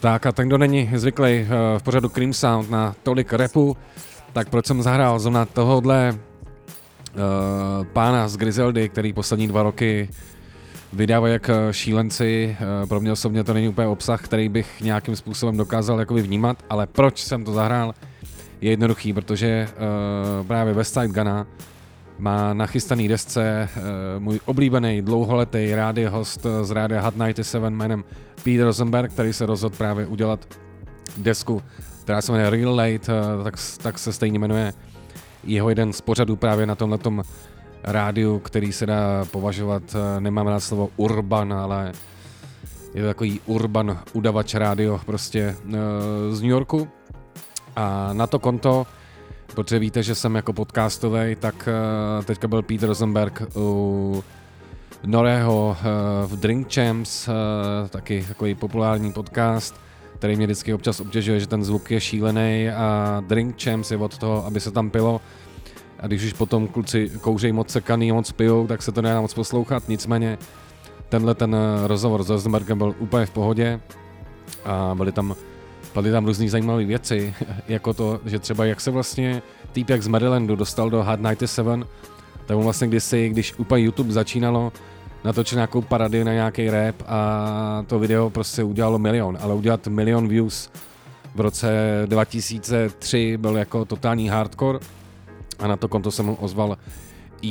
Tak 0.00 0.26
a 0.26 0.32
ten, 0.32 0.48
kdo 0.48 0.58
není 0.58 0.90
zvyklý 0.94 1.30
eh, 1.30 1.46
v 1.78 1.82
pořadu 1.82 2.08
Cream 2.08 2.32
Sound 2.32 2.70
na 2.70 2.94
tolik 3.02 3.32
repu, 3.32 3.76
tak 4.32 4.48
proč 4.48 4.66
jsem 4.66 4.82
zahrál 4.82 5.18
zrovna 5.18 5.44
tohohle 5.44 6.18
uh, 7.14 7.86
pána 7.86 8.28
z 8.28 8.36
Griseldy, 8.36 8.88
který 8.88 9.12
poslední 9.12 9.48
dva 9.48 9.62
roky 9.62 10.08
vydává 10.92 11.28
jak 11.28 11.50
eh, 11.50 11.72
šílenci. 11.72 12.56
Eh, 12.60 12.86
Pro 12.86 13.00
mě 13.00 13.12
osobně 13.12 13.44
to 13.44 13.54
není 13.54 13.68
úplně 13.68 13.88
obsah, 13.88 14.22
který 14.22 14.48
bych 14.48 14.80
nějakým 14.80 15.16
způsobem 15.16 15.56
dokázal 15.56 16.00
jakoby 16.00 16.22
vnímat, 16.22 16.64
ale 16.70 16.86
proč 16.86 17.22
jsem 17.22 17.44
to 17.44 17.52
zahrál, 17.52 17.94
je 18.60 18.70
jednoduchý, 18.70 19.12
protože 19.12 19.68
uh, 19.70 20.46
právě 20.46 20.74
West 20.74 20.94
Side 20.94 21.08
Gunna 21.08 21.46
má 22.18 22.54
nachystaný 22.54 23.08
desce 23.08 23.68
uh, 23.76 23.82
můj 24.22 24.40
oblíbený 24.44 25.02
dlouholetý 25.02 25.74
rádio 25.74 26.10
host 26.10 26.46
z 26.62 26.70
rádia 26.70 27.00
Hot 27.00 27.14
97 27.14 27.74
jménem 27.74 28.04
Peter 28.34 28.64
Rosenberg, 28.64 29.12
který 29.12 29.32
se 29.32 29.46
rozhodl 29.46 29.76
právě 29.76 30.06
udělat 30.06 30.58
desku, 31.16 31.62
která 32.02 32.22
se 32.22 32.32
jmenuje 32.32 32.50
Real 32.50 32.74
Late, 32.74 33.12
uh, 33.12 33.44
tak, 33.44 33.54
tak 33.82 33.98
se 33.98 34.12
stejně 34.12 34.38
jmenuje 34.38 34.72
jeho 35.44 35.68
jeden 35.68 35.92
z 35.92 36.00
pořadů 36.00 36.36
právě 36.36 36.66
na 36.66 36.74
tomhletom 36.74 37.22
rádiu, 37.84 38.38
který 38.38 38.72
se 38.72 38.86
dá 38.86 39.24
považovat, 39.30 39.82
eh, 39.94 40.20
nemám 40.20 40.46
rád 40.46 40.60
slovo 40.60 40.88
urban, 40.96 41.52
ale 41.52 41.92
je 42.94 43.02
to 43.02 43.08
takový 43.08 43.40
urban 43.46 43.98
udavač 44.12 44.54
rádio 44.54 45.00
prostě 45.06 45.40
eh, 45.40 46.34
z 46.34 46.40
New 46.40 46.50
Yorku. 46.50 46.88
A 47.76 48.12
na 48.12 48.26
to 48.26 48.38
konto, 48.38 48.86
protože 49.54 49.78
víte, 49.78 50.02
že 50.02 50.14
jsem 50.14 50.34
jako 50.34 50.52
podcastový, 50.52 51.36
tak 51.40 51.68
eh, 51.68 52.24
teďka 52.24 52.48
byl 52.48 52.62
Peter 52.62 52.88
Rosenberg 52.88 53.42
u 53.56 54.24
Norého 55.06 55.76
v 56.26 56.36
Drink 56.36 56.74
Champs, 56.74 57.28
taky 57.90 58.24
takový 58.28 58.54
populární 58.54 59.12
podcast, 59.12 59.80
který 60.20 60.36
mě 60.36 60.46
vždycky 60.46 60.74
občas 60.74 61.00
obtěžuje, 61.00 61.40
že 61.40 61.46
ten 61.46 61.64
zvuk 61.64 61.90
je 61.90 62.00
šílený 62.00 62.68
a 62.68 63.20
Drink 63.26 63.62
Champs 63.62 63.90
je 63.90 63.96
od 63.96 64.18
toho, 64.18 64.46
aby 64.46 64.60
se 64.60 64.70
tam 64.70 64.90
pilo. 64.90 65.20
A 66.00 66.06
když 66.06 66.24
už 66.24 66.32
potom 66.32 66.68
kluci 66.68 67.10
kouřejí 67.20 67.52
moc 67.52 67.70
sekaný, 67.70 68.12
moc 68.12 68.32
pijou, 68.32 68.66
tak 68.66 68.82
se 68.82 68.92
to 68.92 69.02
nedá 69.02 69.20
moc 69.20 69.34
poslouchat. 69.34 69.88
Nicméně 69.88 70.38
tenhle 71.08 71.34
ten 71.34 71.54
eh, 71.54 71.88
rozhovor 71.88 72.22
s 72.22 72.30
Rosenbergem 72.30 72.78
byl 72.78 72.94
úplně 72.98 73.26
v 73.26 73.30
pohodě 73.30 73.80
a 74.64 74.94
byly 74.94 75.12
tam, 75.12 75.34
byly 75.94 76.10
tam 76.10 76.26
různý 76.26 76.48
zajímavé 76.48 76.84
věci, 76.84 77.34
jako 77.68 77.94
to, 77.94 78.20
že 78.24 78.38
třeba 78.38 78.64
jak 78.64 78.80
se 78.80 78.90
vlastně 78.90 79.42
týpek 79.72 80.02
z 80.02 80.08
Marylandu 80.08 80.56
dostal 80.56 80.90
do 80.90 81.02
Hard 81.02 81.20
97, 81.20 81.86
tak 82.46 82.56
on 82.56 82.64
vlastně 82.64 82.88
kdysi, 82.88 83.28
když 83.28 83.54
úplně 83.58 83.84
YouTube 83.84 84.12
začínalo, 84.12 84.72
natočil 85.24 85.56
nějakou 85.56 85.82
parodii 85.82 86.24
na 86.24 86.32
nějaký 86.32 86.70
rap 86.70 87.02
a 87.06 87.84
to 87.86 87.98
video 87.98 88.30
prostě 88.30 88.62
udělalo 88.62 88.98
milion, 88.98 89.38
ale 89.40 89.54
udělat 89.54 89.86
milion 89.86 90.28
views 90.28 90.70
v 91.34 91.40
roce 91.40 92.02
2003 92.06 93.36
byl 93.36 93.56
jako 93.56 93.84
totální 93.84 94.28
hardcore 94.28 94.78
a 95.58 95.66
na 95.66 95.76
to 95.76 95.88
konto 95.88 96.10
se 96.10 96.22
mu 96.22 96.34
ozval 96.34 96.78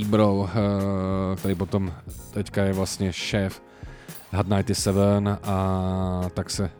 Ebro, 0.01 0.49
eh, 0.49 1.35
který 1.35 1.55
potom 1.55 1.93
teďka 2.31 2.63
je 2.63 2.73
vlastně 2.73 3.13
šéf 3.13 3.61
Hot 4.31 4.47
97 4.47 5.37
a 5.43 6.21
tak 6.33 6.49
se 6.49 6.71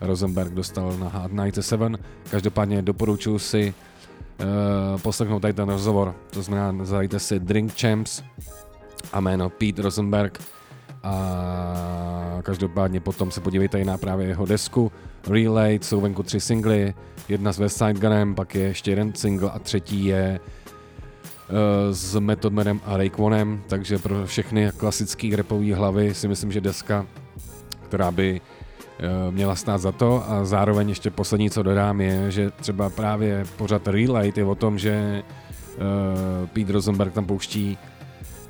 Rosenberg 0.00 0.52
dostal 0.52 0.96
na 0.98 1.08
Hot 1.08 1.30
97. 1.30 1.98
Každopádně 2.30 2.82
doporučuji 2.82 3.38
si 3.38 3.74
uh, 3.74 5.00
poslechnout 5.00 5.40
tady 5.40 5.52
ten 5.52 5.68
rozhovor, 5.68 6.14
to 6.30 6.42
znamená 6.42 6.84
zadajte 6.84 7.18
si 7.18 7.40
Drink 7.40 7.80
Champs 7.80 8.22
a 9.14 9.20
jméno 9.20 9.50
Pete 9.50 9.82
Rosenberg. 9.82 10.38
A 11.02 12.38
každopádně 12.42 13.00
potom 13.00 13.30
se 13.30 13.40
podívejte 13.40 13.84
na 13.84 13.98
právě 13.98 14.26
jeho 14.26 14.46
desku. 14.46 14.92
Relay, 15.28 15.78
jsou 15.82 16.00
venku 16.00 16.22
tři 16.22 16.40
singly, 16.40 16.94
jedna 17.28 17.52
s 17.52 17.58
West 17.58 17.78
Side 17.78 18.00
Gunem, 18.00 18.34
pak 18.34 18.54
je 18.54 18.62
ještě 18.62 18.90
jeden 18.90 19.14
single 19.14 19.50
a 19.50 19.58
třetí 19.58 20.04
je 20.04 20.40
eh, 20.40 21.94
s 21.94 22.18
Method 22.20 22.52
Manem 22.52 22.80
a 22.84 22.96
Raekonem, 22.96 23.62
takže 23.68 23.98
pro 23.98 24.26
všechny 24.26 24.70
klasické 24.76 25.36
rapové 25.36 25.74
hlavy 25.74 26.14
si 26.14 26.28
myslím, 26.28 26.52
že 26.52 26.60
deska, 26.60 27.06
která 27.88 28.10
by 28.10 28.40
eh, 28.40 29.30
měla 29.30 29.54
stát 29.54 29.78
za 29.78 29.92
to. 29.92 30.30
A 30.30 30.44
zároveň 30.44 30.88
ještě 30.88 31.10
poslední, 31.10 31.50
co 31.50 31.62
dodám, 31.62 32.00
je, 32.00 32.30
že 32.30 32.50
třeba 32.50 32.90
právě 32.90 33.44
pořad 33.56 33.88
Relay 33.88 34.32
je 34.36 34.44
o 34.44 34.54
tom, 34.54 34.78
že 34.78 35.22
uh, 35.76 36.46
Pete 36.46 36.72
Rosenberg 36.72 37.12
tam 37.12 37.26
pouští 37.26 37.78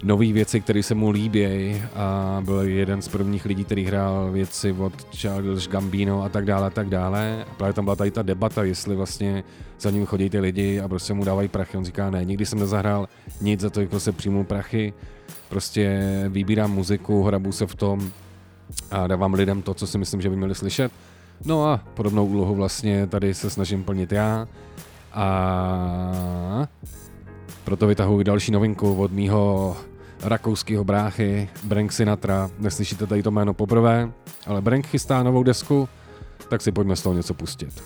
nové 0.04 0.32
věci, 0.32 0.60
které 0.60 0.82
se 0.82 0.94
mu 0.94 1.10
líbí 1.10 1.82
a 1.94 2.40
byl 2.44 2.60
jeden 2.60 3.02
z 3.02 3.08
prvních 3.08 3.44
lidí, 3.44 3.64
který 3.64 3.84
hrál 3.84 4.30
věci 4.32 4.72
od 4.72 4.92
Childish 5.16 5.68
Gambino 5.68 6.22
a 6.22 6.28
tak 6.28 6.44
dále 6.44 6.66
a 6.66 6.70
tak 6.70 6.88
dále. 6.88 7.44
A 7.50 7.54
právě 7.54 7.72
tam 7.72 7.84
byla 7.84 7.96
tady 7.96 8.10
ta 8.10 8.22
debata, 8.22 8.64
jestli 8.64 8.96
vlastně 8.96 9.44
za 9.80 9.90
ním 9.90 10.06
chodí 10.06 10.30
ty 10.30 10.40
lidi 10.40 10.80
a 10.80 10.88
prostě 10.88 11.14
mu 11.14 11.24
dávají 11.24 11.48
prachy. 11.48 11.76
On 11.76 11.84
říká, 11.84 12.10
ne, 12.10 12.24
nikdy 12.24 12.46
jsem 12.46 12.58
nezahrál 12.58 13.08
nic 13.40 13.60
za 13.60 13.70
to, 13.70 13.80
jako 13.80 14.00
se 14.00 14.12
přijmu 14.12 14.44
prachy, 14.44 14.92
prostě 15.48 16.00
vybírám 16.28 16.72
muziku, 16.72 17.22
hrabu 17.22 17.52
se 17.52 17.66
v 17.66 17.74
tom 17.74 18.10
a 18.90 19.06
dávám 19.06 19.34
lidem 19.34 19.62
to, 19.62 19.74
co 19.74 19.86
si 19.86 19.98
myslím, 19.98 20.20
že 20.20 20.30
by 20.30 20.36
měli 20.36 20.54
slyšet. 20.54 20.92
No 21.44 21.64
a 21.64 21.80
podobnou 21.94 22.26
úlohu 22.26 22.54
vlastně 22.54 23.06
tady 23.06 23.34
se 23.34 23.50
snažím 23.50 23.84
plnit 23.84 24.12
já. 24.12 24.48
A 25.12 26.68
proto 27.64 27.86
vytahuji 27.86 28.24
další 28.24 28.52
novinku 28.52 28.94
od 28.94 29.12
mýho 29.12 29.76
rakouského 30.24 30.84
bráchy 30.84 31.48
Brank 31.64 31.92
Sinatra. 31.92 32.50
Neslyšíte 32.58 33.06
tady 33.06 33.22
to 33.22 33.30
jméno 33.30 33.54
poprvé, 33.54 34.10
ale 34.46 34.60
Brank 34.60 34.86
chystá 34.86 35.22
novou 35.22 35.42
desku, 35.42 35.88
tak 36.48 36.62
si 36.62 36.72
pojďme 36.72 36.96
z 36.96 37.02
toho 37.02 37.14
něco 37.14 37.34
pustit. 37.34 37.82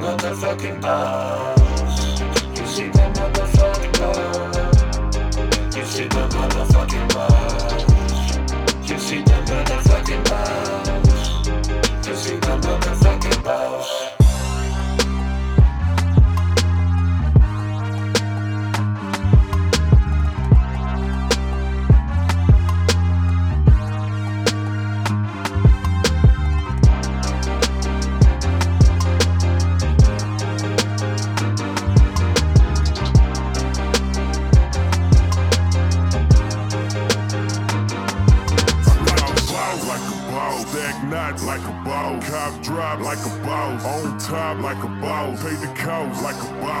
Motherfucking 0.00 0.80
boss. 0.80 2.20
You 2.58 2.66
see 2.66 2.88
the 2.88 3.04
motherfucking 3.16 3.92
boss. 3.98 4.56
You 5.76 5.84
see 5.84 6.08
the 6.08 6.22
motherfucking 6.34 7.08
boss. 7.14 7.82
You 8.88 8.98
see 8.98 9.22
the 9.22 9.38
motherfucking 9.48 10.24
boss. 10.24 12.08
You 12.08 12.14
see 12.16 12.36
the 12.36 12.56
motherfucking 12.62 13.44
boss. 13.44 14.09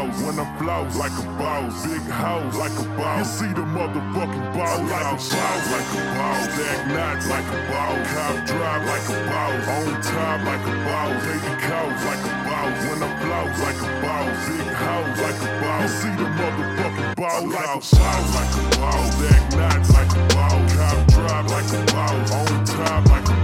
Boss, 0.06 0.22
when 0.22 0.38
I 0.38 0.58
floss 0.58 0.96
like 0.96 1.12
a 1.12 1.26
boss, 1.38 1.86
big 1.86 2.02
house 2.02 2.56
like 2.56 2.72
a 2.78 2.84
boss. 2.96 3.18
You 3.18 3.48
see 3.48 3.52
the 3.54 3.60
motherfucking 3.60 4.54
boss 4.54 4.80
like 4.80 5.04
a 5.04 5.16
boss, 5.16 5.64
like 5.70 5.90
a 5.90 6.02
boss, 6.16 6.44
stack 6.54 6.86
knots 6.88 7.26
like 7.28 7.48
a 7.48 7.58
boss, 7.70 8.12
cop 8.12 8.46
drop 8.46 8.80
like 8.86 9.08
a 9.08 9.18
boss, 9.28 9.68
on 9.68 10.02
top 10.02 10.38
like 10.44 10.66
a 10.66 10.74
boss, 10.86 11.24
the 11.24 11.52
cost 11.66 12.00
like 12.06 12.24
a 12.24 12.34
boss, 12.46 12.76
when 12.86 13.02
I 13.02 13.10
floss 13.20 13.54
like 13.60 13.80
a 13.80 13.90
boss, 14.00 14.48
big 14.48 14.68
house 14.80 15.20
like 15.20 15.40
a 15.40 15.50
boss. 15.60 15.80
You 15.80 15.88
see 16.00 16.14
the 16.16 16.28
motherfucking 16.38 17.16
boss 17.16 17.42
like 17.44 17.70
a 17.70 17.80
boss, 17.80 18.28
like 18.36 18.54
a 18.56 18.78
boss, 18.80 19.14
stack 19.14 19.44
knots 19.56 19.90
like 19.92 20.12
a 20.12 20.22
boss, 20.34 20.74
cop 20.74 20.98
drop 21.08 21.44
like 21.50 21.70
a 21.72 21.80
boss, 21.92 22.32
on 22.32 22.64
top 22.64 23.06
like 23.08 23.28
a 23.28 23.39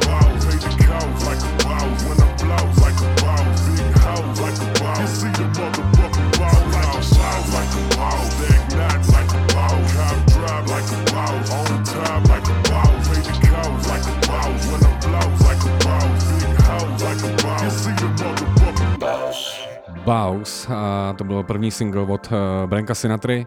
Baus 20.06 20.70
a 20.70 21.14
to 21.18 21.24
byl 21.24 21.42
první 21.42 21.70
single 21.70 22.02
od 22.02 22.32
uh, 22.32 22.70
Branka 22.70 22.94
Sinatry. 22.94 23.46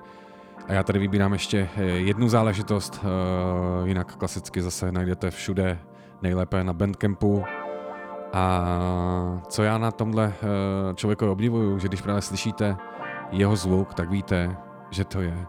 A 0.68 0.73
já 0.73 0.84
tady 0.84 0.99
vybírám 0.99 1.34
ještě 1.34 1.69
eh, 1.77 1.84
jednu 1.84 2.30
záležitost, 2.30 3.02
uh, 3.03 3.88
jinak 3.88 4.15
klasicky 4.15 4.61
zase 4.61 4.91
najdete 4.91 5.31
všude, 5.31 5.80
nejlépe 6.22 6.64
na 6.64 6.73
Bandcampu. 6.73 7.44
A 8.34 9.41
co 9.48 9.64
já 9.64 9.77
na 9.77 9.91
tomhle 9.91 10.34
člověku 10.95 11.31
obdivuju, 11.31 11.80
že 11.80 11.88
když 11.88 12.02
právě 12.02 12.22
slyšíte 12.22 12.77
jeho 13.31 13.56
zvuk, 13.56 13.94
tak 13.94 14.10
víte, 14.10 14.57
že 14.90 15.06
to 15.06 15.22
je, 15.22 15.45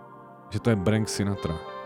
že 0.50 0.60
to 0.60 0.70
je 0.70 0.76
Brank 0.76 1.08
Sinatra. 1.08 1.79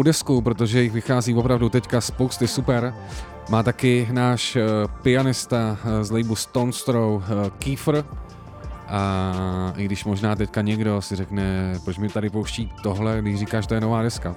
Novou 0.00 0.06
desku, 0.06 0.42
protože 0.42 0.82
jich 0.82 0.92
vychází 0.92 1.34
opravdu 1.34 1.68
teďka 1.68 2.00
spousty 2.00 2.48
super, 2.48 2.94
má 3.50 3.62
taky 3.62 4.08
náš 4.12 4.56
eh, 4.56 4.62
pianista 5.02 5.76
eh, 5.84 6.04
z 6.04 6.10
labelu 6.10 6.36
Stone 6.36 6.72
Throw 6.72 7.22
eh, 7.22 7.50
Kiefer. 7.58 8.04
A 8.88 9.72
i 9.76 9.84
když 9.84 10.04
možná 10.04 10.36
teďka 10.36 10.62
někdo 10.62 11.02
si 11.02 11.16
řekne, 11.16 11.74
proč 11.84 11.98
mi 11.98 12.08
tady 12.08 12.30
pouští 12.30 12.72
tohle, 12.82 13.18
když 13.20 13.38
říkáš, 13.38 13.64
že 13.64 13.68
to 13.68 13.74
je 13.74 13.80
nová 13.80 14.02
deska, 14.02 14.36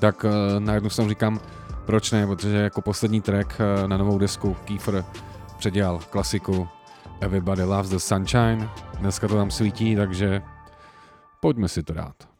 tak 0.00 0.24
na 0.58 0.74
jednu 0.74 0.90
stranu 0.90 1.08
říkám, 1.08 1.40
proč 1.86 2.12
ne, 2.12 2.26
protože 2.26 2.56
jako 2.56 2.80
poslední 2.80 3.20
track 3.20 3.58
na 3.86 3.96
novou 3.96 4.18
desku 4.18 4.56
Kiefer 4.64 5.04
předělal 5.58 5.98
klasiku 6.10 6.68
Everybody 7.20 7.62
Loves 7.62 7.90
the 7.90 7.98
Sunshine. 7.98 8.70
Dneska 9.00 9.28
to 9.28 9.34
tam 9.36 9.50
svítí, 9.50 9.96
takže 9.96 10.42
pojďme 11.40 11.68
si 11.68 11.82
to 11.82 11.92
dát. 11.92 12.37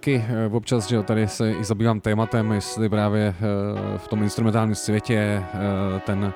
Taky 0.00 0.24
eh, 0.28 0.46
občas, 0.52 0.88
že 0.88 1.02
tady 1.02 1.28
se 1.28 1.52
i 1.52 1.64
zabývám 1.64 2.00
tématem, 2.00 2.52
jestli 2.52 2.88
právě 2.88 3.34
eh, 3.36 3.98
v 3.98 4.08
tom 4.08 4.22
instrumentálním 4.22 4.74
světě 4.74 5.16
eh, 5.16 6.00
ten, 6.06 6.32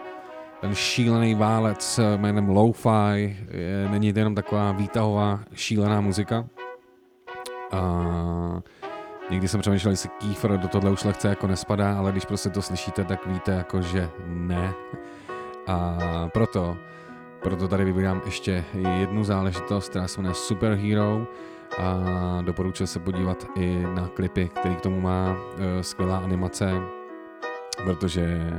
ten 0.60 0.74
šílený 0.74 1.34
válec 1.34 2.00
jménem 2.16 2.48
Lo-Fi 2.48 3.36
je, 3.50 3.88
není 3.90 4.12
to 4.12 4.18
jenom 4.18 4.34
taková 4.34 4.72
výtahová 4.72 5.40
šílená 5.54 6.00
muzika. 6.00 6.44
A 7.72 8.62
někdy 9.30 9.48
jsem 9.48 9.60
přemýšlel, 9.60 9.92
jestli 9.92 10.10
Kiefer 10.18 10.58
do 10.58 10.68
tohle 10.68 10.90
už 10.90 11.04
lehce 11.04 11.28
jako 11.28 11.46
nespadá, 11.46 11.98
ale 11.98 12.12
když 12.12 12.24
prostě 12.24 12.50
to 12.50 12.62
slyšíte, 12.62 13.04
tak 13.04 13.26
víte 13.26 13.52
jako, 13.52 13.82
že 13.82 14.08
ne. 14.26 14.72
A 15.66 15.98
proto, 16.32 16.76
proto 17.42 17.68
tady 17.68 17.84
vybírám 17.84 18.22
ještě 18.24 18.64
jednu 19.00 19.24
záležitost, 19.24 19.88
která 19.88 20.08
se 20.08 20.20
jmenuje 20.20 20.34
Superhero 20.34 21.26
a 21.78 22.42
doporučuji 22.42 22.86
se 22.86 22.98
podívat 22.98 23.46
i 23.56 23.82
na 23.94 24.08
klipy, 24.08 24.48
který 24.48 24.76
k 24.76 24.80
tomu 24.80 25.00
má 25.00 25.36
e, 25.58 25.82
skvělá 25.82 26.18
animace, 26.18 26.72
protože 27.84 28.52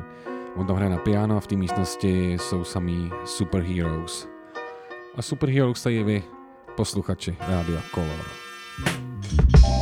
on 0.56 0.68
tam 0.68 0.76
hraje 0.76 0.92
na 0.92 0.98
piano 0.98 1.38
a 1.38 1.40
v 1.40 1.48
té 1.48 1.56
místnosti 1.56 2.34
jsou 2.34 2.64
samý 2.64 3.12
superheroes. 3.26 4.28
A 5.16 5.22
superheroes 5.22 5.84
tady 5.84 6.04
vy, 6.04 6.24
posluchači 6.76 7.38
Rádia 7.48 7.82
Color. 7.94 8.26
A 8.88 9.75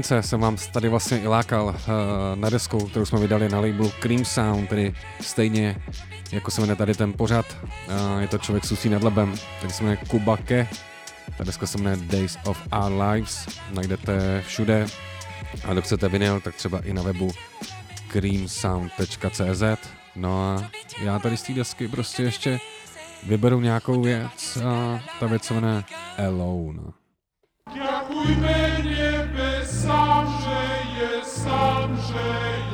hodince 0.00 0.22
jsem 0.22 0.40
vám 0.40 0.56
tady 0.72 0.88
vlastně 0.88 1.18
i 1.18 1.26
lákal 1.26 1.64
uh, 1.66 1.74
na 2.34 2.50
desku, 2.50 2.86
kterou 2.86 3.04
jsme 3.04 3.18
vydali 3.18 3.48
na 3.48 3.60
labelu 3.60 3.92
Cream 4.00 4.24
Sound, 4.24 4.68
tedy 4.68 4.94
stejně 5.20 5.76
jako 6.32 6.50
se 6.50 6.60
jmenuje 6.60 6.76
tady 6.76 6.94
ten 6.94 7.12
pořad. 7.12 7.56
Uh, 7.62 8.20
je 8.20 8.28
to 8.28 8.38
člověk 8.38 8.64
s 8.64 8.72
ústí 8.72 8.88
nad 8.88 9.02
labem, 9.02 9.34
který 9.58 9.72
se 9.72 9.82
jmenuje 9.82 9.96
Kubake. 10.08 10.68
Ta 11.38 11.44
deska 11.44 11.66
se 11.66 11.78
jmenuje 11.78 11.96
Days 12.06 12.38
of 12.44 12.58
Our 12.72 12.92
Lives, 13.02 13.46
najdete 13.70 14.42
všude. 14.46 14.86
A 15.64 15.72
kdo 15.72 15.82
chcete 15.82 16.08
vinyl, 16.08 16.40
tak 16.40 16.54
třeba 16.54 16.80
i 16.84 16.92
na 16.92 17.02
webu 17.02 17.30
creamsound.cz. 18.08 19.62
No 20.16 20.42
a 20.42 20.70
já 21.02 21.18
tady 21.18 21.36
z 21.36 21.42
té 21.42 21.52
desky 21.52 21.88
prostě 21.88 22.22
ještě 22.22 22.58
vyberu 23.26 23.60
nějakou 23.60 24.02
věc 24.02 24.58
a 24.64 25.00
ta 25.20 25.26
věc 25.26 25.44
se 25.44 25.54
jmenuje 25.54 25.84
Alone. 26.18 26.82
Dziękujmy 27.74 29.09
sam, 31.24 31.96
że 31.96 32.69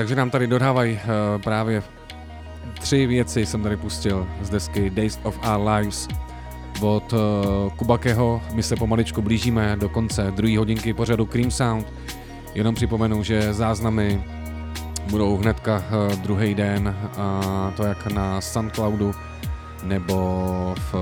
takže 0.00 0.16
nám 0.16 0.30
tady 0.30 0.46
dodávají 0.46 0.94
uh, 0.94 1.42
právě 1.42 1.82
tři 2.80 3.06
věci 3.06 3.46
jsem 3.46 3.62
tady 3.62 3.76
pustil 3.76 4.26
z 4.42 4.50
desky 4.50 4.90
Days 4.90 5.18
of 5.22 5.38
Our 5.38 5.68
Lives 5.68 6.08
od 6.80 7.12
uh, 7.12 7.18
Kubakého. 7.76 8.42
My 8.52 8.62
se 8.62 8.76
pomaličku 8.76 9.22
blížíme 9.22 9.76
do 9.76 9.88
konce 9.88 10.30
druhé 10.30 10.58
hodinky 10.58 10.94
pořadu 10.94 11.26
Cream 11.26 11.50
Sound. 11.50 11.92
Jenom 12.54 12.74
připomenu, 12.74 13.22
že 13.22 13.54
záznamy 13.54 14.24
budou 15.10 15.36
hnedka 15.36 15.76
uh, 15.76 16.16
druhý 16.16 16.54
den, 16.54 16.96
a 17.18 17.72
to 17.76 17.84
jak 17.84 18.06
na 18.06 18.40
Soundcloudu 18.40 19.14
nebo 19.82 20.74
v 20.78 20.94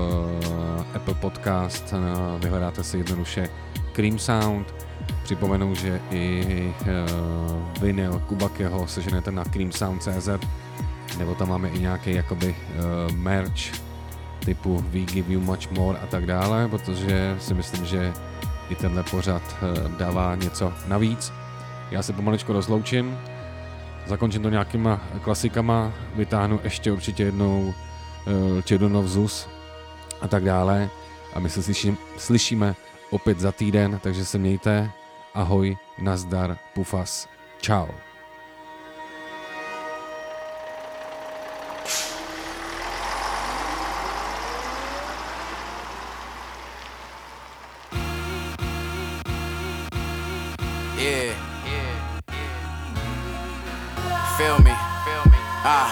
Apple 0.95 1.13
Podcast. 1.13 1.93
Vyhledáte 2.39 2.83
si 2.83 2.97
jednoduše 2.97 3.49
Cream 3.93 4.19
Sound. 4.19 4.88
Připomenu, 5.29 5.75
že 5.75 6.01
i 6.11 6.73
uh, 6.81 7.81
vinyl 7.81 8.21
Kubakeho 8.27 8.87
seženete 8.87 9.31
na 9.31 9.43
creamsound.cz 9.43 10.29
nebo 11.17 11.35
tam 11.35 11.49
máme 11.49 11.69
i 11.69 11.79
nějaký 11.79 12.13
jakoby 12.13 12.55
uh, 12.55 13.15
merch 13.15 13.81
typu 14.45 14.85
We 14.89 14.99
Give 14.99 15.33
You 15.33 15.41
Much 15.41 15.71
More 15.71 15.99
a 15.99 16.07
tak 16.07 16.25
dále, 16.25 16.67
protože 16.67 17.35
si 17.39 17.53
myslím, 17.53 17.85
že 17.85 18.13
i 18.69 18.75
tenhle 18.75 19.03
pořad 19.03 19.41
uh, 19.61 19.91
dává 19.97 20.35
něco 20.35 20.73
navíc. 20.87 21.33
Já 21.91 22.03
se 22.03 22.13
pomaličku 22.13 22.53
rozloučím, 22.53 23.17
zakončím 24.05 24.41
to 24.41 24.49
nějakýma 24.49 25.01
klasikama, 25.21 25.93
vytáhnu 26.15 26.59
ještě 26.63 26.91
určitě 26.91 27.23
jednou 27.23 27.59
uh, 27.63 28.61
Čedunov 28.61 29.05
Zus 29.05 29.47
a 30.21 30.27
tak 30.27 30.43
dále 30.43 30.89
a 31.33 31.39
my 31.39 31.49
se 31.49 31.63
slyším, 31.63 31.97
slyšíme 32.17 32.75
opět 33.09 33.39
za 33.39 33.51
týden, 33.51 33.99
takže 34.03 34.25
se 34.25 34.37
mějte, 34.37 34.91
ahoj, 35.33 35.77
nazdar, 35.97 36.57
pufas, 36.75 37.27
čau. 37.61 37.87
Yeah. 50.99 51.33
Feel 54.37 54.59
me. 54.59 54.71
Ah. 55.63 55.89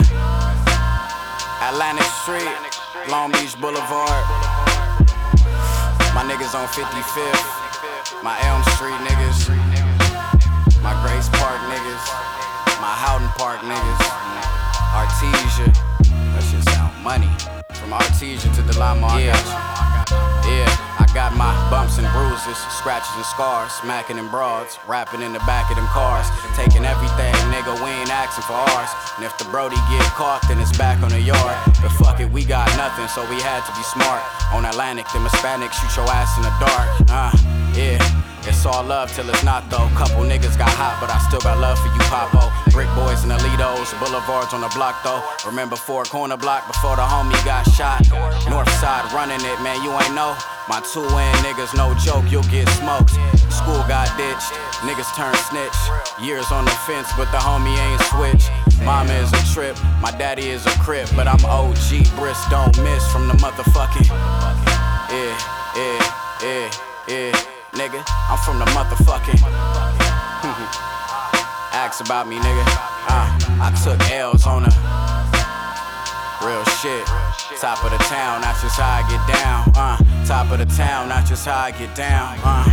Atlantic 1.70 2.04
Street, 2.24 3.12
Long 3.12 3.32
Beach 3.32 3.56
Boulevard. 3.60 4.24
My 6.14 6.24
niggas 6.24 6.56
on 6.56 6.68
55th. 6.68 7.67
My 8.24 8.40
Elm 8.48 8.64
Street 8.76 8.96
niggas. 9.04 9.50
My 10.82 10.96
Grace 11.04 11.28
Park 11.34 11.60
niggas. 11.68 12.04
My 12.80 12.96
Houghton 12.96 13.28
Park 13.36 13.60
niggas. 13.60 14.02
Artesia. 14.96 15.68
That 16.34 16.44
shit 16.44 16.64
sound 16.74 16.96
money. 17.04 17.28
From 17.76 17.92
Artesia 17.92 18.54
to 18.56 18.62
Delamo. 18.62 19.10
Yeah. 19.20 19.36
Yeah, 20.48 20.72
I 20.97 20.97
got 21.18 21.34
my 21.34 21.50
bumps 21.74 21.98
and 21.98 22.06
bruises, 22.14 22.62
scratches 22.78 23.10
and 23.18 23.26
scars, 23.26 23.72
smacking 23.72 24.18
them 24.18 24.30
broads, 24.30 24.78
rapping 24.86 25.24
in 25.24 25.34
the 25.34 25.42
back 25.50 25.66
of 25.72 25.76
them 25.76 25.88
cars, 25.88 26.30
taking 26.54 26.86
everything, 26.86 27.34
nigga, 27.50 27.74
we 27.82 27.90
ain't 27.90 28.14
asking 28.14 28.46
for 28.46 28.54
ours. 28.54 28.92
And 29.18 29.26
if 29.26 29.36
the 29.40 29.46
Brody 29.46 29.82
get 29.90 30.06
caught, 30.14 30.46
then 30.48 30.62
it's 30.62 30.78
back 30.78 31.02
on 31.02 31.10
the 31.10 31.20
yard. 31.20 31.58
But 31.82 31.90
fuck 31.98 32.20
it, 32.20 32.30
we 32.30 32.46
got 32.46 32.70
nothing, 32.78 33.08
so 33.08 33.26
we 33.34 33.42
had 33.42 33.66
to 33.66 33.74
be 33.74 33.82
smart. 33.82 34.22
On 34.54 34.64
Atlantic, 34.64 35.10
them 35.10 35.26
Hispanics 35.26 35.74
shoot 35.82 35.98
your 35.98 36.06
ass 36.06 36.30
in 36.38 36.46
the 36.46 36.54
dark. 36.62 36.86
Uh, 37.10 37.34
yeah. 37.74 37.98
It's 38.48 38.66
all 38.66 38.84
love 38.84 39.12
till 39.14 39.30
it's 39.30 39.44
not 39.44 39.70
though. 39.70 39.92
Couple 40.00 40.24
niggas 40.24 40.58
got 40.58 40.72
hot, 40.72 40.98
but 41.04 41.12
I 41.12 41.20
still 41.28 41.44
got 41.44 41.60
love 41.60 41.78
for 41.78 41.92
you, 41.92 42.00
Popo. 42.08 42.48
Brick 42.72 42.88
boys 42.96 43.24
and 43.28 43.32
Alitos, 43.36 43.92
boulevards 44.00 44.56
on 44.56 44.62
the 44.62 44.72
block 44.72 45.04
though. 45.04 45.22
Remember 45.46 45.76
four 45.76 46.04
corner 46.06 46.38
block 46.38 46.66
before 46.68 46.96
the 46.96 47.04
homie 47.04 47.38
got 47.44 47.68
shot. 47.76 48.00
North 48.50 48.72
side 48.80 49.04
running 49.12 49.44
it, 49.44 49.60
man, 49.60 49.84
you 49.84 49.92
ain't 49.92 50.16
know. 50.16 50.32
My 50.72 50.80
two 50.80 51.04
in 51.04 51.36
niggas, 51.44 51.76
no 51.76 51.92
joke, 52.00 52.32
you'll 52.32 52.48
get 52.48 52.68
smoked. 52.80 53.12
School 53.52 53.84
got 53.92 54.08
ditched, 54.16 54.52
niggas 54.88 55.12
turn 55.16 55.36
snitch. 55.52 55.78
Years 56.20 56.52
on 56.52 56.64
the 56.64 56.76
fence, 56.88 57.12
but 57.20 57.28
the 57.36 57.40
homie 57.44 57.76
ain't 57.76 58.02
switched. 58.08 58.52
Mama 58.84 59.12
is 59.14 59.32
a 59.34 59.44
trip, 59.54 59.76
my 60.02 60.12
daddy 60.12 60.50
is 60.50 60.66
a 60.66 60.76
crip, 60.80 61.10
but 61.16 61.28
I'm 61.28 61.44
OG, 61.44 62.16
Briss 62.16 62.40
don't 62.50 62.76
miss 62.84 63.04
from 63.12 63.28
the 63.28 63.36
motherfucking. 63.44 64.08
Yeah, 65.12 65.36
yeah, 65.76 66.00
yeah, 66.42 66.72
yeah, 67.08 67.47
nigga, 67.78 68.04
I'm 68.28 68.38
from 68.40 68.58
the 68.58 68.66
motherfucking. 68.74 69.38
Ask 71.74 72.04
about 72.04 72.28
me, 72.28 72.38
nigga. 72.38 72.66
Uh, 73.08 73.30
I 73.62 73.70
took 73.84 74.02
L's 74.12 74.48
on 74.48 74.64
the 74.64 74.74
real 76.44 76.64
shit. 76.82 77.06
Top 77.62 77.84
of 77.86 77.92
the 77.92 77.98
town, 78.10 78.42
that's 78.42 78.62
just 78.64 78.80
how 78.80 78.98
I 78.98 79.04
get 79.08 79.22
down. 79.32 79.72
Uh, 79.76 80.26
top 80.26 80.52
of 80.52 80.58
the 80.58 80.66
town, 80.76 81.10
that's 81.10 81.30
just 81.30 81.46
how 81.46 81.58
I 81.58 81.72
get 81.72 81.96
down. 81.96 82.40
Uh, 82.44 82.66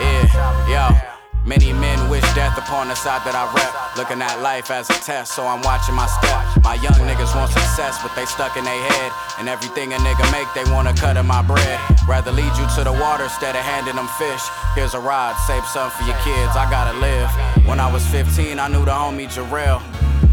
yeah, 0.00 1.04
yo. 1.04 1.09
Many 1.44 1.72
men 1.72 1.96
wish 2.10 2.22
death 2.36 2.58
upon 2.58 2.88
the 2.88 2.94
side 2.94 3.24
that 3.24 3.32
I 3.32 3.48
rep. 3.56 3.72
Looking 3.96 4.20
at 4.20 4.44
life 4.44 4.70
as 4.70 4.90
a 4.90 4.98
test, 5.00 5.32
so 5.32 5.48
I'm 5.48 5.64
watching 5.64 5.96
my 5.96 6.04
step. 6.04 6.44
My 6.62 6.76
young 6.84 7.00
niggas 7.08 7.32
want 7.32 7.50
success, 7.50 7.96
but 8.04 8.12
they 8.14 8.28
stuck 8.28 8.60
in 8.60 8.64
their 8.64 8.84
head. 8.92 9.10
And 9.40 9.48
everything 9.48 9.92
a 9.92 9.98
nigga 10.04 10.28
make, 10.30 10.46
they 10.52 10.68
wanna 10.70 10.92
cut 10.92 11.16
in 11.16 11.24
my 11.24 11.40
bread. 11.40 11.80
Rather 12.06 12.30
lead 12.30 12.52
you 12.60 12.66
to 12.76 12.84
the 12.84 12.92
water 12.92 13.24
instead 13.24 13.56
of 13.56 13.64
handing 13.64 13.96
them 13.96 14.08
fish. 14.20 14.44
Here's 14.76 14.92
a 14.92 15.00
ride, 15.00 15.32
save 15.48 15.64
some 15.64 15.90
for 15.90 16.04
your 16.04 16.18
kids, 16.20 16.52
I 16.60 16.68
gotta 16.68 16.96
live. 17.00 17.32
When 17.64 17.80
I 17.80 17.90
was 17.90 18.04
15, 18.12 18.60
I 18.60 18.68
knew 18.68 18.84
the 18.84 18.92
homie 18.92 19.26
Jarrell. 19.32 19.80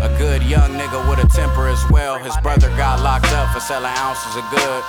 A 0.03 0.11
good 0.19 0.43
young 0.43 0.75
nigga 0.75 0.99
with 1.09 1.23
a 1.23 1.27
temper 1.31 1.67
as 1.67 1.81
well. 1.89 2.19
His 2.19 2.35
brother 2.43 2.69
got 2.75 3.01
locked 3.01 3.31
up 3.31 3.49
for 3.55 3.59
selling 3.59 3.95
ounces 3.95 4.35
of 4.35 4.45
good. 4.51 4.83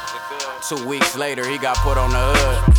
Two 0.67 0.83
weeks 0.87 1.17
later, 1.17 1.49
he 1.49 1.57
got 1.57 1.77
put 1.79 1.97
on 1.97 2.11
the 2.11 2.21
hood. 2.21 2.75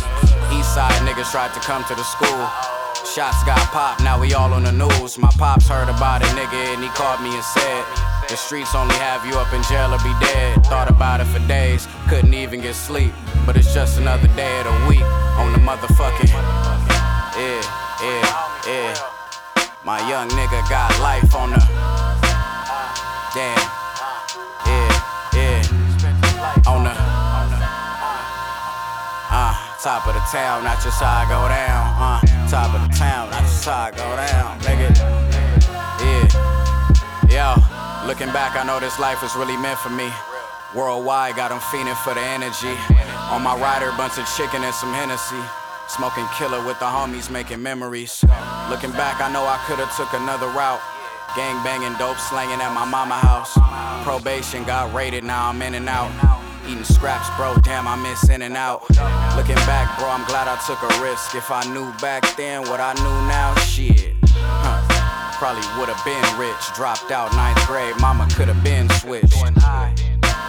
Eastside 0.52 0.94
niggas 1.08 1.32
tried 1.32 1.52
to 1.54 1.60
come 1.60 1.82
to 1.84 1.94
the 1.96 2.04
school. 2.04 2.79
Shots 3.10 3.42
got 3.42 3.58
popped, 3.74 4.04
now 4.04 4.20
we 4.20 4.34
all 4.34 4.52
on 4.52 4.62
the 4.62 4.70
news. 4.70 5.18
My 5.18 5.30
pops 5.36 5.66
heard 5.66 5.88
about 5.88 6.22
it, 6.22 6.28
nigga, 6.38 6.74
and 6.74 6.80
he 6.80 6.88
called 6.90 7.20
me 7.20 7.34
and 7.34 7.42
said, 7.42 7.84
The 8.28 8.36
streets 8.36 8.72
only 8.72 8.94
have 9.02 9.26
you 9.26 9.34
up 9.34 9.52
in 9.52 9.64
jail 9.64 9.92
or 9.92 9.98
be 9.98 10.14
dead. 10.22 10.64
Thought 10.66 10.88
about 10.88 11.20
it 11.20 11.24
for 11.24 11.40
days, 11.48 11.88
couldn't 12.08 12.34
even 12.34 12.60
get 12.60 12.76
sleep. 12.76 13.10
But 13.44 13.56
it's 13.56 13.74
just 13.74 13.98
another 13.98 14.28
day 14.38 14.60
of 14.60 14.66
the 14.66 14.86
week 14.88 15.02
on 15.42 15.50
the 15.50 15.58
motherfucking. 15.58 16.30
Yeah, 17.34 17.62
yeah, 17.98 18.70
yeah. 18.70 18.94
My 19.82 19.98
young 20.08 20.28
nigga 20.30 20.62
got 20.70 20.94
life 21.02 21.34
on 21.34 21.50
the. 21.50 21.58
Damn. 23.34 23.58
Yeah, 24.70 24.92
yeah. 25.34 26.70
On 26.70 26.84
the. 26.84 26.94
Uh, 29.32 29.54
top 29.82 30.06
of 30.06 30.14
the 30.14 30.20
town, 30.30 30.62
not 30.62 30.80
just 30.80 31.02
how 31.02 31.10
I 31.10 31.26
go 31.26 31.48
down. 31.48 31.90
Uh, 31.98 32.29
top 32.50 32.74
of 32.74 32.82
the 32.82 32.92
town, 32.98 33.30
not 33.30 33.42
just 33.42 33.64
how 33.64 33.86
I 33.86 33.90
go 33.92 34.02
down, 34.18 34.58
nigga. 34.66 34.90
Yeah. 36.02 36.26
Yo, 37.30 37.46
looking 38.08 38.26
back, 38.34 38.58
I 38.58 38.66
know 38.66 38.80
this 38.80 38.98
life 38.98 39.22
was 39.22 39.36
really 39.36 39.56
meant 39.56 39.78
for 39.78 39.90
me. 39.90 40.10
Worldwide, 40.74 41.36
got 41.36 41.54
them 41.54 41.60
fiending 41.70 41.94
for 42.02 42.12
the 42.12 42.20
energy. 42.20 42.74
On 43.30 43.40
my 43.40 43.54
rider, 43.54 43.94
bunch 43.96 44.18
of 44.18 44.26
chicken 44.34 44.64
and 44.64 44.74
some 44.74 44.92
Hennessy. 44.92 45.38
Smoking 45.86 46.26
killer 46.34 46.58
with 46.66 46.78
the 46.80 46.90
homies, 46.90 47.30
making 47.30 47.62
memories. 47.62 48.24
Looking 48.68 48.90
back, 48.98 49.22
I 49.22 49.30
know 49.30 49.46
I 49.46 49.62
could've 49.70 49.90
took 49.94 50.12
another 50.12 50.50
route. 50.50 50.82
Gang 51.36 51.62
banging, 51.62 51.94
dope 51.98 52.18
slanging 52.18 52.58
at 52.58 52.74
my 52.74 52.84
mama 52.84 53.14
house. 53.14 53.54
Probation 54.02 54.64
got 54.64 54.92
raided, 54.92 55.22
now 55.22 55.50
I'm 55.50 55.62
in 55.62 55.74
and 55.74 55.88
out. 55.88 56.10
Eating 56.70 56.84
scraps, 56.84 57.26
bro, 57.36 57.56
damn, 57.64 57.88
I 57.88 57.96
miss 57.96 58.28
In-N-Out. 58.28 58.88
Looking 59.34 59.58
back, 59.66 59.98
bro, 59.98 60.06
I'm 60.08 60.24
glad 60.26 60.46
I 60.46 60.54
took 60.70 60.78
a 60.78 61.02
risk. 61.02 61.34
If 61.34 61.50
I 61.50 61.64
knew 61.74 61.90
back 61.98 62.22
then 62.36 62.62
what 62.70 62.78
I 62.78 62.94
knew 62.94 63.16
now, 63.26 63.56
shit. 63.66 64.14
Huh. 64.30 64.78
Probably 65.34 65.66
would've 65.74 65.98
been 66.04 66.22
rich. 66.38 66.62
Dropped 66.76 67.10
out 67.10 67.34
ninth 67.34 67.58
grade, 67.66 67.98
mama 67.98 68.28
could've 68.36 68.62
been 68.62 68.88
switched. 69.02 69.34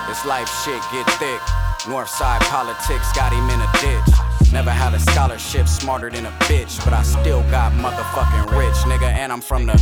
This 0.05 0.21
life 0.29 0.45
shit 0.61 0.77
get 0.93 1.09
thick. 1.17 1.41
Northside 1.89 2.41
politics 2.53 3.09
got 3.17 3.33
him 3.33 3.49
in 3.49 3.57
a 3.57 3.69
ditch. 3.81 4.13
Never 4.53 4.69
had 4.69 4.93
a 4.93 4.99
scholarship 4.99 5.67
smarter 5.67 6.11
than 6.11 6.27
a 6.27 6.31
bitch, 6.45 6.85
but 6.85 6.93
I 6.93 7.01
still 7.01 7.41
got 7.49 7.73
motherfucking 7.73 8.45
rich, 8.53 8.77
nigga, 8.85 9.09
and 9.09 9.33
I'm 9.33 9.41
from 9.41 9.65
the. 9.65 9.73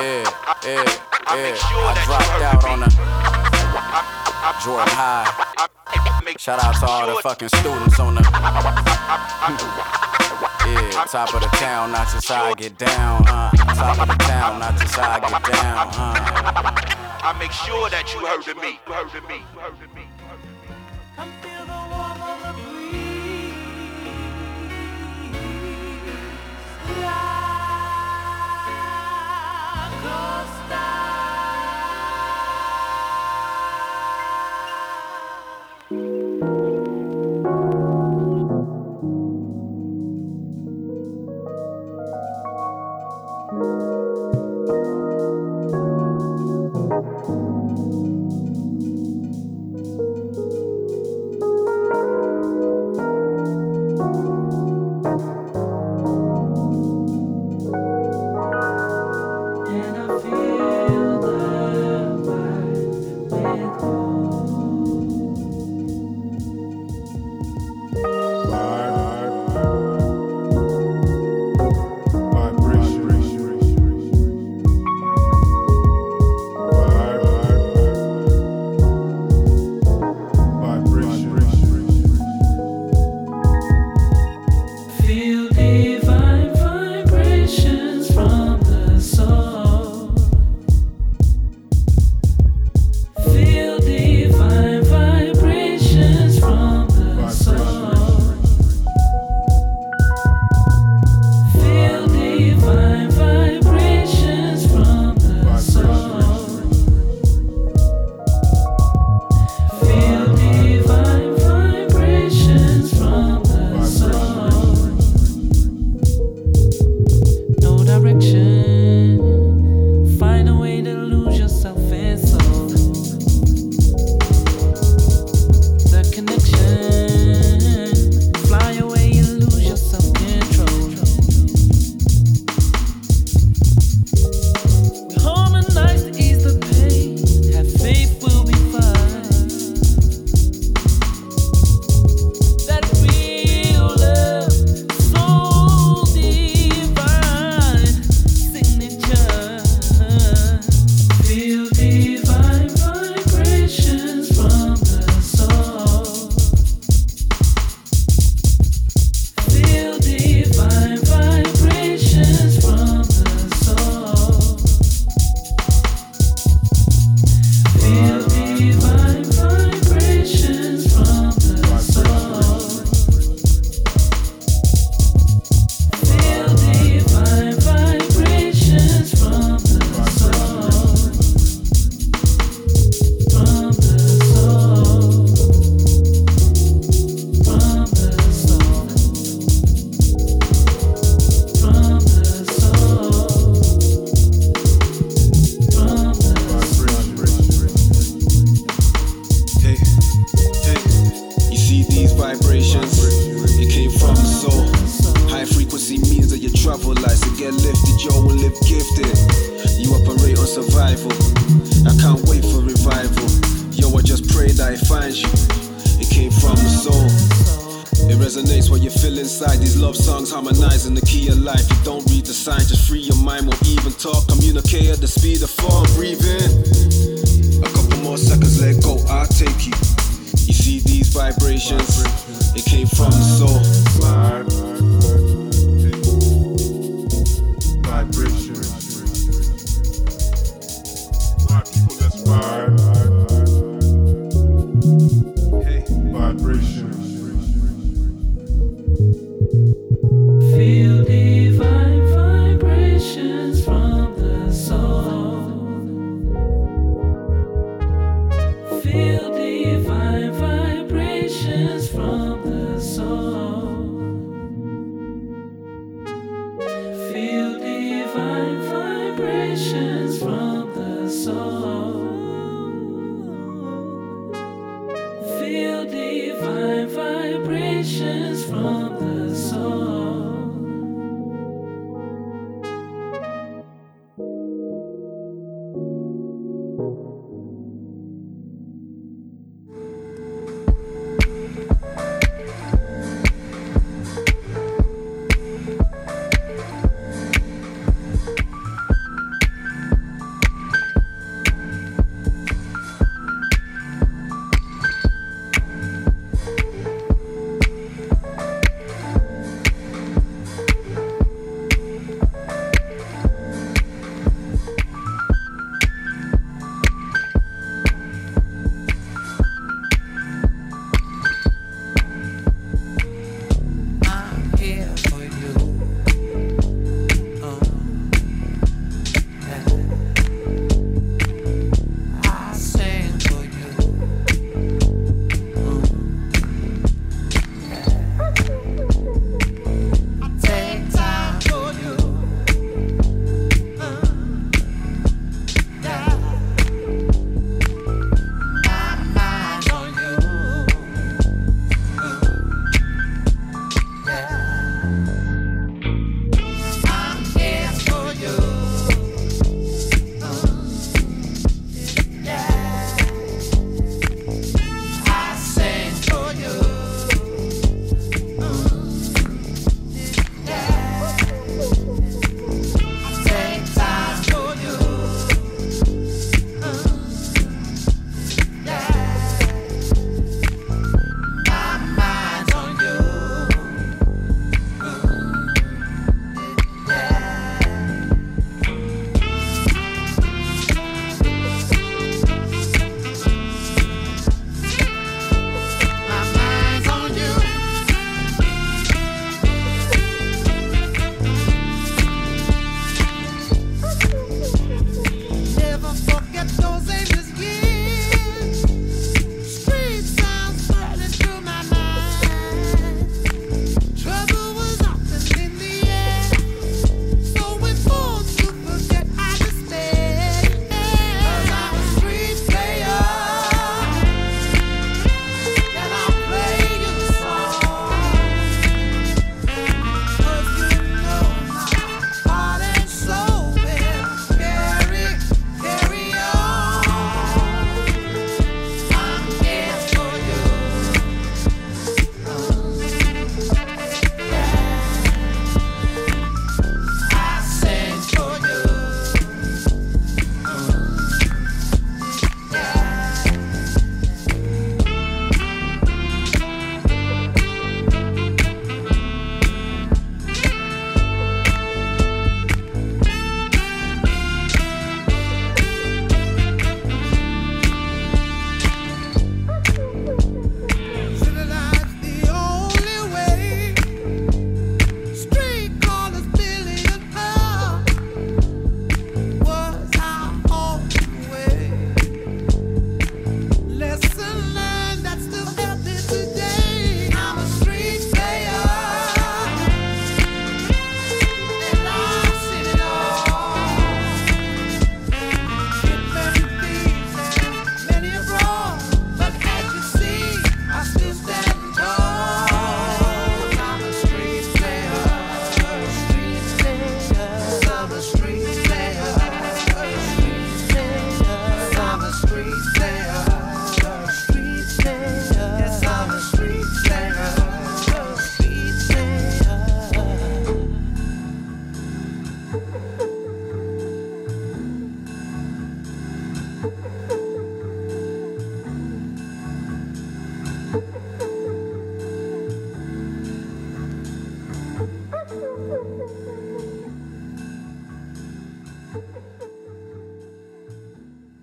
yeah, 0.00 0.24
yeah, 0.64 0.88
yeah. 1.36 1.52
I 1.60 2.00
dropped 2.06 2.40
out 2.40 2.64
on 2.64 2.80
the 2.80 3.49
Jordan 4.64 4.92
High. 4.92 5.24
Shout 6.38 6.62
out 6.62 6.74
to 6.80 6.86
all 6.86 7.06
the 7.06 7.22
fucking 7.22 7.48
students 7.48 7.98
on 7.98 8.14
the. 8.14 8.22
Yeah, 10.66 11.04
top 11.06 11.34
of 11.34 11.40
the 11.40 11.48
town, 11.56 11.92
not 11.92 12.06
just 12.12 12.28
how 12.28 12.44
I 12.44 12.54
get 12.54 12.78
down. 12.78 13.26
Uh, 13.26 13.50
top 13.74 13.98
of 13.98 14.08
the 14.08 14.14
town, 14.24 14.60
not 14.60 14.76
just 14.78 14.94
how 14.94 15.16
I 15.16 15.20
get 15.20 15.42
down. 15.50 15.88
Uh. 15.92 16.90
I 17.22 17.36
make 17.38 17.52
sure 17.52 17.90
that 17.90 18.12
you 18.14 18.20
heard 18.24 18.46
of 18.48 18.56
me. 18.62 18.80
You 18.86 18.92
heard 18.92 19.14
of 19.14 19.28
me. 19.28 19.42
You 19.54 19.60
heard 19.60 19.82
of 19.82 19.94
me. 19.94 19.99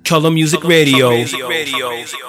Color 0.07 0.31
Music 0.31 0.63
Radio. 0.63 1.09
Music 1.09 1.43
Radio. 1.43 2.26